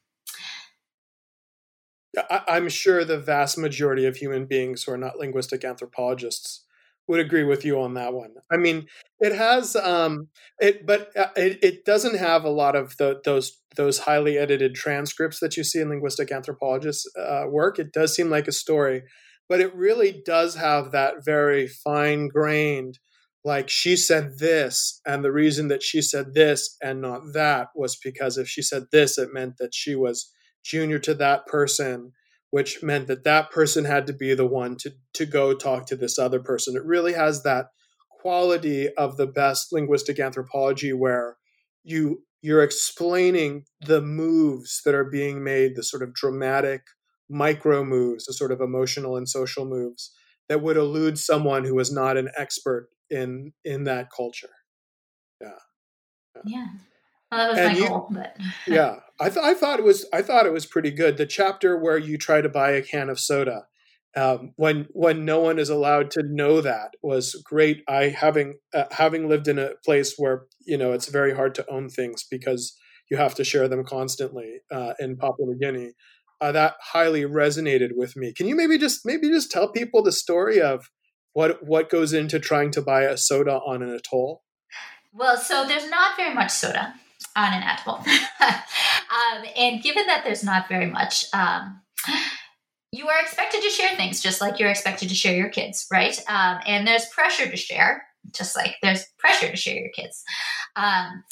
I'm 2.47 2.69
sure 2.69 3.05
the 3.05 3.19
vast 3.19 3.55
majority 3.55 4.05
of 4.05 4.17
human 4.17 4.45
beings 4.45 4.83
who 4.83 4.91
are 4.91 4.97
not 4.97 5.19
linguistic 5.19 5.63
anthropologists 5.63 6.65
would 7.09 7.19
agree 7.19 7.43
with 7.43 7.65
you 7.65 7.81
on 7.81 7.95
that 7.95 8.13
one. 8.13 8.35
I 8.51 8.57
mean, 8.57 8.85
it 9.19 9.35
has 9.35 9.75
um 9.75 10.29
it 10.61 10.85
but 10.85 11.09
uh, 11.17 11.27
it, 11.35 11.59
it 11.61 11.85
doesn't 11.85 12.17
have 12.17 12.45
a 12.45 12.49
lot 12.49 12.75
of 12.75 12.95
the, 12.97 13.19
those 13.25 13.57
those 13.75 13.99
highly 13.99 14.37
edited 14.37 14.75
transcripts 14.75 15.39
that 15.39 15.57
you 15.57 15.63
see 15.63 15.79
in 15.79 15.89
linguistic 15.89 16.31
anthropologists 16.31 17.05
uh, 17.17 17.45
work. 17.49 17.79
It 17.79 17.91
does 17.91 18.15
seem 18.15 18.29
like 18.29 18.47
a 18.47 18.53
story, 18.53 19.03
but 19.49 19.59
it 19.59 19.75
really 19.75 20.21
does 20.23 20.55
have 20.55 20.91
that 20.91 21.25
very 21.25 21.67
fine 21.67 22.29
grained 22.29 22.99
like 23.45 23.69
she 23.69 23.95
said 23.95 24.37
this 24.37 24.99
and 25.05 25.23
the 25.23 25.31
reason 25.31 25.69
that 25.69 25.81
she 25.81 26.01
said 26.01 26.33
this 26.33 26.75
and 26.83 27.01
not 27.01 27.21
that 27.33 27.69
was 27.73 27.95
because 27.95 28.37
if 28.37 28.49
she 28.49 28.61
said 28.61 28.83
this 28.91 29.17
it 29.17 29.29
meant 29.33 29.55
that 29.57 29.73
she 29.73 29.95
was 29.95 30.29
junior 30.63 30.99
to 30.99 31.13
that 31.13 31.45
person 31.47 32.11
which 32.51 32.81
meant 32.81 33.07
that 33.07 33.23
that 33.23 33.51
person 33.51 33.85
had 33.85 34.07
to 34.07 34.13
be 34.13 34.33
the 34.33 34.45
one 34.45 34.75
to 34.77 34.91
to 35.13 35.25
go 35.25 35.53
talk 35.53 35.85
to 35.87 35.95
this 35.95 36.17
other 36.17 36.39
person. 36.39 36.75
It 36.75 36.85
really 36.85 37.13
has 37.13 37.43
that 37.43 37.67
quality 38.09 38.89
of 38.95 39.17
the 39.17 39.27
best 39.27 39.71
linguistic 39.71 40.19
anthropology 40.19 40.93
where 40.93 41.37
you 41.83 42.23
you're 42.41 42.63
explaining 42.63 43.65
the 43.81 44.01
moves 44.01 44.81
that 44.85 44.95
are 44.95 45.09
being 45.09 45.43
made, 45.43 45.75
the 45.75 45.83
sort 45.83 46.01
of 46.01 46.13
dramatic 46.13 46.81
micro 47.29 47.83
moves, 47.83 48.25
the 48.25 48.33
sort 48.33 48.51
of 48.51 48.61
emotional 48.61 49.17
and 49.17 49.27
social 49.27 49.65
moves 49.65 50.11
that 50.47 50.61
would 50.61 50.77
elude 50.77 51.19
someone 51.19 51.63
who 51.63 51.75
was 51.75 51.91
not 51.91 52.17
an 52.17 52.29
expert 52.37 52.89
in 53.09 53.53
in 53.63 53.83
that 53.85 54.09
culture. 54.15 54.49
Yeah. 55.41 55.49
Yeah. 56.35 56.41
yeah. 56.45 56.67
Well, 57.31 57.39
that 57.39 57.49
was 57.49 57.59
and 57.59 57.73
my 57.73 57.79
you, 57.79 57.89
goal, 57.89 58.07
but 58.09 58.37
yeah, 58.65 58.95
I, 59.19 59.29
th- 59.29 59.43
I 59.43 59.53
thought 59.53 59.79
it 59.79 59.85
was 59.85 60.05
I 60.13 60.21
thought 60.21 60.45
it 60.45 60.53
was 60.53 60.65
pretty 60.65 60.91
good. 60.91 61.17
The 61.17 61.25
chapter 61.25 61.77
where 61.77 61.97
you 61.97 62.17
try 62.17 62.41
to 62.41 62.49
buy 62.49 62.71
a 62.71 62.81
can 62.81 63.09
of 63.09 63.19
soda, 63.19 63.65
um, 64.15 64.53
when 64.55 64.87
when 64.91 65.25
no 65.25 65.39
one 65.39 65.59
is 65.59 65.69
allowed 65.69 66.11
to 66.11 66.23
know 66.23 66.61
that 66.61 66.95
was 67.01 67.35
great. 67.45 67.83
I 67.87 68.09
having 68.09 68.55
uh, 68.73 68.85
having 68.91 69.27
lived 69.27 69.47
in 69.47 69.59
a 69.59 69.71
place 69.85 70.15
where 70.17 70.43
you 70.65 70.77
know 70.77 70.93
it's 70.93 71.07
very 71.07 71.35
hard 71.35 71.53
to 71.55 71.69
own 71.69 71.89
things 71.89 72.23
because 72.29 72.77
you 73.11 73.17
have 73.17 73.35
to 73.35 73.43
share 73.43 73.67
them 73.67 73.83
constantly 73.83 74.59
uh, 74.71 74.93
in 74.99 75.17
Papua 75.17 75.47
New 75.47 75.59
Guinea. 75.59 75.91
Uh, 76.41 76.53
that 76.53 76.75
highly 76.81 77.23
resonated 77.23 77.89
with 77.95 78.15
me. 78.15 78.33
Can 78.33 78.47
you 78.47 78.55
maybe 78.55 78.77
just 78.77 79.05
maybe 79.05 79.27
just 79.27 79.51
tell 79.51 79.71
people 79.71 80.01
the 80.01 80.11
story 80.11 80.61
of 80.61 80.89
what 81.33 81.65
what 81.65 81.89
goes 81.89 82.13
into 82.13 82.39
trying 82.39 82.71
to 82.71 82.81
buy 82.81 83.03
a 83.03 83.17
soda 83.17 83.59
on 83.65 83.81
an 83.81 83.89
atoll? 83.89 84.43
Well, 85.13 85.37
so 85.37 85.67
there's 85.67 85.89
not 85.89 86.15
very 86.15 86.33
much 86.33 86.51
soda 86.51 86.93
on 87.35 87.53
an 87.53 87.63
atoll. 87.63 88.03
um, 89.09 89.45
and 89.55 89.81
given 89.81 90.05
that 90.07 90.23
there's 90.23 90.43
not 90.43 90.69
very 90.69 90.87
much, 90.87 91.25
um, 91.33 91.81
you 92.91 93.07
are 93.07 93.19
expected 93.21 93.61
to 93.61 93.69
share 93.69 93.95
things 93.95 94.21
just 94.21 94.41
like 94.41 94.59
you're 94.59 94.69
expected 94.69 95.09
to 95.09 95.15
share 95.15 95.35
your 95.35 95.49
kids, 95.49 95.85
right? 95.91 96.17
Um, 96.27 96.59
and 96.65 96.87
there's 96.87 97.05
pressure 97.07 97.49
to 97.49 97.57
share, 97.57 98.03
just 98.33 98.55
like 98.55 98.75
there's 98.81 99.05
pressure 99.17 99.49
to 99.49 99.57
share 99.57 99.77
your 99.77 99.91
kids. 99.91 100.23
Um, 100.75 101.23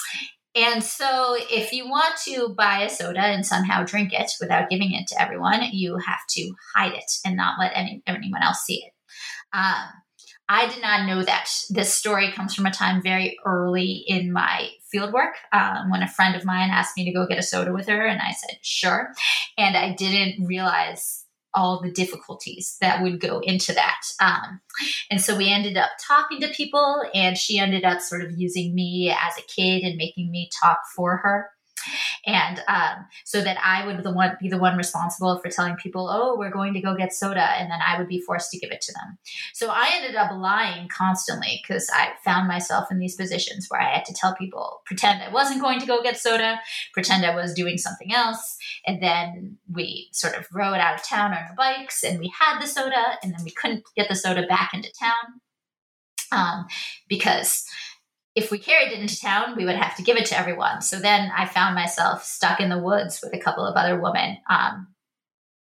and 0.55 0.83
so, 0.83 1.35
if 1.51 1.71
you 1.71 1.87
want 1.87 2.15
to 2.25 2.49
buy 2.57 2.81
a 2.81 2.89
soda 2.89 3.21
and 3.21 3.45
somehow 3.45 3.83
drink 3.83 4.11
it 4.11 4.31
without 4.41 4.69
giving 4.69 4.91
it 4.91 5.05
to 5.07 5.21
everyone, 5.21 5.61
you 5.71 5.97
have 5.97 6.21
to 6.31 6.51
hide 6.75 6.93
it 6.93 7.11
and 7.23 7.37
not 7.37 7.59
let 7.59 7.73
any, 7.75 8.01
anyone 8.07 8.41
else 8.41 8.61
see 8.61 8.83
it. 8.83 8.93
I 10.49 10.67
did 10.67 10.81
not 10.81 11.05
know 11.05 11.23
that. 11.23 11.49
This 11.69 11.93
story 11.93 12.31
comes 12.31 12.55
from 12.55 12.65
a 12.65 12.71
time 12.71 13.01
very 13.01 13.37
early 13.45 14.03
in 14.07 14.31
my 14.31 14.69
field 14.89 15.11
work 15.11 15.35
um, 15.51 15.89
when 15.89 16.03
a 16.03 16.07
friend 16.07 16.35
of 16.35 16.45
mine 16.45 16.69
asked 16.69 16.95
me 16.95 17.05
to 17.05 17.11
go 17.11 17.27
get 17.27 17.39
a 17.39 17.43
soda 17.43 17.73
with 17.73 17.87
her, 17.87 18.05
and 18.05 18.21
I 18.21 18.31
said, 18.31 18.57
sure. 18.61 19.11
And 19.57 19.75
I 19.75 19.93
didn't 19.93 20.45
realize 20.45 21.25
all 21.53 21.81
the 21.81 21.91
difficulties 21.91 22.77
that 22.81 23.01
would 23.01 23.19
go 23.19 23.39
into 23.39 23.73
that. 23.73 24.01
Um, 24.21 24.61
and 25.09 25.19
so 25.19 25.35
we 25.35 25.51
ended 25.51 25.75
up 25.75 25.89
talking 26.05 26.39
to 26.41 26.47
people, 26.49 27.03
and 27.13 27.37
she 27.37 27.59
ended 27.59 27.83
up 27.83 27.99
sort 27.99 28.23
of 28.23 28.37
using 28.37 28.73
me 28.73 29.09
as 29.11 29.37
a 29.37 29.47
kid 29.47 29.83
and 29.83 29.97
making 29.97 30.31
me 30.31 30.49
talk 30.61 30.79
for 30.95 31.17
her 31.17 31.49
and 32.25 32.59
um, 32.67 33.05
so 33.25 33.41
that 33.41 33.57
I 33.63 33.85
would 33.85 34.03
the 34.03 34.11
one 34.11 34.37
be 34.39 34.49
the 34.49 34.57
one 34.57 34.77
responsible 34.77 35.39
for 35.39 35.49
telling 35.49 35.75
people, 35.75 36.09
"Oh, 36.09 36.35
we're 36.37 36.51
going 36.51 36.73
to 36.73 36.81
go 36.81 36.95
get 36.95 37.13
soda," 37.13 37.41
and 37.41 37.71
then 37.71 37.79
I 37.85 37.97
would 37.97 38.07
be 38.07 38.21
forced 38.21 38.51
to 38.51 38.59
give 38.59 38.71
it 38.71 38.81
to 38.81 38.93
them. 38.93 39.17
So 39.53 39.69
I 39.69 39.91
ended 39.93 40.15
up 40.15 40.31
lying 40.31 40.87
constantly 40.89 41.61
because 41.61 41.89
I 41.93 42.13
found 42.23 42.47
myself 42.47 42.91
in 42.91 42.99
these 42.99 43.15
positions 43.15 43.67
where 43.69 43.81
I 43.81 43.95
had 43.95 44.05
to 44.05 44.13
tell 44.13 44.35
people, 44.35 44.81
pretend 44.85 45.21
I 45.21 45.29
wasn't 45.29 45.61
going 45.61 45.79
to 45.79 45.85
go 45.85 46.03
get 46.03 46.17
soda, 46.17 46.59
pretend 46.93 47.25
I 47.25 47.35
was 47.35 47.53
doing 47.53 47.77
something 47.77 48.13
else, 48.13 48.57
and 48.85 49.01
then 49.01 49.57
we 49.71 50.09
sort 50.11 50.35
of 50.35 50.47
rode 50.53 50.75
out 50.75 50.95
of 50.95 51.03
town 51.03 51.31
on 51.31 51.37
our 51.37 51.55
bikes, 51.57 52.03
and 52.03 52.19
we 52.19 52.31
had 52.39 52.59
the 52.61 52.67
soda, 52.67 53.17
and 53.23 53.33
then 53.33 53.43
we 53.43 53.51
couldn't 53.51 53.83
get 53.95 54.09
the 54.09 54.15
soda 54.15 54.45
back 54.47 54.73
into 54.73 54.91
town 54.99 55.41
um, 56.31 56.67
because 57.07 57.65
if 58.37 58.51
we 58.51 58.59
carried 58.59 58.91
it 58.91 58.99
into 58.99 59.19
town, 59.19 59.55
we 59.57 59.65
would 59.65 59.75
have 59.75 59.95
to 59.95 60.03
give 60.03 60.15
it 60.15 60.27
to 60.27 60.37
everyone. 60.37 60.83
So 60.83 60.99
then 60.99 61.31
I 61.35 61.47
found 61.47 61.73
myself 61.73 62.23
stuck 62.23 62.59
in 62.59 62.69
the 62.69 62.77
woods 62.77 63.19
with 63.23 63.33
a 63.33 63.39
couple 63.39 63.65
of 63.65 63.75
other 63.75 63.99
women. 63.99 64.37
Um, 64.47 64.89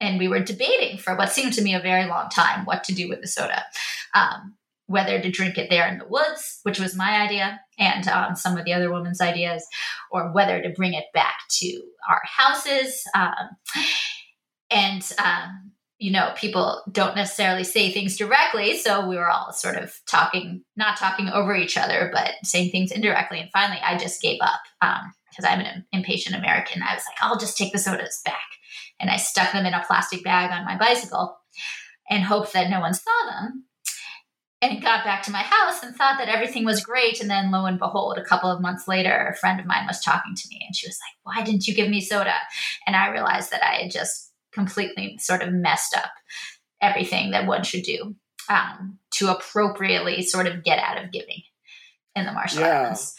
and 0.02 0.18
we 0.18 0.28
were 0.28 0.40
debating 0.40 0.98
for 0.98 1.16
what 1.16 1.32
seemed 1.32 1.54
to 1.54 1.62
me 1.62 1.76
a 1.76 1.80
very 1.80 2.08
long 2.08 2.30
time 2.30 2.66
what 2.66 2.84
to 2.86 2.96
do 2.96 3.08
with 3.08 3.22
the 3.22 3.28
soda. 3.28 3.64
Um, 4.16 4.56
whether 4.88 5.22
to 5.22 5.30
drink 5.30 5.60
it 5.60 5.70
there 5.70 5.88
in 5.88 6.00
the 6.00 6.08
woods, 6.08 6.62
which 6.64 6.80
was 6.80 6.96
my 6.96 7.22
idea, 7.22 7.62
and 7.78 8.08
um, 8.08 8.36
some 8.36 8.58
of 8.58 8.66
the 8.66 8.74
other 8.74 8.92
women's 8.92 9.22
ideas, 9.22 9.66
or 10.12 10.32
whether 10.34 10.60
to 10.60 10.70
bring 10.72 10.94
it 10.94 11.06
back 11.14 11.36
to 11.50 11.80
our 12.10 12.22
houses. 12.26 13.04
Um, 13.14 13.50
and 14.72 15.14
um, 15.24 15.73
you 16.04 16.12
know, 16.12 16.34
people 16.36 16.82
don't 16.92 17.16
necessarily 17.16 17.64
say 17.64 17.90
things 17.90 18.18
directly. 18.18 18.76
So 18.76 19.08
we 19.08 19.16
were 19.16 19.30
all 19.30 19.54
sort 19.54 19.78
of 19.78 19.94
talking, 20.06 20.62
not 20.76 20.98
talking 20.98 21.30
over 21.30 21.56
each 21.56 21.78
other, 21.78 22.10
but 22.14 22.34
saying 22.44 22.72
things 22.72 22.92
indirectly. 22.92 23.40
And 23.40 23.50
finally, 23.54 23.80
I 23.82 23.98
just 23.98 24.22
gave 24.22 24.42
up 24.42 24.60
because 24.82 25.46
um, 25.46 25.50
I'm 25.50 25.62
an 25.62 25.86
impatient 25.94 26.36
American. 26.36 26.82
I 26.84 26.94
was 26.94 27.06
like, 27.08 27.18
I'll 27.22 27.40
just 27.40 27.58
take 27.58 27.72
the 27.72 27.80
sodas 27.80 28.22
back. 28.26 28.36
And 29.00 29.10
I 29.10 29.16
stuck 29.16 29.54
them 29.54 29.66
in 29.66 29.74
a 29.74 29.86
plastic 29.88 30.26
bag 30.26 30.52
on 30.52 30.66
my 30.66 30.78
bicycle 30.78 31.38
and 32.10 32.22
hoped 32.22 32.52
that 32.52 32.70
no 32.70 32.82
one 32.82 32.94
saw 32.94 33.32
them. 33.32 33.64
And 34.62 34.82
got 34.82 35.06
back 35.06 35.24
to 35.24 35.32
my 35.32 35.42
house 35.42 35.84
and 35.84 35.96
thought 35.96 36.18
that 36.18 36.28
everything 36.28 36.66
was 36.66 36.84
great. 36.84 37.22
And 37.22 37.30
then 37.30 37.50
lo 37.50 37.66
and 37.66 37.80
behold, 37.80 38.18
a 38.18 38.26
couple 38.26 38.52
of 38.52 38.62
months 38.62 38.90
later, 38.90 39.32
a 39.34 39.38
friend 39.38 39.58
of 39.58 39.66
mine 39.66 39.88
was 39.88 40.02
talking 40.02 40.36
to 40.36 40.48
me 40.50 40.64
and 40.66 40.76
she 40.76 40.88
was 40.88 41.00
like, 41.00 41.36
Why 41.38 41.46
didn't 41.46 41.66
you 41.66 41.74
give 41.74 41.90
me 41.90 42.02
soda? 42.02 42.36
And 42.86 42.96
I 42.98 43.10
realized 43.10 43.52
that 43.52 43.64
I 43.64 43.84
had 43.84 43.92
just 43.92 44.33
completely 44.54 45.18
sort 45.20 45.42
of 45.42 45.54
messed 45.54 45.96
up 45.96 46.12
everything 46.82 47.32
that 47.32 47.48
one 47.48 47.64
should 47.64 47.84
do 47.84 48.16
um, 48.50 49.00
to 49.12 49.30
appropriately 49.30 50.22
sort 50.22 50.48
of 50.48 50.64
get 50.64 50.80
out 50.80 51.04
of 51.04 51.12
giving 51.12 51.42
in 52.16 52.26
the 52.26 52.32
Marshall 52.32 52.62
yeah. 52.62 52.80
Islands. 52.80 53.16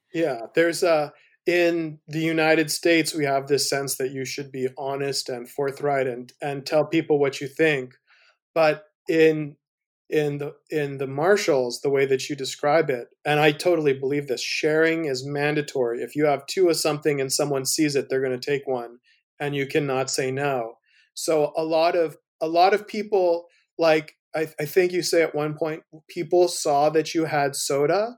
yeah, 0.14 0.40
there's 0.54 0.82
a 0.82 1.12
in 1.46 1.98
the 2.06 2.20
United 2.20 2.70
States 2.70 3.14
we 3.14 3.24
have 3.24 3.46
this 3.46 3.70
sense 3.70 3.96
that 3.96 4.10
you 4.10 4.26
should 4.26 4.52
be 4.52 4.68
honest 4.76 5.30
and 5.30 5.48
forthright 5.48 6.06
and 6.06 6.32
and 6.42 6.66
tell 6.66 6.84
people 6.84 7.18
what 7.18 7.40
you 7.40 7.48
think, 7.48 7.94
but 8.54 8.84
in 9.08 9.56
in 10.10 10.38
the 10.38 10.54
in 10.70 10.98
the 10.98 11.06
Marshalls, 11.06 11.80
the 11.80 11.90
way 11.90 12.06
that 12.06 12.28
you 12.28 12.36
describe 12.36 12.90
it, 12.90 13.08
and 13.24 13.40
I 13.40 13.52
totally 13.52 13.94
believe 13.94 14.26
this, 14.26 14.42
sharing 14.42 15.06
is 15.06 15.26
mandatory. 15.26 16.02
If 16.02 16.14
you 16.14 16.26
have 16.26 16.46
two 16.46 16.68
of 16.68 16.76
something 16.76 17.20
and 17.20 17.32
someone 17.32 17.64
sees 17.64 17.96
it, 17.96 18.08
they're 18.08 18.22
going 18.22 18.38
to 18.38 18.50
take 18.50 18.66
one 18.66 18.98
and 19.40 19.54
you 19.54 19.66
cannot 19.66 20.10
say 20.10 20.30
no. 20.30 20.74
So 21.14 21.52
a 21.56 21.64
lot 21.64 21.96
of 21.96 22.16
a 22.40 22.48
lot 22.48 22.74
of 22.74 22.86
people 22.86 23.46
like 23.78 24.14
I, 24.34 24.48
I 24.60 24.64
think 24.64 24.92
you 24.92 25.02
say 25.02 25.22
at 25.22 25.34
one 25.34 25.54
point 25.54 25.82
people 26.08 26.48
saw 26.48 26.90
that 26.90 27.14
you 27.14 27.24
had 27.24 27.56
soda, 27.56 28.16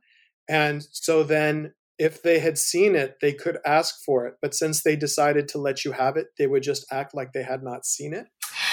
and 0.48 0.82
so 0.92 1.22
then 1.22 1.72
if 2.00 2.22
they 2.22 2.38
had 2.38 2.56
seen 2.56 2.96
it, 2.96 3.18
they 3.20 3.34
could 3.34 3.58
ask 3.66 4.02
for 4.02 4.26
it. 4.26 4.36
But 4.40 4.54
since 4.54 4.82
they 4.82 4.96
decided 4.96 5.48
to 5.48 5.58
let 5.58 5.84
you 5.84 5.92
have 5.92 6.16
it, 6.16 6.28
they 6.38 6.46
would 6.46 6.62
just 6.62 6.86
act 6.90 7.14
like 7.14 7.34
they 7.34 7.42
had 7.42 7.62
not 7.62 7.84
seen 7.84 8.14
it. 8.14 8.26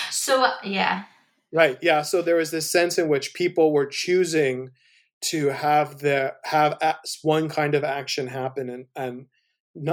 So, 0.10 0.44
uh, 0.44 0.54
yeah. 0.64 1.04
Right. 1.52 1.78
Yeah. 1.82 2.04
So 2.04 2.22
there 2.22 2.38
was 2.38 2.52
this 2.52 2.72
sense 2.72 2.98
in 2.98 3.10
which 3.10 3.34
people 3.34 3.74
were 3.74 3.86
choosing 3.86 4.70
to 5.26 5.48
have 5.48 6.00
the 6.00 6.36
have 6.46 6.78
one 7.22 7.50
kind 7.50 7.76
of 7.76 7.84
action 7.84 8.28
happen 8.28 8.70
and 8.70 8.86
and 8.96 9.26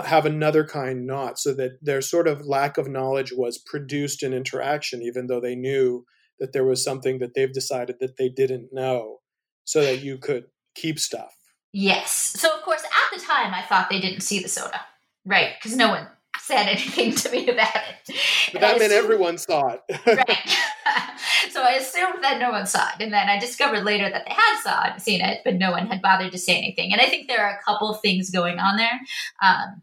have 0.05 0.27
another 0.27 0.65
kind 0.65 1.07
not 1.07 1.39
so 1.39 1.53
that 1.55 1.79
their 1.83 2.01
sort 2.01 2.29
of 2.29 2.47
lack 2.47 2.79
of 2.79 2.89
knowledge 2.89 3.33
was 3.33 3.59
produced 3.59 4.23
in 4.23 4.33
interaction 4.33 5.03
even 5.03 5.27
though 5.27 5.41
they 5.41 5.55
knew 5.55 6.05
that 6.39 6.53
there 6.53 6.65
was 6.65 6.83
something 6.83 7.19
that 7.19 7.35
they've 7.35 7.53
decided 7.53 7.97
that 8.01 8.17
they 8.17 8.29
didn't 8.29 8.73
know 8.73 9.21
so 9.65 9.83
that 9.83 10.03
you 10.03 10.19
could 10.19 10.45
keep 10.75 10.99
stuff. 10.99 11.35
Yes. 11.73 12.11
So 12.39 12.55
of 12.55 12.63
course 12.63 12.83
at 12.83 13.19
the 13.19 13.25
time 13.25 13.55
i 13.55 13.63
thought 13.63 13.91
they 13.91 14.01
didn't 14.01 14.23
see 14.23 14.41
the 14.41 14.49
soda. 14.49 14.81
Right 15.25 15.53
because 15.59 15.77
no 15.77 15.89
one 15.89 16.07
said 16.41 16.67
anything 16.69 17.15
to 17.15 17.31
me 17.31 17.49
about 17.49 17.77
it. 17.77 18.17
But 18.53 18.61
that 18.61 18.79
meant 18.79 18.93
everyone 18.93 19.39
saw 19.39 19.69
it. 19.69 19.81
Right 20.07 20.57
so 21.55 21.63
I 21.63 21.75
assumed 21.75 22.25
that 22.25 22.41
no 22.41 22.51
one 22.51 22.67
saw 22.67 22.89
it. 22.89 23.01
And 23.01 23.13
then 23.13 23.29
I 23.29 23.39
discovered 23.39 23.85
later 23.85 24.11
that 24.11 24.25
they 24.27 24.35
had 24.35 24.61
saw 24.61 24.93
it, 24.93 25.01
seen 25.01 25.21
it, 25.21 25.43
but 25.45 25.55
no 25.55 25.71
one 25.71 25.87
had 25.87 26.03
bothered 26.03 26.33
to 26.33 26.39
say 26.39 26.59
anything. 26.59 26.93
And 26.93 27.01
I 27.01 27.07
think 27.07 27.29
there 27.29 27.47
are 27.47 27.57
a 27.57 27.63
couple 27.63 27.89
of 27.89 28.01
things 28.01 28.29
going 28.29 28.59
on 28.59 28.77
there. 28.77 29.01
Um, 29.41 29.83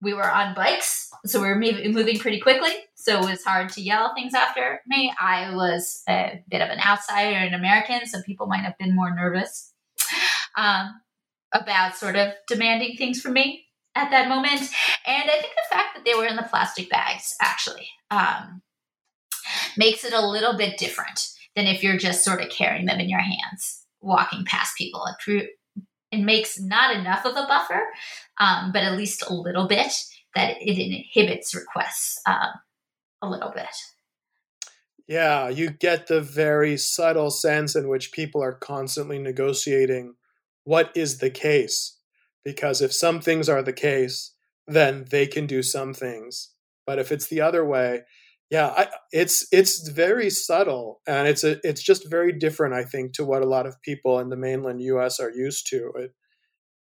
we 0.00 0.14
were 0.14 0.30
on 0.30 0.54
bikes, 0.54 1.10
so 1.26 1.42
we 1.42 1.48
were 1.48 1.58
moving 1.58 2.18
pretty 2.18 2.40
quickly. 2.40 2.70
So 2.94 3.20
it 3.20 3.30
was 3.30 3.44
hard 3.44 3.68
to 3.72 3.82
yell 3.82 4.14
things 4.14 4.32
after 4.32 4.80
me. 4.86 5.12
I 5.20 5.54
was 5.54 6.02
a 6.08 6.42
bit 6.48 6.62
of 6.62 6.70
an 6.70 6.80
outsider, 6.80 7.36
an 7.36 7.52
American, 7.52 8.06
so 8.06 8.22
people 8.22 8.46
might 8.46 8.64
have 8.64 8.78
been 8.78 8.96
more 8.96 9.14
nervous 9.14 9.74
um, 10.56 10.98
about 11.52 11.94
sort 11.94 12.16
of 12.16 12.32
demanding 12.48 12.96
things 12.96 13.20
from 13.20 13.34
me 13.34 13.66
at 13.94 14.10
that 14.12 14.30
moment. 14.30 14.62
And 15.06 15.30
I 15.30 15.40
think 15.40 15.52
the 15.52 15.76
fact 15.76 15.94
that 15.94 16.06
they 16.06 16.14
were 16.14 16.26
in 16.26 16.36
the 16.36 16.42
plastic 16.42 16.88
bags, 16.88 17.36
actually, 17.42 17.90
um, 18.10 18.62
makes 19.76 20.04
it 20.04 20.12
a 20.12 20.26
little 20.26 20.56
bit 20.56 20.78
different 20.78 21.28
than 21.54 21.66
if 21.66 21.82
you're 21.82 21.98
just 21.98 22.24
sort 22.24 22.42
of 22.42 22.50
carrying 22.50 22.86
them 22.86 23.00
in 23.00 23.08
your 23.08 23.20
hands, 23.20 23.84
walking 24.00 24.44
past 24.44 24.76
people. 24.76 25.04
It, 25.26 25.50
it 26.12 26.20
makes 26.20 26.60
not 26.60 26.94
enough 26.94 27.24
of 27.24 27.32
a 27.32 27.46
buffer, 27.46 27.82
um, 28.38 28.72
but 28.72 28.82
at 28.82 28.96
least 28.96 29.24
a 29.28 29.34
little 29.34 29.66
bit 29.66 29.92
that 30.34 30.56
it 30.60 30.78
inhibits 30.78 31.54
requests 31.54 32.20
um, 32.26 32.50
a 33.22 33.28
little 33.28 33.50
bit. 33.50 33.74
Yeah, 35.08 35.48
you 35.48 35.70
get 35.70 36.08
the 36.08 36.20
very 36.20 36.76
subtle 36.76 37.30
sense 37.30 37.76
in 37.76 37.88
which 37.88 38.12
people 38.12 38.42
are 38.42 38.52
constantly 38.52 39.18
negotiating 39.18 40.14
what 40.64 40.90
is 40.96 41.18
the 41.18 41.30
case. 41.30 41.98
Because 42.44 42.82
if 42.82 42.92
some 42.92 43.20
things 43.20 43.48
are 43.48 43.62
the 43.62 43.72
case, 43.72 44.32
then 44.66 45.06
they 45.10 45.26
can 45.26 45.46
do 45.46 45.62
some 45.62 45.94
things. 45.94 46.50
But 46.86 46.98
if 46.98 47.10
it's 47.10 47.28
the 47.28 47.40
other 47.40 47.64
way, 47.64 48.02
yeah 48.50 48.68
I, 48.76 48.88
it's 49.12 49.46
it's 49.52 49.88
very 49.88 50.30
subtle 50.30 51.00
and 51.06 51.26
it's 51.26 51.44
a 51.44 51.58
it's 51.68 51.82
just 51.82 52.10
very 52.10 52.32
different 52.32 52.74
i 52.74 52.84
think 52.84 53.12
to 53.14 53.24
what 53.24 53.42
a 53.42 53.46
lot 53.46 53.66
of 53.66 53.80
people 53.82 54.18
in 54.20 54.28
the 54.28 54.36
mainland 54.36 54.80
us 54.80 55.20
are 55.20 55.30
used 55.30 55.66
to. 55.70 55.90
It 55.96 56.12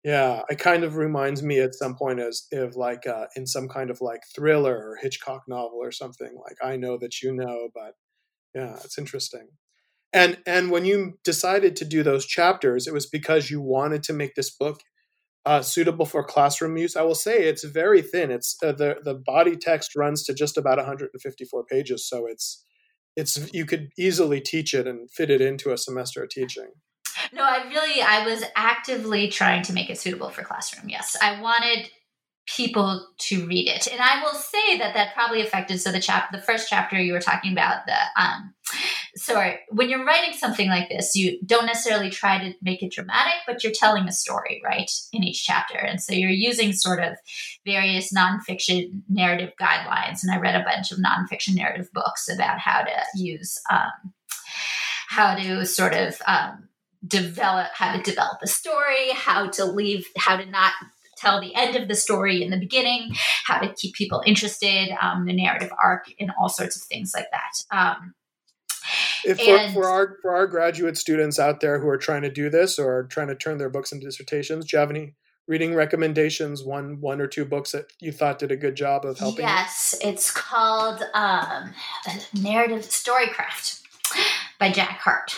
yeah 0.05 0.43
it 0.49 0.59
kind 0.59 0.83
of 0.85 0.97
reminds 0.97 1.43
me 1.43 1.61
at 1.61 1.75
some 1.75 1.95
point 1.95 2.21
as 2.21 2.47
if 2.51 2.77
like 2.77 3.07
uh, 3.07 3.27
in 3.37 3.47
some 3.47 3.69
kind 3.69 3.91
of 3.91 4.01
like 4.01 4.23
thriller 4.35 4.77
or 4.77 4.99
hitchcock 5.01 5.43
novel 5.47 5.79
or 5.81 5.93
something 5.93 6.35
like 6.45 6.57
i 6.63 6.77
know 6.77 6.99
that 6.99 7.23
you 7.23 7.33
know 7.33 7.69
but 7.75 7.95
yeah 8.55 8.77
it's 8.85 8.99
interesting. 8.99 9.49
And 10.15 10.39
and 10.47 10.71
when 10.71 10.85
you 10.85 11.19
decided 11.25 11.75
to 11.77 11.85
do 11.87 12.03
those 12.03 12.27
chapters 12.27 12.87
it 12.87 12.93
was 12.93 13.07
because 13.07 13.51
you 13.51 13.61
wanted 13.63 14.03
to 14.05 14.13
make 14.13 14.35
this 14.35 14.51
book 14.51 14.81
uh, 15.45 15.63
suitable 15.63 16.07
for 16.07 16.23
classroom 16.23 16.77
use. 16.77 16.97
I 16.97 17.03
will 17.03 17.15
say 17.15 17.45
it's 17.45 17.65
very 17.65 18.03
thin. 18.03 18.31
It's 18.31 18.57
uh, 18.63 18.73
the 18.73 18.97
the 19.03 19.15
body 19.15 19.57
text 19.57 19.97
runs 19.97 20.25
to 20.25 20.35
just 20.35 20.57
about 20.57 20.79
154 20.79 21.65
pages, 21.65 22.09
so 22.09 22.27
it's 22.27 22.65
it's 23.17 23.53
you 23.53 23.67
could 23.67 23.91
easily 23.99 24.41
teach 24.41 24.75
it 24.75 24.87
and 24.87 25.11
fit 25.11 25.31
it 25.31 25.41
into 25.41 25.73
a 25.73 25.79
semester 25.79 26.23
of 26.23 26.31
teaching. 26.31 26.69
No, 27.33 27.43
I 27.43 27.65
really 27.69 28.03
I 28.03 28.25
was 28.25 28.45
actively 28.57 29.29
trying 29.29 29.63
to 29.65 29.73
make 29.73 29.91
it 29.91 29.99
suitable 29.99 30.31
for 30.31 30.43
classroom. 30.43 30.89
Yes, 30.89 31.17
I 31.21 31.41
wanted 31.41 31.91
people 32.47 33.07
to 33.19 33.47
read 33.47 33.69
it. 33.69 33.87
And 33.87 34.01
I 34.01 34.23
will 34.23 34.35
say 34.35 34.79
that 34.79 34.95
that 34.95 35.15
probably 35.15 35.43
affected. 35.43 35.81
So 35.81 35.93
the 35.93 36.01
chap, 36.01 36.33
the 36.33 36.41
first 36.41 36.69
chapter 36.69 37.01
you 37.01 37.13
were 37.13 37.21
talking 37.21 37.53
about, 37.53 37.87
the 37.87 37.97
um, 38.21 38.55
sorry, 39.17 39.59
when 39.69 39.91
you're 39.91 40.05
writing 40.05 40.33
something 40.33 40.69
like 40.69 40.89
this, 40.89 41.15
you 41.15 41.39
don't 41.45 41.67
necessarily 41.67 42.11
try 42.11 42.39
to 42.39 42.55
make 42.63 42.83
it 42.83 42.93
dramatic, 42.93 43.35
but 43.47 43.63
you're 43.63 43.73
telling 43.73 44.09
a 44.09 44.13
story, 44.13 44.63
right, 44.65 44.91
in 45.13 45.23
each 45.23 45.45
chapter. 45.45 45.79
And 45.79 46.01
so 46.01 46.15
you're 46.15 46.31
using 46.31 46.73
sort 46.73 47.01
of 47.01 47.15
various 47.65 48.13
nonfiction 48.13 49.03
narrative 49.09 49.53
guidelines. 49.61 50.23
And 50.23 50.33
I 50.33 50.39
read 50.39 50.55
a 50.55 50.65
bunch 50.65 50.93
of 50.93 50.99
nonfiction 50.99 51.55
narrative 51.55 51.89
books 51.93 52.29
about 52.29 52.59
how 52.59 52.83
to 52.83 53.03
use, 53.15 53.61
um, 53.71 54.13
how 55.09 55.35
to 55.35 55.67
sort 55.67 55.95
of 55.95 56.21
um, 56.27 56.69
develop, 57.07 57.69
how 57.75 57.95
to 57.95 58.03
develop 58.03 58.39
a 58.43 58.47
story, 58.47 59.11
how 59.13 59.49
to 59.51 59.65
leave, 59.65 60.07
how 60.17 60.37
to 60.37 60.47
not 60.47 60.73
tell 61.19 61.41
the 61.41 61.55
end 61.55 61.77
of 61.77 61.87
the 61.87 61.95
story 61.95 62.43
in 62.43 62.51
the 62.51 62.59
beginning, 62.59 63.11
how 63.45 63.59
to 63.59 63.73
keep 63.75 63.95
people 63.95 64.23
interested, 64.27 64.91
um, 65.01 65.27
the 65.27 65.33
narrative 65.33 65.71
arc, 65.83 66.07
and 66.19 66.33
all 66.41 66.49
sorts 66.49 66.77
of 66.77 66.83
things 66.83 67.13
like 67.15 67.27
that. 67.31 67.77
Um, 67.77 68.15
if 69.25 69.39
for, 69.39 69.73
for, 69.73 69.89
our 69.89 70.17
for 70.23 70.35
our 70.35 70.47
graduate 70.47 70.97
students 70.97 71.39
out 71.39 71.61
there 71.61 71.81
who 71.81 71.89
are 71.89 71.99
trying 71.99 72.23
to 72.23 72.31
do 72.31 72.51
this 72.51 72.79
or 72.79 73.05
trying 73.05 73.29
to 73.29 73.35
turn 73.35 73.59
their 73.59 73.71
books 73.71 73.93
into 73.93 74.07
dissertations, 74.07 74.67
do 74.67 74.77
you 74.77 74.81
have 74.81 74.91
any 74.91 75.15
reading 75.47 75.75
recommendations? 75.75 76.65
One 76.65 77.01
one 77.01 77.21
or 77.21 77.27
two 77.27 77.45
books 77.45 77.73
that 77.73 77.87
you 78.01 78.13
thought 78.13 78.39
did 78.39 78.53
a 78.53 78.57
good 78.57 78.77
job 78.77 79.05
of 79.05 79.19
helping. 79.19 79.45
Yes, 79.45 79.95
you? 80.03 80.11
it's 80.11 80.31
called 80.31 81.03
um, 81.15 81.73
Narrative 82.41 82.83
Storycraft 82.83 83.83
by 84.59 84.71
Jack 84.71 85.01
Hart. 85.01 85.35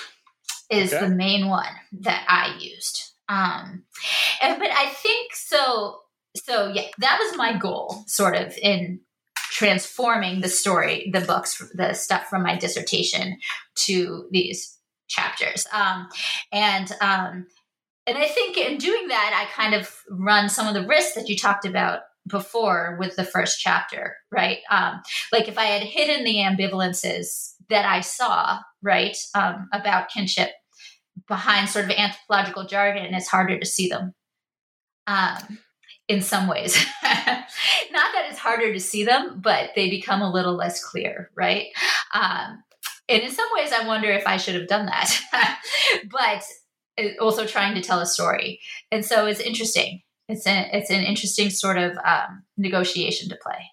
Is 0.70 0.94
okay. 0.94 1.06
the 1.06 1.14
main 1.14 1.48
one 1.48 1.68
that 1.92 2.24
I 2.26 2.56
used. 2.58 3.12
Um, 3.28 3.84
and, 4.42 4.58
but 4.58 4.70
I 4.70 4.86
think 4.88 5.34
so. 5.34 6.00
So 6.36 6.72
yeah, 6.72 6.86
that 6.98 7.18
was 7.20 7.36
my 7.36 7.56
goal, 7.56 8.04
sort 8.06 8.34
of 8.34 8.56
in 8.60 9.00
transforming 9.54 10.40
the 10.40 10.48
story, 10.48 11.08
the 11.12 11.20
books, 11.20 11.62
the 11.74 11.94
stuff 11.94 12.26
from 12.26 12.42
my 12.42 12.56
dissertation 12.58 13.38
to 13.76 14.26
these 14.32 14.76
chapters. 15.08 15.64
Um, 15.72 16.08
and 16.52 16.90
um, 17.00 17.46
and 18.06 18.18
I 18.18 18.26
think 18.26 18.58
in 18.58 18.76
doing 18.78 19.08
that, 19.08 19.46
I 19.46 19.50
kind 19.54 19.74
of 19.74 19.96
run 20.10 20.48
some 20.48 20.66
of 20.66 20.74
the 20.74 20.86
risks 20.86 21.14
that 21.14 21.28
you 21.28 21.36
talked 21.36 21.64
about 21.64 22.00
before 22.26 22.96
with 22.98 23.16
the 23.16 23.24
first 23.24 23.60
chapter, 23.60 24.16
right? 24.30 24.58
Um, 24.70 25.00
like 25.32 25.48
if 25.48 25.56
I 25.56 25.64
had 25.64 25.82
hidden 25.82 26.24
the 26.24 26.36
ambivalences 26.36 27.52
that 27.70 27.84
I 27.84 28.00
saw, 28.00 28.58
right, 28.82 29.16
um, 29.34 29.68
about 29.72 30.08
kinship 30.08 30.50
behind 31.28 31.68
sort 31.68 31.84
of 31.84 31.92
anthropological 31.92 32.66
jargon, 32.66 33.14
it's 33.14 33.28
harder 33.28 33.58
to 33.58 33.66
see 33.66 33.88
them. 33.88 34.14
Um, 35.06 35.58
in 36.08 36.22
some 36.22 36.48
ways. 36.48 36.76
Not 37.02 38.12
that 38.12 38.26
it's 38.28 38.38
harder 38.38 38.72
to 38.72 38.80
see 38.80 39.04
them, 39.04 39.40
but 39.42 39.70
they 39.74 39.88
become 39.88 40.20
a 40.20 40.30
little 40.30 40.54
less 40.54 40.82
clear, 40.82 41.30
right? 41.36 41.68
Um, 42.12 42.62
and 43.08 43.22
in 43.22 43.30
some 43.30 43.48
ways, 43.56 43.72
I 43.72 43.86
wonder 43.86 44.10
if 44.10 44.26
I 44.26 44.36
should 44.36 44.54
have 44.54 44.68
done 44.68 44.86
that. 44.86 45.58
but 46.10 46.42
also 47.20 47.46
trying 47.46 47.74
to 47.74 47.80
tell 47.80 48.00
a 48.00 48.06
story, 48.06 48.60
and 48.90 49.04
so 49.04 49.26
it's 49.26 49.40
interesting. 49.40 50.02
It's 50.28 50.46
an 50.46 50.68
it's 50.72 50.90
an 50.90 51.02
interesting 51.02 51.50
sort 51.50 51.76
of 51.76 51.96
um, 52.04 52.44
negotiation 52.56 53.28
to 53.28 53.36
play. 53.36 53.70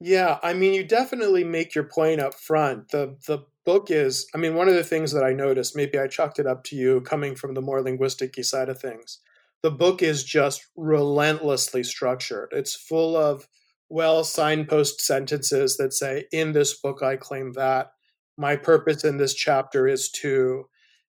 Yeah, 0.00 0.38
I 0.42 0.54
mean, 0.54 0.72
you 0.72 0.82
definitely 0.82 1.44
make 1.44 1.74
your 1.74 1.84
point 1.84 2.20
up 2.20 2.34
front. 2.34 2.90
The 2.90 3.18
the 3.26 3.44
book 3.66 3.90
is, 3.90 4.26
I 4.34 4.38
mean, 4.38 4.54
one 4.54 4.68
of 4.68 4.74
the 4.74 4.84
things 4.84 5.12
that 5.12 5.22
I 5.22 5.32
noticed, 5.32 5.76
maybe 5.76 5.98
I 5.98 6.06
chalked 6.06 6.38
it 6.38 6.46
up 6.46 6.64
to 6.64 6.76
you 6.76 7.02
coming 7.02 7.34
from 7.34 7.52
the 7.54 7.60
more 7.60 7.82
linguistic 7.82 8.42
side 8.42 8.70
of 8.70 8.80
things, 8.80 9.18
the 9.62 9.70
book 9.70 10.02
is 10.02 10.24
just 10.24 10.66
relentlessly 10.76 11.82
structured. 11.82 12.48
It's 12.52 12.74
full 12.74 13.16
of 13.16 13.46
well 13.88 14.24
signpost 14.24 15.00
sentences 15.00 15.76
that 15.76 15.92
say, 15.92 16.24
In 16.32 16.52
this 16.52 16.78
book, 16.78 17.02
I 17.02 17.16
claim 17.16 17.52
that. 17.52 17.92
My 18.38 18.56
purpose 18.56 19.04
in 19.04 19.18
this 19.18 19.34
chapter 19.34 19.86
is 19.86 20.10
to. 20.22 20.66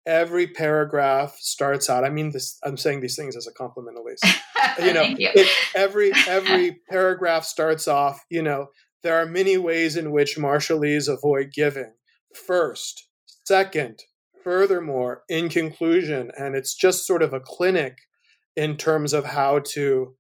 Every 0.08 0.46
paragraph 0.46 1.36
starts 1.39 1.89
out. 1.89 2.04
I 2.04 2.12
mean, 2.12 2.30
this. 2.32 2.60
I'm 2.64 2.78
saying 2.78 3.02
these 3.02 3.16
things 3.16 3.36
as 3.36 3.48
a 3.48 3.54
compliment, 3.54 3.98
Elise. 3.98 4.20
you 4.80 4.93
know, 4.93 5.02
you. 5.02 5.32
It, 5.34 5.50
every 5.76 6.12
every 6.28 6.82
paragraph 6.89 7.43
starts 7.43 7.88
off. 7.88 8.24
You 8.30 8.43
know, 8.43 8.68
there 9.02 9.16
are 9.16 9.26
many 9.26 9.58
ways 9.58 9.96
in 9.96 10.12
which 10.12 10.38
Marshallese 10.38 11.12
avoid 11.12 11.52
giving. 11.52 11.93
First, 12.36 13.08
second, 13.48 14.04
furthermore, 14.43 15.24
in 15.28 15.50
conclusion, 15.50 16.32
and 16.38 16.56
it's 16.56 16.76
just 16.76 17.08
sort 17.08 17.24
of 17.24 17.34
a 17.34 17.39
clinic 17.39 17.98
in 18.56 18.78
terms 18.78 19.14
of 19.14 19.26
how 19.26 19.60
to 19.60 20.16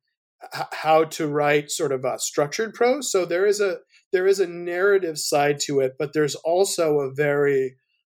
how 0.73 1.03
to 1.05 1.27
write 1.27 1.71
sort 1.71 1.91
of 1.91 2.05
a 2.05 2.19
structured 2.19 2.73
prose. 2.73 3.11
So 3.11 3.25
there 3.25 3.45
is 3.45 3.59
a 3.59 3.77
there 4.11 4.27
is 4.27 4.39
a 4.39 4.47
narrative 4.47 5.17
side 5.17 5.59
to 5.61 5.79
it, 5.79 5.93
but 5.97 6.13
there's 6.13 6.35
also 6.35 6.99
a 6.99 7.13
very 7.13 7.75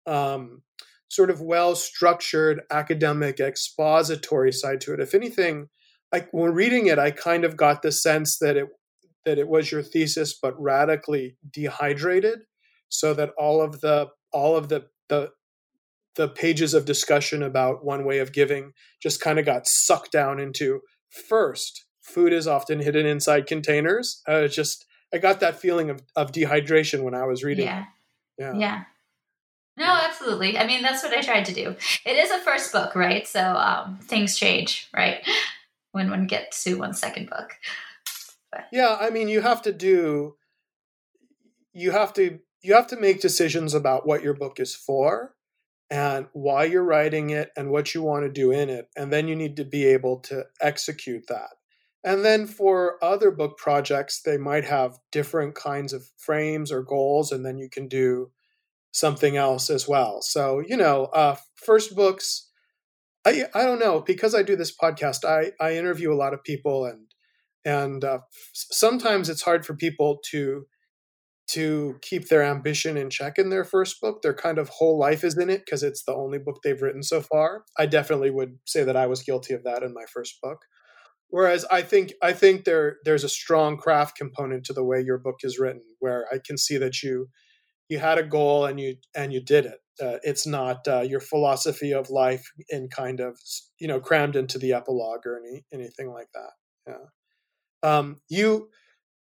um, 0.07 0.63
sort 1.09 1.31
of 1.31 1.41
well 1.41 1.75
structured 1.75 2.63
academic 2.71 3.41
expository 3.41 4.53
side 4.53 4.81
to 4.83 4.95
it. 4.95 5.01
If 5.01 5.15
anything, 5.15 5.69
like 6.13 6.29
when 6.33 6.53
reading 6.53 6.87
it, 6.87 6.99
I 6.99 7.11
kind 7.11 7.45
of 7.45 7.57
got 7.57 7.83
the 7.83 7.93
sense 7.93 8.39
that 8.39 8.57
it 8.57 8.67
that 9.25 9.39
it 9.39 9.49
was 9.49 9.73
your 9.73 9.83
thesis, 9.83 10.39
but 10.41 10.61
radically 10.61 11.37
dehydrated, 11.51 12.41
so 12.89 13.15
that 13.15 13.31
all 13.39 13.61
of 13.61 13.81
the 13.81 14.09
all 14.33 14.57
of 14.57 14.69
the 14.69 14.87
the 15.09 15.31
the 16.17 16.29
pages 16.29 16.75
of 16.75 16.85
discussion 16.85 17.43
about 17.43 17.85
one 17.85 18.05
way 18.05 18.19
of 18.19 18.33
giving 18.33 18.73
just 19.01 19.21
kind 19.21 19.39
of 19.39 19.45
got 19.45 19.67
sucked 19.67 20.13
down 20.13 20.41
into 20.41 20.81
first 21.11 21.85
food 22.03 22.33
is 22.33 22.47
often 22.47 22.81
hidden 22.81 23.07
inside 23.07 23.47
containers. 23.47 24.23
Uh, 24.27 24.49
just 24.49 24.87
i 25.15 25.19
got 25.19 25.41
that 25.41 25.61
feeling 25.61 25.91
of, 25.91 26.03
of 26.17 26.33
dehydration 26.33 27.03
when 27.03 27.15
i 27.15 27.25
was 27.25 27.45
reading. 27.45 27.67
Yeah. 27.67 27.85
Yeah. 28.39 28.55
Yeah. 28.57 28.83
No 29.79 29.85
absolutely. 29.87 30.59
I 30.59 30.67
mean 30.67 30.83
that's 30.83 31.03
what 31.03 31.13
i 31.13 31.21
tried 31.21 31.45
to 31.47 31.55
do. 31.55 31.77
It 32.05 32.17
is 32.17 32.31
a 32.31 32.39
first 32.41 32.73
book 32.73 32.95
right? 32.95 33.27
So 33.27 33.41
um, 33.41 33.99
things 34.03 34.37
change 34.37 34.89
right? 34.95 35.27
When 35.93 36.11
one 36.11 36.27
gets 36.27 36.65
to 36.65 36.75
one 36.75 36.95
second 36.95 37.31
book. 37.31 37.53
But. 38.53 38.67
yeah 38.73 38.97
i 39.01 39.11
mean 39.11 39.29
you 39.29 39.41
have 39.41 39.61
to 39.63 39.73
do 39.73 40.37
you 41.73 41.91
have 41.91 42.13
to 42.15 42.39
you 42.63 42.75
have 42.75 42.87
to 42.87 42.97
make 42.97 43.21
decisions 43.21 43.75
about 43.75 44.07
what 44.07 44.23
your 44.23 44.35
book 44.35 44.61
is 44.61 44.75
for 44.75 45.36
and 45.91 46.27
why 46.33 46.65
you're 46.65 46.85
writing 46.85 47.31
it 47.31 47.51
and 47.57 47.71
what 47.71 47.95
you 47.95 48.03
want 48.03 48.25
to 48.25 48.31
do 48.31 48.51
in 48.51 48.69
it. 48.69 48.89
And 48.97 49.13
then 49.13 49.29
you 49.29 49.37
need 49.37 49.57
to 49.57 49.65
be 49.65 49.85
able 49.87 50.21
to 50.21 50.45
execute 50.61 51.27
that. 51.29 51.51
And 52.05 52.25
then 52.25 52.47
for 52.47 53.03
other 53.03 53.31
book 53.31 53.59
projects, 53.59 54.21
they 54.23 54.37
might 54.37 54.65
have 54.65 54.99
different 55.11 55.55
kinds 55.55 55.93
of 55.93 56.09
frames 56.17 56.71
or 56.71 56.83
goals, 56.83 57.33
and 57.33 57.45
then 57.45 57.59
you 57.59 57.69
can 57.69 57.89
do 57.89 58.31
something 58.93 59.37
else 59.37 59.71
as 59.71 59.89
well. 59.89 60.23
So, 60.23 60.63
you 60.65 60.77
know, 60.77 61.07
uh, 61.07 61.37
first 61.55 61.97
books, 61.97 62.49
I, 63.25 63.45
I 63.55 63.65
don't 63.65 63.81
know, 63.81 64.01
because 64.01 64.35
I 64.35 64.43
do 64.43 64.57
this 64.57 64.75
podcast, 64.77 65.25
I, 65.25 65.53
I 65.61 65.77
interview 65.77 66.13
a 66.13 66.15
lot 66.15 66.33
of 66.33 66.45
people 66.45 66.85
and 66.85 67.07
and 67.67 68.05
uh, 68.05 68.21
sometimes 68.53 69.29
it's 69.29 69.43
hard 69.43 69.67
for 69.67 69.75
people 69.75 70.21
to 70.31 70.67
to 71.49 71.97
keep 72.03 72.29
their 72.29 72.43
ambition 72.43 72.97
in 72.97 73.09
check 73.09 73.39
in 73.39 73.51
their 73.51 73.65
first 73.65 74.01
book. 74.01 74.23
Their 74.23 74.35
kind 74.35 74.59
of 74.59 74.69
whole 74.69 74.99
life 74.99 75.23
is 75.23 75.39
in 75.39 75.49
it 75.49 75.63
because 75.65 75.83
it's 75.83 76.03
the 76.03 76.15
only 76.15 76.39
book 76.39 76.59
they've 76.63 76.81
written 76.81 77.03
so 77.03 77.21
far. 77.21 77.65
I 77.79 77.87
definitely 77.87 78.31
would 78.31 78.59
say 78.67 78.83
that 78.85 78.97
I 78.97 79.07
was 79.07 79.23
guilty 79.23 79.55
of 79.55 79.63
that 79.65 79.83
in 79.83 79.95
my 79.95 80.05
first 80.13 80.41
book. 80.43 80.65
Whereas 81.29 81.65
I 81.71 81.83
think 81.83 82.13
I 82.23 82.33
think 82.33 82.65
there 82.65 82.99
there's 83.05 83.25
a 83.25 83.29
strong 83.29 83.77
craft 83.77 84.17
component 84.17 84.65
to 84.67 84.73
the 84.73 84.85
way 84.85 85.01
your 85.01 85.19
book 85.19 85.37
is 85.43 85.59
written, 85.59 85.83
where 85.99 86.27
I 86.33 86.39
can 86.45 86.57
see 86.57 86.79
that 86.79 87.03
you 87.03 87.29
you 87.89 87.99
had 87.99 88.19
a 88.19 88.23
goal 88.23 88.65
and 88.65 88.79
you 88.79 88.97
and 89.15 89.33
you 89.33 89.41
did 89.41 89.67
it. 89.67 89.79
Uh, 90.01 90.19
it's 90.23 90.47
not 90.47 90.87
uh, 90.87 91.01
your 91.01 91.21
philosophy 91.21 91.93
of 91.93 92.11
life 92.11 92.47
in 92.69 92.89
kind 92.89 93.21
of 93.21 93.39
you 93.81 93.89
know 93.89 94.01
crammed 94.01 94.37
into 94.37 94.59
the 94.59 94.73
epilogue 94.73 95.27
or 95.27 95.39
any 95.39 95.65
anything 95.73 96.11
like 96.13 96.29
that. 96.35 96.51
Yeah. 96.87 97.99
Um, 97.99 98.21
you 98.29 98.71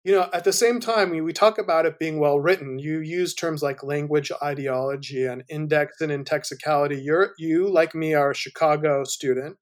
you 0.04 0.12
know, 0.12 0.28
at 0.34 0.44
the 0.44 0.52
same 0.52 0.80
time, 0.80 1.10
we 1.10 1.32
talk 1.32 1.58
about 1.58 1.86
it 1.86 1.98
being 1.98 2.20
well 2.20 2.38
written. 2.38 2.78
You 2.78 3.00
use 3.00 3.34
terms 3.34 3.62
like 3.62 3.82
language 3.82 4.30
ideology 4.42 5.24
and 5.24 5.42
index 5.48 6.02
and 6.02 6.12
indexicality. 6.12 7.00
You're, 7.00 7.32
you, 7.38 7.70
like 7.70 7.94
me, 7.94 8.12
are 8.12 8.32
a 8.32 8.34
Chicago 8.34 9.04
student, 9.04 9.56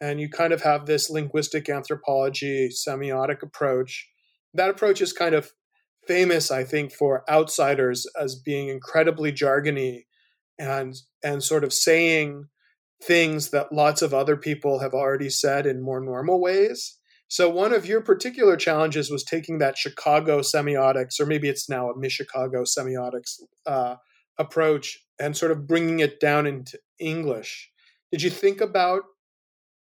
and 0.00 0.20
you 0.20 0.28
kind 0.28 0.52
of 0.52 0.62
have 0.62 0.86
this 0.86 1.08
linguistic 1.08 1.68
anthropology 1.68 2.68
semiotic 2.68 3.42
approach. 3.42 4.08
That 4.54 4.70
approach 4.70 5.00
is 5.00 5.12
kind 5.12 5.36
of 5.36 5.52
famous, 6.08 6.50
I 6.50 6.64
think, 6.64 6.92
for 6.92 7.22
outsiders 7.30 8.06
as 8.20 8.34
being 8.34 8.68
incredibly 8.68 9.30
jargony 9.30 10.06
and 10.58 10.96
and 11.22 11.44
sort 11.44 11.62
of 11.62 11.72
saying 11.72 12.46
things 13.00 13.50
that 13.50 13.72
lots 13.72 14.02
of 14.02 14.12
other 14.12 14.36
people 14.36 14.80
have 14.80 14.94
already 14.94 15.30
said 15.30 15.64
in 15.64 15.80
more 15.80 16.00
normal 16.00 16.40
ways 16.40 16.98
so 17.28 17.50
one 17.50 17.72
of 17.72 17.86
your 17.86 18.00
particular 18.00 18.56
challenges 18.56 19.10
was 19.10 19.24
taking 19.24 19.58
that 19.58 19.76
Chicago 19.76 20.40
semiotics, 20.40 21.18
or 21.20 21.26
maybe 21.26 21.48
it's 21.48 21.68
now 21.68 21.90
a 21.90 21.94
Michicago 21.94 22.64
semiotics 22.64 23.40
uh, 23.66 23.96
approach, 24.38 24.98
and 25.18 25.36
sort 25.36 25.52
of 25.52 25.66
bringing 25.66 26.00
it 26.00 26.20
down 26.20 26.46
into 26.46 26.78
English. 26.98 27.70
Did 28.12 28.22
you 28.22 28.30
think 28.30 28.60
about 28.60 29.02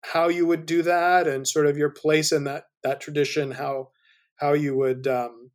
how 0.03 0.29
you 0.29 0.47
would 0.47 0.67
do 0.67 0.83
that, 0.83 1.27
and 1.27 1.47
sort 1.47 1.67
of 1.67 1.79
your 1.79 1.91
place 1.91 2.33
in 2.33 2.45
that 2.45 2.65
that 2.83 3.01
tradition? 3.01 3.53
How 3.53 3.91
how 4.37 4.53
you 4.53 4.77
would 4.77 5.07
um, 5.07 5.51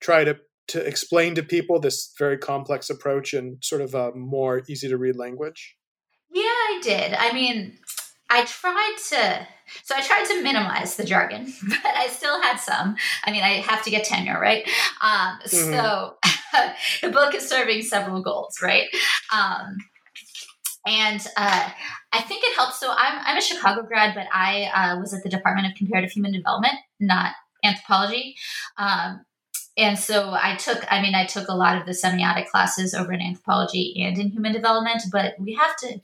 try 0.00 0.24
to 0.24 0.38
to 0.68 0.86
explain 0.86 1.34
to 1.34 1.42
people 1.42 1.80
this 1.80 2.12
very 2.18 2.38
complex 2.38 2.90
approach 2.90 3.34
in 3.34 3.58
sort 3.60 3.80
of 3.80 3.94
a 3.94 4.12
more 4.14 4.62
easy 4.68 4.88
to 4.88 4.98
read 4.98 5.16
language? 5.16 5.76
Yeah, 6.32 6.42
I 6.42 6.80
did. 6.82 7.14
I 7.14 7.32
mean, 7.32 7.78
I 8.30 8.44
tried 8.44 8.96
to 9.10 9.46
so 9.84 9.94
I 9.94 10.02
tried 10.02 10.24
to 10.26 10.42
minimize 10.42 10.96
the 10.96 11.04
jargon, 11.04 11.52
but 11.68 11.94
I 11.96 12.08
still 12.08 12.40
had 12.42 12.56
some. 12.56 12.96
I 13.24 13.30
mean, 13.30 13.42
I 13.42 13.60
have 13.60 13.82
to 13.84 13.90
get 13.90 14.04
tenure, 14.04 14.40
right? 14.40 14.66
Um, 15.00 15.38
mm-hmm. 15.46 15.72
So 15.72 16.16
the 17.02 17.12
book 17.12 17.34
is 17.34 17.48
serving 17.48 17.82
several 17.82 18.22
goals, 18.22 18.58
right? 18.62 18.88
Um, 19.32 19.76
and 20.86 21.24
uh, 21.36 21.70
I 22.12 22.20
think 22.22 22.42
it 22.44 22.56
helps. 22.56 22.80
So 22.80 22.90
I'm, 22.90 23.20
I'm 23.24 23.36
a 23.36 23.42
Chicago 23.42 23.82
grad, 23.82 24.14
but 24.14 24.26
I 24.32 24.64
uh, 24.74 24.98
was 24.98 25.12
at 25.14 25.22
the 25.22 25.28
Department 25.28 25.68
of 25.68 25.74
Comparative 25.74 26.10
Human 26.10 26.32
Development, 26.32 26.74
not 26.98 27.32
anthropology. 27.62 28.36
Um, 28.78 29.24
and 29.76 29.98
so 29.98 30.32
I 30.32 30.56
took, 30.56 30.84
I 30.90 31.00
mean, 31.00 31.14
I 31.14 31.26
took 31.26 31.48
a 31.48 31.54
lot 31.54 31.78
of 31.78 31.86
the 31.86 31.92
semiotic 31.92 32.48
classes 32.48 32.92
over 32.92 33.12
in 33.12 33.20
anthropology 33.20 34.02
and 34.02 34.18
in 34.18 34.28
human 34.28 34.52
development, 34.52 35.02
but 35.12 35.34
we 35.38 35.54
have 35.54 35.76
to 35.76 36.00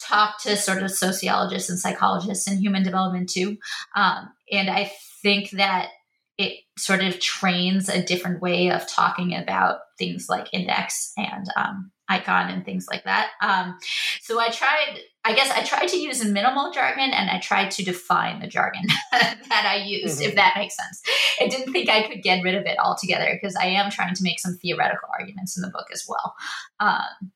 talk 0.00 0.40
to 0.42 0.56
sort 0.56 0.82
of 0.82 0.90
sociologists 0.90 1.70
and 1.70 1.78
psychologists 1.78 2.46
and 2.46 2.58
human 2.58 2.82
development 2.82 3.28
too. 3.28 3.58
Um, 3.96 4.30
and 4.50 4.70
I 4.70 4.92
think 5.22 5.50
that 5.50 5.90
it 6.38 6.60
sort 6.78 7.02
of 7.02 7.18
trains 7.18 7.88
a 7.88 8.02
different 8.02 8.40
way 8.40 8.70
of 8.70 8.88
talking 8.88 9.34
about 9.34 9.80
things 9.98 10.28
like 10.28 10.48
index 10.52 11.12
and 11.16 11.48
um, 11.56 11.90
icon 12.08 12.48
and 12.48 12.64
things 12.64 12.86
like 12.88 13.04
that. 13.04 13.30
Um, 13.42 13.76
so 14.22 14.40
I 14.40 14.50
tried, 14.50 15.00
I 15.24 15.34
guess 15.34 15.50
I 15.50 15.64
tried 15.64 15.88
to 15.88 15.98
use 15.98 16.24
minimal 16.24 16.70
jargon 16.72 17.10
and 17.10 17.28
I 17.28 17.40
tried 17.40 17.72
to 17.72 17.84
define 17.84 18.40
the 18.40 18.46
jargon 18.46 18.84
that 19.12 19.66
I 19.68 19.84
used, 19.84 20.20
mm-hmm. 20.20 20.28
if 20.28 20.34
that 20.36 20.54
makes 20.56 20.76
sense. 20.76 21.02
I 21.40 21.48
didn't 21.48 21.72
think 21.72 21.90
I 21.90 22.06
could 22.06 22.22
get 22.22 22.44
rid 22.44 22.54
of 22.54 22.66
it 22.66 22.78
altogether 22.78 23.28
because 23.32 23.56
I 23.56 23.66
am 23.66 23.90
trying 23.90 24.14
to 24.14 24.22
make 24.22 24.38
some 24.38 24.54
theoretical 24.54 25.08
arguments 25.18 25.56
in 25.56 25.62
the 25.62 25.70
book 25.70 25.88
as 25.92 26.06
well. 26.08 26.34
Um, 26.78 27.32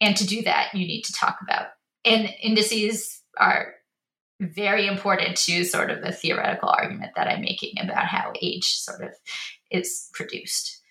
and 0.00 0.14
to 0.16 0.26
do 0.26 0.42
that, 0.42 0.74
you 0.74 0.86
need 0.86 1.02
to 1.02 1.12
talk 1.12 1.38
about, 1.42 1.68
and 2.06 2.30
indices 2.42 3.22
are 3.38 3.74
very 4.40 4.86
important 4.86 5.36
to 5.36 5.64
sort 5.64 5.90
of 5.90 6.02
the 6.02 6.12
theoretical 6.12 6.68
argument 6.68 7.12
that 7.16 7.28
I'm 7.28 7.40
making 7.40 7.74
about 7.80 8.06
how 8.06 8.32
age 8.40 8.74
sort 8.74 9.02
of 9.02 9.10
is 9.70 10.08
produced. 10.12 10.82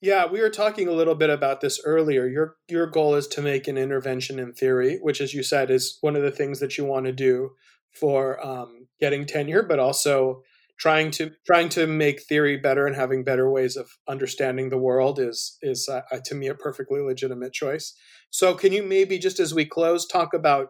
Yeah, 0.00 0.26
we 0.26 0.40
were 0.40 0.50
talking 0.50 0.88
a 0.88 0.92
little 0.92 1.14
bit 1.14 1.30
about 1.30 1.60
this 1.60 1.80
earlier. 1.84 2.26
Your 2.26 2.56
your 2.68 2.86
goal 2.86 3.14
is 3.14 3.26
to 3.28 3.40
make 3.40 3.68
an 3.68 3.78
intervention 3.78 4.38
in 4.38 4.52
theory, 4.52 4.98
which, 5.00 5.20
as 5.20 5.32
you 5.32 5.42
said, 5.42 5.70
is 5.70 5.98
one 6.02 6.16
of 6.16 6.22
the 6.22 6.30
things 6.30 6.60
that 6.60 6.76
you 6.76 6.84
want 6.84 7.06
to 7.06 7.12
do 7.12 7.52
for 7.90 8.44
um, 8.44 8.88
getting 9.00 9.24
tenure, 9.24 9.62
but 9.62 9.78
also 9.78 10.42
trying 10.78 11.10
to 11.12 11.30
trying 11.46 11.68
to 11.70 11.86
make 11.86 12.22
theory 12.22 12.56
better 12.56 12.86
and 12.86 12.96
having 12.96 13.24
better 13.24 13.50
ways 13.50 13.76
of 13.76 13.90
understanding 14.08 14.70
the 14.70 14.78
world 14.78 15.18
is 15.18 15.58
is 15.62 15.88
uh, 15.88 16.02
to 16.24 16.34
me 16.34 16.48
a 16.48 16.54
perfectly 16.54 17.00
legitimate 17.00 17.52
choice. 17.52 17.94
So, 18.30 18.54
can 18.54 18.72
you 18.72 18.82
maybe 18.82 19.18
just 19.18 19.38
as 19.38 19.54
we 19.54 19.64
close 19.64 20.06
talk 20.06 20.34
about 20.34 20.68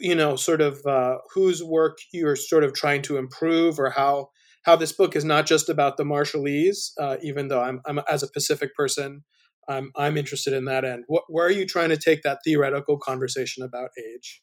you 0.00 0.14
know, 0.14 0.36
sort 0.36 0.60
of 0.60 0.84
uh, 0.86 1.18
whose 1.34 1.62
work 1.62 1.98
you're 2.12 2.36
sort 2.36 2.64
of 2.64 2.72
trying 2.72 3.02
to 3.02 3.16
improve, 3.16 3.78
or 3.78 3.90
how 3.90 4.28
how 4.64 4.76
this 4.76 4.92
book 4.92 5.16
is 5.16 5.24
not 5.24 5.46
just 5.46 5.68
about 5.68 5.96
the 5.96 6.04
Marshallese, 6.04 6.90
uh, 7.00 7.16
even 7.22 7.48
though 7.48 7.60
I'm, 7.60 7.80
I'm 7.86 8.00
as 8.10 8.22
a 8.22 8.30
Pacific 8.30 8.74
person, 8.74 9.24
I'm 9.68 9.90
I'm 9.96 10.16
interested 10.16 10.52
in 10.52 10.66
that 10.66 10.84
end. 10.84 11.04
What, 11.08 11.24
where 11.28 11.46
are 11.46 11.52
you 11.52 11.66
trying 11.66 11.88
to 11.90 11.96
take 11.96 12.22
that 12.22 12.38
theoretical 12.44 12.98
conversation 12.98 13.64
about 13.64 13.90
age? 13.98 14.42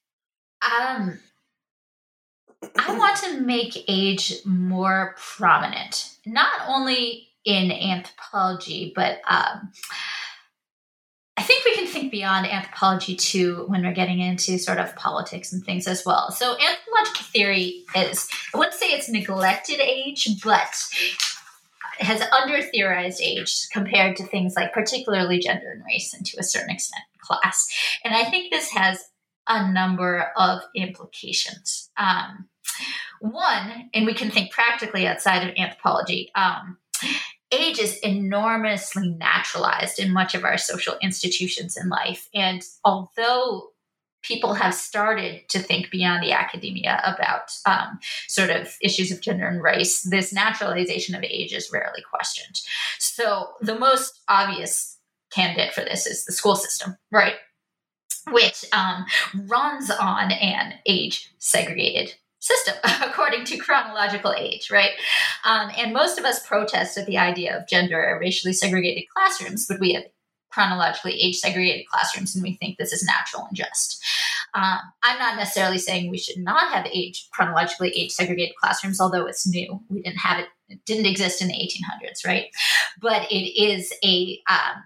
Um, 0.62 1.20
I 2.78 2.98
want 2.98 3.18
to 3.18 3.42
make 3.42 3.84
age 3.88 4.34
more 4.46 5.16
prominent, 5.18 6.18
not 6.26 6.52
only 6.68 7.30
in 7.46 7.72
anthropology, 7.72 8.92
but 8.96 9.20
um, 9.28 9.72
I 11.38 11.44
think 11.44 11.66
we 11.66 11.76
can 11.76 11.86
think 11.86 12.12
beyond 12.12 12.48
anthropology 12.48 13.16
too 13.16 13.66
when 13.68 13.84
we're 13.84 13.94
getting 13.94 14.20
into 14.20 14.58
sort 14.58 14.80
of 14.80 14.96
politics 14.96 15.54
and 15.54 15.64
things 15.64 15.88
as 15.88 16.06
well. 16.06 16.32
So, 16.32 16.54
anthropological 16.54 17.26
theory 17.26 17.84
is, 17.96 18.28
I 18.54 18.58
wouldn't 18.58 18.76
say 18.76 18.88
it's 18.88 19.10
neglected 19.10 19.80
age, 19.80 20.28
but 20.44 20.74
has 22.00 22.22
under 22.22 22.62
theorized 22.62 23.22
age 23.22 23.68
compared 23.72 24.18
to 24.18 24.26
things 24.26 24.56
like 24.56 24.74
particularly 24.74 25.40
gender 25.40 25.72
and 25.72 25.84
race 25.86 26.14
and 26.14 26.26
to 26.26 26.40
a 26.40 26.44
certain 26.44 26.72
extent 26.72 27.04
class. 27.22 27.68
And 28.04 28.14
I 28.14 28.26
think 28.26 28.52
this 28.52 28.72
has 28.72 29.04
a 29.48 29.72
number 29.72 30.32
of 30.36 30.62
implications. 30.76 31.85
Um, 31.98 32.48
one, 33.22 33.90
and 33.94 34.06
we 34.06 34.14
can 34.14 34.30
think 34.30 34.52
practically 34.52 35.08
outside 35.08 35.48
of 35.48 35.56
anthropology. 35.58 36.32
Um, 36.36 36.78
age 37.52 37.80
is 37.80 37.98
enormously 38.00 39.10
naturalized 39.10 40.00
in 40.00 40.12
much 40.12 40.36
of 40.36 40.44
our 40.44 40.58
social 40.58 40.96
institutions 41.02 41.78
in 41.78 41.90
life. 41.90 42.28
And 42.34 42.62
although 42.84 43.70
people 44.22 44.56
have 44.56 44.74
started 44.74 45.48
to 45.50 45.60
think 45.60 45.92
beyond 45.92 46.24
the 46.24 46.32
academia 46.32 47.00
about 47.06 47.52
um, 47.66 48.00
sort 48.28 48.50
of 48.50 48.76
issues 48.82 49.12
of 49.12 49.22
gender 49.22 49.48
and 49.48 49.62
race, 49.62 50.02
this 50.02 50.34
naturalization 50.34 51.16
of 51.16 51.24
age 51.24 51.54
is 51.54 51.70
rarely 51.72 52.02
questioned. 52.10 52.60
So 53.00 53.50
the 53.62 53.78
most 53.78 54.22
obvious 54.28 54.98
candidate 55.32 55.74
for 55.74 55.82
this 55.82 56.08
is 56.08 56.26
the 56.26 56.34
school 56.34 56.56
system, 56.56 56.98
right? 57.12 57.36
Which 58.32 58.66
um, 58.74 59.06
runs 59.48 59.92
on 59.92 60.32
an 60.32 60.74
age 60.86 61.32
segregated 61.38 62.16
system 62.40 62.76
according 63.02 63.46
to 63.46 63.58
chronological 63.58 64.34
age, 64.34 64.70
right? 64.72 64.92
Um, 65.44 65.72
and 65.78 65.94
most 65.94 66.20
of 66.20 66.26
us 66.26 66.46
protest 66.46 66.98
at 66.98 67.06
the 67.06 67.18
idea 67.18 67.58
of 67.58 67.68
gender 67.68 68.04
or 68.04 68.20
racially 68.20 68.54
segregated 68.54 69.06
classrooms, 69.14 69.66
but 69.68 69.80
we 69.80 69.94
have 69.94 70.04
chronologically 70.52 71.20
age 71.20 71.36
segregated 71.36 71.86
classrooms 71.88 72.34
and 72.34 72.44
we 72.44 72.54
think 72.54 72.78
this 72.78 72.94
is 72.94 73.04
natural 73.04 73.46
and 73.48 73.58
just. 73.58 74.04
Um, 74.54 74.80
I'm 75.04 75.20
not 75.20 75.36
necessarily 75.36 75.78
saying 75.78 76.10
we 76.10 76.18
should 76.18 76.38
not 76.38 76.72
have 76.72 76.88
age 76.88 77.28
chronologically 77.34 77.90
age 77.90 78.12
segregated 78.12 78.56
classrooms, 78.56 79.02
although 79.02 79.26
it's 79.26 79.46
new. 79.46 79.82
We 79.90 80.02
didn't 80.02 80.20
have 80.20 80.40
it, 80.40 80.48
it 80.70 80.80
didn't 80.86 81.08
exist 81.08 81.42
in 81.42 81.50
the 81.50 81.54
1800s, 81.56 82.26
right? 82.26 82.46
But 83.02 83.30
it 83.30 83.62
is 83.62 83.94
a 84.04 84.40
um, 84.50 84.84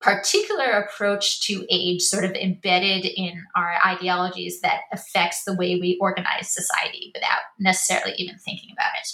particular 0.00 0.70
approach 0.70 1.46
to 1.46 1.66
age 1.70 2.02
sort 2.02 2.24
of 2.24 2.30
embedded 2.32 3.04
in 3.04 3.44
our 3.56 3.74
ideologies 3.84 4.60
that 4.60 4.82
affects 4.92 5.44
the 5.44 5.54
way 5.54 5.78
we 5.80 5.98
organize 6.00 6.48
society 6.48 7.10
without 7.14 7.40
necessarily 7.58 8.14
even 8.16 8.38
thinking 8.38 8.70
about 8.72 8.92
it. 9.00 9.08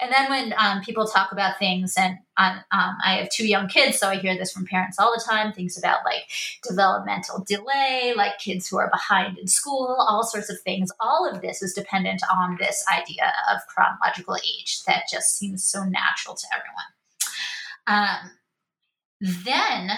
And 0.00 0.12
then 0.12 0.30
when 0.30 0.54
um, 0.56 0.80
people 0.82 1.06
talk 1.06 1.32
about 1.32 1.58
things, 1.58 1.94
and 1.96 2.18
um, 2.36 2.60
um, 2.72 2.96
I 3.04 3.16
have 3.16 3.28
two 3.30 3.46
young 3.46 3.68
kids, 3.68 3.98
so 3.98 4.08
I 4.08 4.16
hear 4.16 4.36
this 4.36 4.52
from 4.52 4.66
parents 4.66 4.98
all 4.98 5.12
the 5.14 5.22
time 5.22 5.52
things 5.52 5.76
about 5.76 6.04
like 6.04 6.30
developmental 6.66 7.44
delay, 7.46 8.14
like 8.16 8.38
kids 8.38 8.68
who 8.68 8.78
are 8.78 8.90
behind 8.90 9.36
in 9.36 9.46
school, 9.46 9.96
all 10.08 10.24
sorts 10.24 10.48
of 10.48 10.60
things. 10.60 10.90
All 11.00 11.28
of 11.30 11.42
this 11.42 11.60
is 11.60 11.74
dependent 11.74 12.22
on 12.32 12.56
this 12.58 12.84
idea 12.92 13.32
of 13.52 13.60
chronological 13.68 14.36
age 14.36 14.82
that 14.84 15.04
just 15.10 15.36
seems 15.36 15.64
so 15.64 15.84
natural 15.84 16.34
to 16.34 16.46
everyone. 16.54 16.90
Um, 17.86 18.30
then 19.20 19.90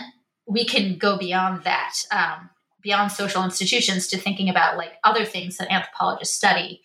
we 0.46 0.64
can 0.64 0.98
go 0.98 1.16
beyond 1.16 1.64
that, 1.64 1.94
um, 2.10 2.50
beyond 2.82 3.12
social 3.12 3.44
institutions 3.44 4.08
to 4.08 4.18
thinking 4.18 4.48
about 4.48 4.76
like 4.76 4.94
other 5.04 5.24
things 5.24 5.56
that 5.56 5.70
anthropologists 5.70 6.36
study 6.36 6.82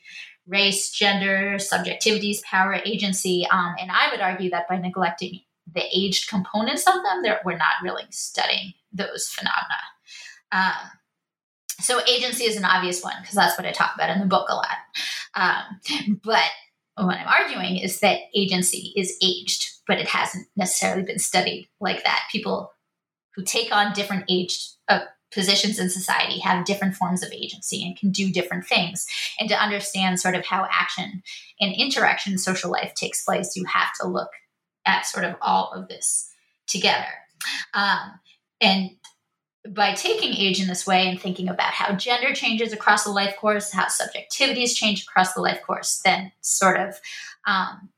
race, 0.47 0.91
gender, 0.91 1.57
subjectivities, 1.57 2.41
power, 2.43 2.79
agency. 2.85 3.45
Um, 3.51 3.75
and 3.79 3.91
I 3.91 4.09
would 4.11 4.21
argue 4.21 4.49
that 4.51 4.67
by 4.67 4.77
neglecting 4.77 5.41
the 5.73 5.83
aged 5.93 6.29
components 6.29 6.87
of 6.87 6.93
them, 6.93 7.35
we're 7.43 7.57
not 7.57 7.83
really 7.83 8.05
studying 8.09 8.73
those 8.93 9.29
phenomena. 9.29 9.75
Um, 10.51 10.91
so 11.79 12.01
agency 12.07 12.45
is 12.45 12.55
an 12.55 12.65
obvious 12.65 13.03
one 13.03 13.15
because 13.21 13.35
that's 13.35 13.57
what 13.57 13.67
I 13.67 13.71
talk 13.71 13.91
about 13.93 14.09
in 14.09 14.19
the 14.19 14.25
book 14.25 14.49
a 14.49 14.55
lot. 14.55 14.77
Um, 15.35 16.19
but 16.23 16.49
what 16.95 17.17
I'm 17.17 17.27
arguing 17.27 17.77
is 17.77 17.99
that 17.99 18.21
agency 18.33 18.93
is 18.95 19.17
aged, 19.21 19.69
but 19.85 19.99
it 19.99 20.07
hasn't 20.07 20.47
necessarily 20.55 21.03
been 21.03 21.19
studied 21.19 21.69
like 21.79 22.03
that. 22.03 22.21
People 22.31 22.71
who 23.37 23.43
take 23.43 23.73
on 23.73 23.93
different 23.93 24.25
age 24.27 24.71
uh, 24.89 25.01
positions 25.31 25.77
in 25.77 25.89
society 25.89 26.39
have 26.39 26.65
different 26.65 26.95
forms 26.95 27.23
of 27.23 27.31
agency 27.31 27.85
and 27.85 27.95
can 27.95 28.09
do 28.09 28.31
different 28.31 28.65
things. 28.65 29.05
And 29.39 29.47
to 29.49 29.55
understand 29.55 30.19
sort 30.19 30.35
of 30.35 30.45
how 30.45 30.67
action 30.71 31.21
and 31.61 31.75
interaction 31.75 32.33
in 32.33 32.39
social 32.39 32.71
life 32.71 32.93
takes 32.95 33.23
place, 33.23 33.55
you 33.55 33.63
have 33.65 33.93
to 34.01 34.07
look 34.07 34.31
at 34.85 35.05
sort 35.05 35.25
of 35.25 35.35
all 35.41 35.71
of 35.73 35.87
this 35.87 36.31
together. 36.65 37.05
Um, 37.73 38.19
and 38.59 38.91
by 39.69 39.93
taking 39.93 40.33
age 40.33 40.59
in 40.59 40.67
this 40.67 40.87
way 40.87 41.07
and 41.07 41.19
thinking 41.19 41.49
about 41.49 41.73
how 41.73 41.93
gender 41.93 42.33
changes 42.33 42.73
across 42.73 43.03
the 43.03 43.11
life 43.11 43.35
course, 43.37 43.71
how 43.71 43.85
subjectivities 43.85 44.75
change 44.75 45.03
across 45.03 45.33
the 45.33 45.41
life 45.41 45.61
course, 45.61 46.01
then 46.03 46.31
sort 46.41 46.79
of 46.79 46.99
um, 47.45 47.89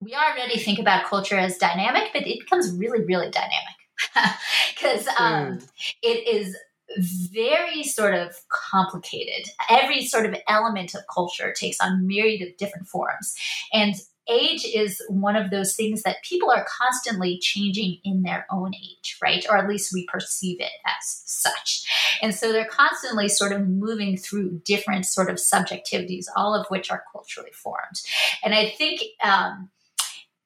we 0.00 0.14
already 0.14 0.58
think 0.58 0.78
about 0.78 1.06
culture 1.06 1.36
as 1.36 1.56
dynamic, 1.56 2.10
but 2.12 2.26
it 2.26 2.38
becomes 2.38 2.70
really, 2.76 3.02
really 3.04 3.30
dynamic 3.30 3.75
because 4.74 5.08
um, 5.18 5.58
mm. 5.58 5.70
it 6.02 6.28
is 6.28 6.56
very 6.98 7.82
sort 7.82 8.14
of 8.14 8.34
complicated. 8.48 9.50
Every 9.68 10.04
sort 10.04 10.26
of 10.26 10.36
element 10.48 10.94
of 10.94 11.02
culture 11.12 11.52
takes 11.52 11.80
on 11.80 12.06
myriad 12.06 12.46
of 12.46 12.56
different 12.56 12.88
forms. 12.88 13.34
And 13.72 13.94
age 14.28 14.64
is 14.64 15.02
one 15.08 15.36
of 15.36 15.50
those 15.50 15.74
things 15.76 16.02
that 16.02 16.22
people 16.22 16.50
are 16.50 16.66
constantly 16.68 17.38
changing 17.38 17.98
in 18.04 18.22
their 18.22 18.46
own 18.50 18.74
age, 18.74 19.16
right? 19.22 19.44
Or 19.48 19.56
at 19.56 19.68
least 19.68 19.92
we 19.92 20.06
perceive 20.06 20.60
it 20.60 20.72
as 20.84 21.22
such. 21.24 21.86
And 22.22 22.34
so 22.34 22.52
they're 22.52 22.64
constantly 22.64 23.28
sort 23.28 23.52
of 23.52 23.68
moving 23.68 24.16
through 24.16 24.62
different 24.64 25.06
sort 25.06 25.30
of 25.30 25.36
subjectivities, 25.36 26.26
all 26.34 26.54
of 26.54 26.66
which 26.68 26.90
are 26.90 27.04
culturally 27.12 27.52
formed. 27.52 28.00
And 28.44 28.54
I 28.54 28.70
think 28.70 29.02
um, 29.22 29.70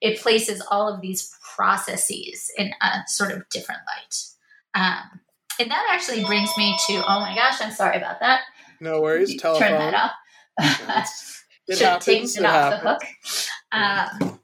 it 0.01 0.19
places 0.19 0.61
all 0.69 0.91
of 0.91 1.01
these 1.01 1.35
processes 1.55 2.51
in 2.57 2.71
a 2.81 3.03
sort 3.07 3.31
of 3.31 3.47
different 3.49 3.81
light. 3.87 4.15
Um, 4.73 5.19
and 5.59 5.69
that 5.69 5.87
actually 5.91 6.23
brings 6.25 6.49
me 6.57 6.75
to 6.87 6.93
oh 6.95 7.19
my 7.19 7.35
gosh, 7.35 7.61
I'm 7.61 7.71
sorry 7.71 7.97
about 7.97 8.19
that. 8.19 8.41
No 8.79 9.01
worries. 9.01 9.39
Telephone. 9.39 9.67
Turn 9.67 9.79
that 9.79 9.93
off. 9.93 10.11
it 11.67 11.77
Should 11.77 11.85
happens. 11.85 12.33
taken 12.33 12.45
It 12.45 12.47
it 12.47 12.51
off 12.51 12.81
the 12.81 12.89
hook. 12.89 13.01
Um, 13.71 14.39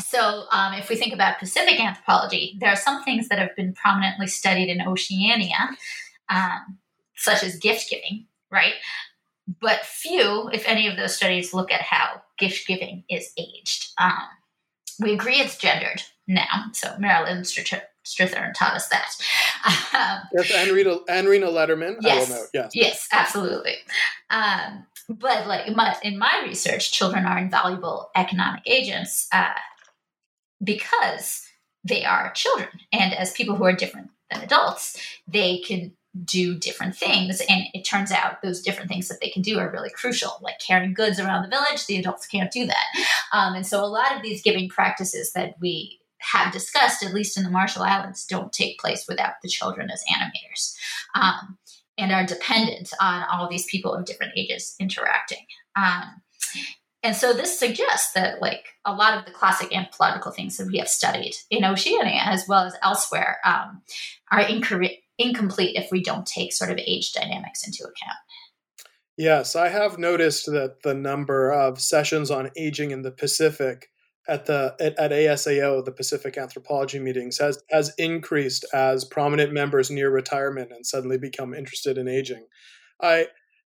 so, 0.00 0.44
um, 0.50 0.74
if 0.74 0.88
we 0.88 0.96
think 0.96 1.12
about 1.14 1.38
Pacific 1.38 1.80
anthropology, 1.80 2.56
there 2.60 2.70
are 2.70 2.76
some 2.76 3.02
things 3.02 3.28
that 3.28 3.38
have 3.38 3.54
been 3.56 3.74
prominently 3.74 4.26
studied 4.26 4.68
in 4.68 4.86
Oceania, 4.86 5.56
um, 6.28 6.78
such 7.16 7.42
as 7.42 7.58
gift 7.58 7.90
giving, 7.90 8.26
right? 8.50 8.74
But 9.60 9.84
few, 9.84 10.48
if 10.52 10.68
any, 10.68 10.86
of 10.86 10.96
those 10.96 11.16
studies 11.16 11.52
look 11.52 11.72
at 11.72 11.82
how 11.82 12.22
gift 12.38 12.66
giving 12.66 13.04
is 13.08 13.32
aged. 13.36 13.92
Um, 13.98 14.28
we 15.02 15.12
agree 15.12 15.36
it's 15.36 15.56
gendered 15.56 16.02
now. 16.26 16.64
So, 16.72 16.94
Marilyn 16.98 17.42
Strathern 17.42 17.82
Strathern 18.04 18.52
taught 18.54 18.74
us 18.74 18.88
that. 18.88 19.14
Um, 19.94 20.22
Yes, 20.32 20.50
and 20.52 20.72
Rita, 20.72 21.00
and 21.08 21.28
Rena 21.28 21.46
Lederman. 21.46 21.96
Yes. 22.00 22.28
I 22.28 22.32
will 22.32 22.40
note. 22.40 22.48
Yes. 22.52 22.70
Yes, 22.74 23.08
absolutely. 23.12 23.76
Um, 24.30 24.86
but 25.08 25.46
like 25.46 25.68
in 25.68 25.76
my, 25.76 25.96
in 26.02 26.18
my 26.18 26.42
research, 26.44 26.90
children 26.90 27.26
are 27.26 27.38
invaluable 27.38 28.10
economic 28.16 28.62
agents 28.66 29.28
uh, 29.32 29.52
because 30.64 31.42
they 31.84 32.04
are 32.04 32.32
children, 32.32 32.68
and 32.92 33.12
as 33.14 33.32
people 33.32 33.56
who 33.56 33.64
are 33.64 33.72
different 33.72 34.10
than 34.30 34.42
adults, 34.42 35.00
they 35.28 35.58
can 35.58 35.92
do 36.24 36.58
different 36.58 36.94
things. 36.94 37.40
And 37.48 37.64
it 37.72 37.82
turns 37.82 38.12
out 38.12 38.42
those 38.42 38.60
different 38.60 38.90
things 38.90 39.08
that 39.08 39.20
they 39.20 39.30
can 39.30 39.42
do 39.42 39.58
are 39.58 39.70
really 39.70 39.90
crucial, 39.90 40.38
like 40.42 40.58
carrying 40.58 40.94
goods 40.94 41.18
around 41.18 41.42
the 41.42 41.48
village. 41.48 41.86
The 41.86 41.96
adults 41.96 42.26
can't 42.26 42.52
do 42.52 42.66
that, 42.66 42.86
um, 43.32 43.54
and 43.54 43.66
so 43.66 43.82
a 43.82 43.86
lot 43.86 44.14
of 44.14 44.22
these 44.22 44.42
giving 44.42 44.68
practices 44.68 45.32
that 45.32 45.54
we 45.60 46.00
have 46.18 46.52
discussed, 46.52 47.02
at 47.02 47.14
least 47.14 47.36
in 47.36 47.42
the 47.42 47.50
Marshall 47.50 47.82
Islands, 47.82 48.26
don't 48.26 48.52
take 48.52 48.78
place 48.78 49.06
without 49.08 49.34
the 49.42 49.48
children 49.48 49.90
as 49.90 50.04
animators. 50.14 50.76
Um, 51.14 51.58
and 51.98 52.10
are 52.10 52.24
dependent 52.24 52.90
on 53.00 53.24
all 53.30 53.48
these 53.48 53.66
people 53.66 53.92
of 53.94 54.06
different 54.06 54.32
ages 54.36 54.74
interacting. 54.80 55.44
Um, 55.76 56.22
and 57.02 57.16
so 57.16 57.32
this 57.32 57.58
suggests 57.58 58.12
that, 58.12 58.40
like 58.40 58.64
a 58.84 58.94
lot 58.94 59.18
of 59.18 59.24
the 59.24 59.32
classic 59.32 59.74
anthropological 59.76 60.30
things 60.30 60.56
that 60.56 60.68
we 60.68 60.78
have 60.78 60.88
studied 60.88 61.34
in 61.50 61.64
Oceania 61.64 62.22
as 62.24 62.46
well 62.46 62.64
as 62.64 62.76
elsewhere, 62.82 63.38
um, 63.44 63.82
are 64.30 64.42
incor- 64.42 64.98
incomplete 65.22 65.76
if 65.76 65.90
we 65.90 66.02
don't 66.02 66.26
take 66.26 66.52
sort 66.52 66.70
of 66.70 66.78
age 66.78 67.12
dynamics 67.12 67.66
into 67.66 67.82
account. 67.82 68.18
Yes, 69.16 69.54
I 69.54 69.68
have 69.68 69.98
noticed 69.98 70.46
that 70.46 70.82
the 70.82 70.94
number 70.94 71.52
of 71.52 71.80
sessions 71.80 72.30
on 72.30 72.50
aging 72.56 72.90
in 72.90 73.02
the 73.02 73.10
Pacific 73.10 73.88
at 74.28 74.46
the 74.46 74.74
at, 74.80 74.98
at 74.98 75.10
ASAO, 75.10 75.84
the 75.84 75.92
Pacific 75.92 76.38
Anthropology 76.38 76.98
meetings, 76.98 77.38
has 77.38 77.62
has 77.70 77.92
increased 77.98 78.64
as 78.72 79.04
prominent 79.04 79.52
members 79.52 79.90
near 79.90 80.10
retirement 80.10 80.70
and 80.72 80.86
suddenly 80.86 81.18
become 81.18 81.54
interested 81.54 81.98
in 81.98 82.08
aging. 82.08 82.46
I 83.00 83.28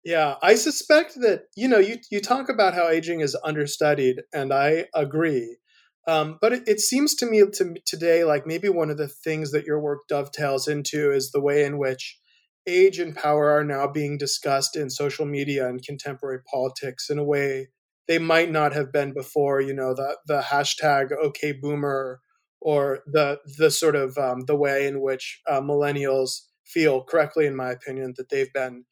yeah, 0.04 0.36
I 0.40 0.54
suspect 0.54 1.20
that 1.20 1.46
you 1.56 1.68
know 1.68 1.78
you 1.78 1.96
you 2.10 2.20
talk 2.20 2.48
about 2.48 2.74
how 2.74 2.88
aging 2.88 3.20
is 3.20 3.36
understudied, 3.44 4.22
and 4.32 4.52
I 4.52 4.86
agree. 4.94 5.58
Um, 6.06 6.38
but 6.40 6.52
it, 6.52 6.62
it 6.68 6.80
seems 6.80 7.14
to 7.16 7.26
me 7.26 7.42
to 7.54 7.74
today 7.84 8.24
like 8.24 8.46
maybe 8.46 8.68
one 8.68 8.90
of 8.90 8.96
the 8.96 9.08
things 9.08 9.50
that 9.50 9.64
your 9.64 9.80
work 9.80 10.00
dovetails 10.08 10.68
into 10.68 11.10
is 11.10 11.32
the 11.32 11.40
way 11.40 11.64
in 11.64 11.78
which 11.78 12.18
age 12.66 12.98
and 12.98 13.14
power 13.14 13.50
are 13.50 13.64
now 13.64 13.86
being 13.86 14.18
discussed 14.18 14.76
in 14.76 14.90
social 14.90 15.26
media 15.26 15.68
and 15.68 15.84
contemporary 15.84 16.40
politics 16.50 17.10
in 17.10 17.18
a 17.18 17.24
way 17.24 17.68
they 18.08 18.18
might 18.18 18.50
not 18.50 18.72
have 18.72 18.92
been 18.92 19.12
before. 19.12 19.60
You 19.60 19.74
know, 19.74 19.94
the 19.94 20.16
the 20.26 20.40
hashtag 20.40 21.12
OK 21.12 21.52
Boomer 21.52 22.20
or 22.60 23.00
the 23.06 23.40
the 23.58 23.70
sort 23.70 23.96
of 23.96 24.16
um, 24.18 24.42
the 24.46 24.56
way 24.56 24.86
in 24.86 25.00
which 25.00 25.40
uh, 25.48 25.60
millennials 25.60 26.42
feel 26.64 27.02
correctly, 27.02 27.46
in 27.46 27.56
my 27.56 27.70
opinion, 27.70 28.14
that 28.16 28.28
they've 28.28 28.52
been 28.52 28.84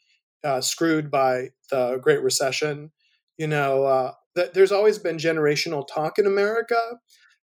uh, 0.44 0.60
screwed 0.60 1.10
by 1.10 1.50
the 1.70 1.98
Great 2.02 2.22
Recession. 2.22 2.92
You 3.38 3.48
know, 3.48 3.84
uh, 3.84 4.12
there's 4.34 4.72
always 4.72 4.98
been 4.98 5.16
generational 5.16 5.86
talk 5.86 6.18
in 6.18 6.26
America. 6.26 6.80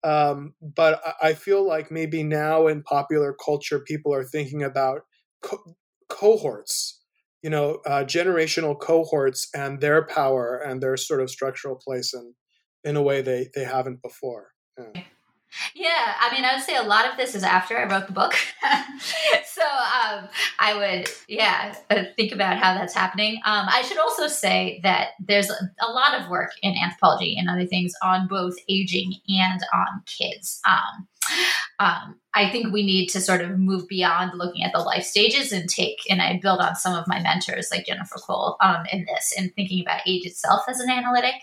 Um, 0.04 0.54
but 0.60 1.00
I-, 1.22 1.34
feel 1.34 1.66
like 1.66 1.90
maybe 1.90 2.24
now 2.24 2.66
in 2.66 2.82
popular 2.82 3.34
culture, 3.44 3.78
people 3.78 4.12
are 4.12 4.24
thinking 4.24 4.62
about 4.62 5.02
co- 5.42 5.76
cohorts 6.08 7.02
you 7.42 7.50
know 7.50 7.80
uh, 7.86 8.04
generational 8.04 8.78
cohorts 8.78 9.48
and 9.54 9.80
their 9.80 10.06
power 10.06 10.56
and 10.56 10.82
their 10.82 10.96
sort 10.96 11.20
of 11.20 11.30
structural 11.30 11.76
place 11.76 12.14
in 12.14 12.34
in 12.84 12.96
a 12.96 13.02
way 13.02 13.20
they 13.20 13.48
they 13.54 13.64
haven't 13.64 14.00
before 14.02 14.52
yeah. 14.78 15.02
Yeah, 15.74 16.14
I 16.20 16.32
mean, 16.32 16.44
I 16.44 16.54
would 16.54 16.64
say 16.64 16.76
a 16.76 16.82
lot 16.82 17.10
of 17.10 17.16
this 17.16 17.34
is 17.34 17.42
after 17.42 17.78
I 17.78 17.84
wrote 17.84 18.06
the 18.06 18.12
book. 18.12 18.34
so 19.44 19.62
um, 19.62 20.28
I 20.58 20.74
would, 20.74 21.10
yeah, 21.28 21.74
uh, 21.90 22.04
think 22.16 22.32
about 22.32 22.58
how 22.58 22.74
that's 22.74 22.94
happening. 22.94 23.36
Um, 23.44 23.66
I 23.68 23.82
should 23.82 23.98
also 23.98 24.28
say 24.28 24.80
that 24.82 25.10
there's 25.20 25.50
a, 25.50 25.92
lot 25.92 26.18
of 26.18 26.30
work 26.30 26.52
in 26.62 26.74
anthropology 26.74 27.36
and 27.38 27.50
other 27.50 27.66
things 27.66 27.92
on 28.02 28.28
both 28.28 28.54
aging 28.68 29.14
and 29.28 29.60
on 29.74 30.02
kids. 30.06 30.60
Um, 30.66 31.06
um, 31.78 32.16
I 32.34 32.48
think 32.50 32.72
we 32.72 32.82
need 32.82 33.08
to 33.08 33.20
sort 33.20 33.42
of 33.42 33.58
move 33.58 33.86
beyond 33.88 34.32
looking 34.38 34.62
at 34.64 34.72
the 34.72 34.78
life 34.78 35.04
stages 35.04 35.52
and 35.52 35.68
take, 35.68 35.98
and 36.08 36.22
I 36.22 36.38
build 36.40 36.60
on 36.60 36.76
some 36.76 36.94
of 36.94 37.06
my 37.06 37.20
mentors 37.20 37.70
like 37.70 37.86
Jennifer 37.86 38.18
Cole 38.18 38.56
um, 38.60 38.86
in 38.90 39.04
this 39.04 39.34
and 39.36 39.54
thinking 39.54 39.82
about 39.82 40.00
age 40.06 40.24
itself 40.24 40.62
as 40.68 40.80
an 40.80 40.90
analytic. 40.90 41.34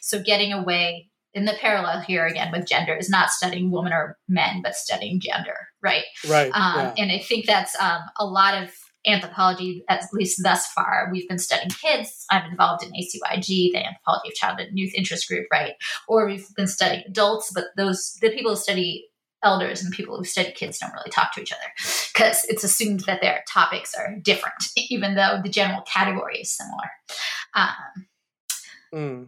So 0.00 0.22
getting 0.22 0.52
away 0.52 1.07
in 1.34 1.44
the 1.44 1.54
parallel 1.60 2.00
here 2.00 2.26
again 2.26 2.50
with 2.52 2.66
gender 2.66 2.96
is 2.96 3.10
not 3.10 3.30
studying 3.30 3.70
women 3.70 3.92
or 3.92 4.16
men, 4.28 4.60
but 4.62 4.74
studying 4.74 5.20
gender, 5.20 5.56
right? 5.82 6.04
Right. 6.28 6.50
Um, 6.54 6.76
yeah. 6.76 6.94
And 6.98 7.12
I 7.12 7.18
think 7.18 7.46
that's 7.46 7.78
um, 7.80 8.00
a 8.18 8.26
lot 8.26 8.62
of 8.62 8.70
anthropology, 9.06 9.84
at 9.88 10.04
least 10.12 10.42
thus 10.42 10.66
far. 10.72 11.08
We've 11.12 11.28
been 11.28 11.38
studying 11.38 11.70
kids. 11.70 12.24
I'm 12.30 12.50
involved 12.50 12.84
in 12.84 12.90
ACYG, 12.90 13.72
the 13.72 13.86
Anthropology 13.86 14.28
of 14.28 14.34
Childhood 14.34 14.68
and 14.68 14.78
Youth 14.78 14.94
Interest 14.94 15.26
Group, 15.28 15.46
right? 15.52 15.74
Or 16.08 16.26
we've 16.26 16.46
been 16.56 16.66
studying 16.66 17.04
adults, 17.06 17.50
but 17.54 17.66
those 17.76 18.18
the 18.20 18.30
people 18.30 18.52
who 18.52 18.56
study 18.56 19.08
elders 19.44 19.82
and 19.82 19.92
people 19.92 20.16
who 20.16 20.24
study 20.24 20.50
kids 20.50 20.78
don't 20.78 20.92
really 20.92 21.10
talk 21.10 21.32
to 21.32 21.40
each 21.40 21.52
other 21.52 21.60
because 22.12 22.44
it's 22.46 22.64
assumed 22.64 23.00
that 23.00 23.20
their 23.20 23.44
topics 23.48 23.94
are 23.94 24.16
different, 24.20 24.64
even 24.76 25.14
though 25.14 25.40
the 25.42 25.48
general 25.48 25.82
category 25.82 26.40
is 26.40 26.50
similar. 26.50 26.90
Um, 27.54 28.06
mm. 28.92 29.26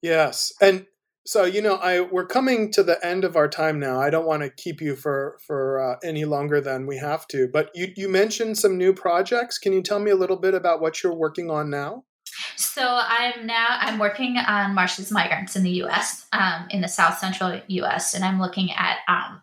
Yes, 0.00 0.52
and 0.60 0.86
so 1.32 1.46
you 1.46 1.62
know, 1.62 1.76
I 1.76 2.02
we're 2.02 2.26
coming 2.26 2.70
to 2.72 2.82
the 2.82 3.02
end 3.02 3.24
of 3.24 3.36
our 3.36 3.48
time 3.48 3.80
now. 3.80 3.98
I 3.98 4.10
don't 4.10 4.26
want 4.26 4.42
to 4.42 4.50
keep 4.50 4.82
you 4.82 4.94
for 4.94 5.38
for 5.46 5.80
uh, 5.80 5.96
any 6.04 6.26
longer 6.26 6.60
than 6.60 6.86
we 6.86 6.98
have 6.98 7.26
to. 7.28 7.48
But 7.48 7.70
you 7.74 7.90
you 7.96 8.10
mentioned 8.10 8.58
some 8.58 8.76
new 8.76 8.92
projects. 8.92 9.56
Can 9.56 9.72
you 9.72 9.80
tell 9.80 9.98
me 9.98 10.10
a 10.10 10.14
little 10.14 10.36
bit 10.36 10.52
about 10.52 10.82
what 10.82 11.02
you're 11.02 11.14
working 11.14 11.50
on 11.50 11.70
now? 11.70 12.04
So 12.56 12.82
I'm 12.86 13.46
now 13.46 13.78
I'm 13.80 13.98
working 13.98 14.36
on 14.36 14.76
Marshallese 14.76 15.10
migrants 15.10 15.56
in 15.56 15.62
the 15.62 15.70
U.S. 15.84 16.26
Um, 16.34 16.66
in 16.68 16.82
the 16.82 16.88
South 16.88 17.16
Central 17.16 17.62
U.S. 17.66 18.12
and 18.12 18.26
I'm 18.26 18.38
looking 18.38 18.70
at 18.70 18.98
um, 19.08 19.40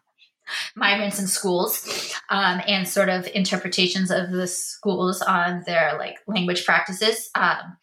migrants 0.75 1.19
in 1.19 1.25
schools 1.25 2.13
um, 2.29 2.61
and 2.67 2.87
sort 2.87 3.09
of 3.09 3.27
interpretations 3.33 4.11
of 4.11 4.29
the 4.29 4.45
schools 4.45 5.23
on 5.23 5.63
their 5.65 5.97
like 5.97 6.17
language 6.27 6.65
practices 6.65 7.31
um, 7.33 7.77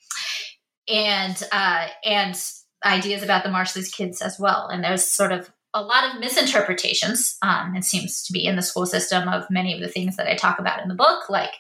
and 0.86 1.42
uh, 1.50 1.88
and 2.04 2.40
ideas 2.85 3.22
about 3.22 3.43
the 3.43 3.51
Marshallese 3.51 3.93
kids 3.93 4.20
as 4.20 4.39
well. 4.39 4.68
And 4.68 4.85
there's 4.85 5.07
sort 5.07 5.33
of 5.33 5.51
a 5.77 5.83
lot 5.83 6.11
of 6.11 6.20
misinterpretations, 6.20 7.37
um, 7.43 7.77
it 7.77 7.85
seems 7.85 8.22
to 8.22 8.33
be 8.33 8.47
in 8.47 8.57
the 8.57 8.62
school 8.62 8.87
system 8.87 9.29
of 9.29 9.45
many 9.51 9.74
of 9.74 9.81
the 9.81 9.89
things 9.89 10.16
that 10.16 10.27
I 10.27 10.35
talk 10.35 10.59
about 10.59 10.81
in 10.81 10.89
the 10.89 10.95
book, 10.95 11.29
like 11.29 11.51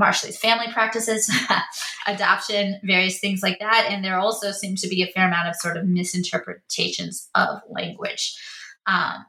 Marshallese 0.00 0.38
family 0.38 0.72
practices, 0.72 1.30
adoption, 2.06 2.80
various 2.82 3.20
things 3.20 3.42
like 3.42 3.58
that. 3.58 3.86
And 3.90 4.02
there 4.02 4.18
also 4.18 4.50
seems 4.50 4.80
to 4.80 4.88
be 4.88 5.02
a 5.02 5.12
fair 5.12 5.26
amount 5.26 5.48
of 5.48 5.56
sort 5.56 5.76
of 5.76 5.86
misinterpretations 5.86 7.28
of 7.34 7.60
language, 7.68 8.34
um, 8.86 9.26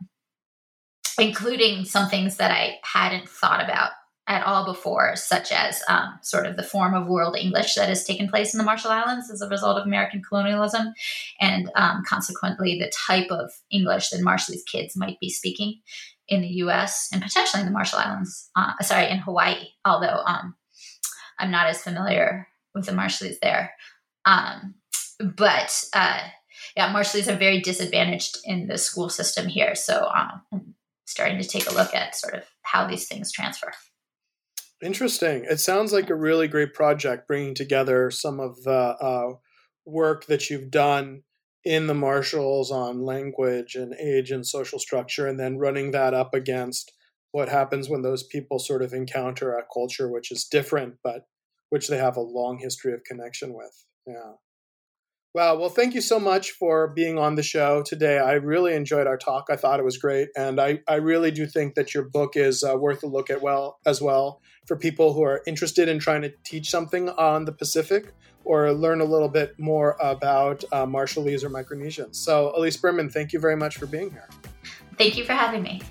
including 1.19 1.83
some 1.83 2.07
things 2.07 2.37
that 2.37 2.51
I 2.51 2.77
hadn't 2.83 3.27
thought 3.27 3.61
about 3.61 3.91
at 4.27 4.45
all 4.45 4.65
before, 4.65 5.15
such 5.15 5.51
as 5.51 5.81
um, 5.87 6.19
sort 6.21 6.45
of 6.45 6.57
the 6.57 6.63
form 6.63 6.93
of 6.93 7.07
world 7.07 7.37
English 7.37 7.75
that 7.75 7.87
has 7.87 8.03
taken 8.03 8.27
place 8.27 8.53
in 8.53 8.57
the 8.57 8.63
Marshall 8.63 8.91
Islands 8.91 9.31
as 9.31 9.41
a 9.41 9.47
result 9.47 9.79
of 9.79 9.87
American 9.87 10.21
colonialism, 10.21 10.93
and 11.39 11.71
um, 11.75 12.03
consequently 12.05 12.77
the 12.77 12.91
type 13.07 13.31
of 13.31 13.51
English 13.71 14.09
that 14.09 14.21
Marshallese 14.21 14.65
kids 14.65 14.97
might 14.97 15.19
be 15.21 15.29
speaking 15.29 15.79
in 16.27 16.41
the 16.41 16.47
U.S. 16.47 17.09
and 17.13 17.21
potentially 17.21 17.61
in 17.61 17.67
the 17.67 17.73
Marshall 17.73 17.99
Islands. 17.99 18.49
Uh, 18.55 18.73
sorry, 18.81 19.09
in 19.09 19.19
Hawaii, 19.19 19.69
although 19.85 20.21
um, 20.25 20.55
I'm 21.39 21.51
not 21.51 21.67
as 21.67 21.81
familiar 21.81 22.47
with 22.75 22.85
the 22.85 22.91
Marshallese 22.91 23.39
there. 23.41 23.73
Um, 24.25 24.75
but 25.19 25.83
uh, 25.93 26.19
yeah, 26.75 26.93
Marshallese 26.93 27.31
are 27.31 27.37
very 27.37 27.61
disadvantaged 27.61 28.39
in 28.43 28.67
the 28.67 28.77
school 28.77 29.07
system 29.07 29.47
here, 29.47 29.73
so 29.73 30.09
um, 30.13 30.41
I'm 30.51 30.75
starting 31.05 31.41
to 31.41 31.47
take 31.47 31.69
a 31.69 31.73
look 31.73 31.95
at 31.95 32.15
sort 32.15 32.33
of 32.33 32.43
how 32.63 32.85
these 32.85 33.07
things 33.07 33.31
transfer. 33.31 33.71
Interesting. 34.81 35.45
It 35.49 35.59
sounds 35.59 35.91
like 35.91 36.09
a 36.09 36.15
really 36.15 36.47
great 36.47 36.73
project 36.73 37.27
bringing 37.27 37.55
together 37.55 38.11
some 38.11 38.39
of 38.39 38.63
the 38.63 38.71
uh, 38.71 39.33
work 39.85 40.25
that 40.27 40.49
you've 40.49 40.69
done 40.69 41.23
in 41.63 41.87
the 41.87 41.95
Marshalls 41.95 42.71
on 42.71 43.01
language 43.01 43.75
and 43.75 43.93
age 43.95 44.31
and 44.31 44.45
social 44.45 44.79
structure, 44.79 45.27
and 45.27 45.39
then 45.39 45.57
running 45.57 45.91
that 45.91 46.13
up 46.13 46.33
against 46.33 46.93
what 47.31 47.49
happens 47.49 47.89
when 47.89 48.03
those 48.03 48.23
people 48.23 48.59
sort 48.59 48.81
of 48.83 48.93
encounter 48.93 49.53
a 49.57 49.65
culture 49.73 50.09
which 50.09 50.31
is 50.31 50.45
different, 50.45 50.95
but 51.03 51.27
which 51.69 51.87
they 51.87 51.97
have 51.97 52.15
a 52.15 52.21
long 52.21 52.59
history 52.59 52.93
of 52.93 53.03
connection 53.03 53.53
with. 53.53 53.85
Yeah. 54.05 54.33
Wow. 55.33 55.57
Well, 55.57 55.69
thank 55.69 55.93
you 55.93 56.01
so 56.01 56.19
much 56.19 56.51
for 56.51 56.87
being 56.87 57.19
on 57.19 57.35
the 57.35 57.43
show 57.43 57.83
today. 57.83 58.17
I 58.17 58.33
really 58.33 58.73
enjoyed 58.73 59.07
our 59.07 59.17
talk. 59.17 59.47
I 59.51 59.55
thought 59.55 59.79
it 59.79 59.83
was 59.83 59.97
great. 59.97 60.29
And 60.35 60.59
I, 60.59 60.79
I 60.87 60.95
really 60.95 61.31
do 61.31 61.45
think 61.45 61.75
that 61.75 61.93
your 61.93 62.03
book 62.03 62.35
is 62.35 62.63
uh, 62.63 62.75
worth 62.75 63.03
a 63.03 63.07
look 63.07 63.29
at 63.29 63.41
well 63.41 63.79
as 63.85 64.01
well 64.01 64.41
for 64.65 64.75
people 64.77 65.13
who 65.13 65.23
are 65.23 65.43
interested 65.45 65.89
in 65.89 65.99
trying 65.99 66.23
to 66.23 66.33
teach 66.43 66.69
something 66.69 67.09
on 67.09 67.45
the 67.45 67.51
Pacific 67.51 68.13
or 68.45 68.71
learn 68.71 69.01
a 69.01 69.05
little 69.05 69.29
bit 69.29 69.53
more 69.59 69.95
about 69.99 70.63
uh, 70.71 70.85
Marshallese 70.85 71.43
or 71.43 71.49
Micronesians. 71.49 72.15
So, 72.15 72.53
Elise 72.55 72.77
Berman, 72.77 73.09
thank 73.09 73.33
you 73.33 73.39
very 73.39 73.57
much 73.57 73.77
for 73.77 73.85
being 73.85 74.09
here. 74.09 74.29
Thank 74.97 75.17
you 75.17 75.25
for 75.25 75.33
having 75.33 75.61
me. 75.61 75.81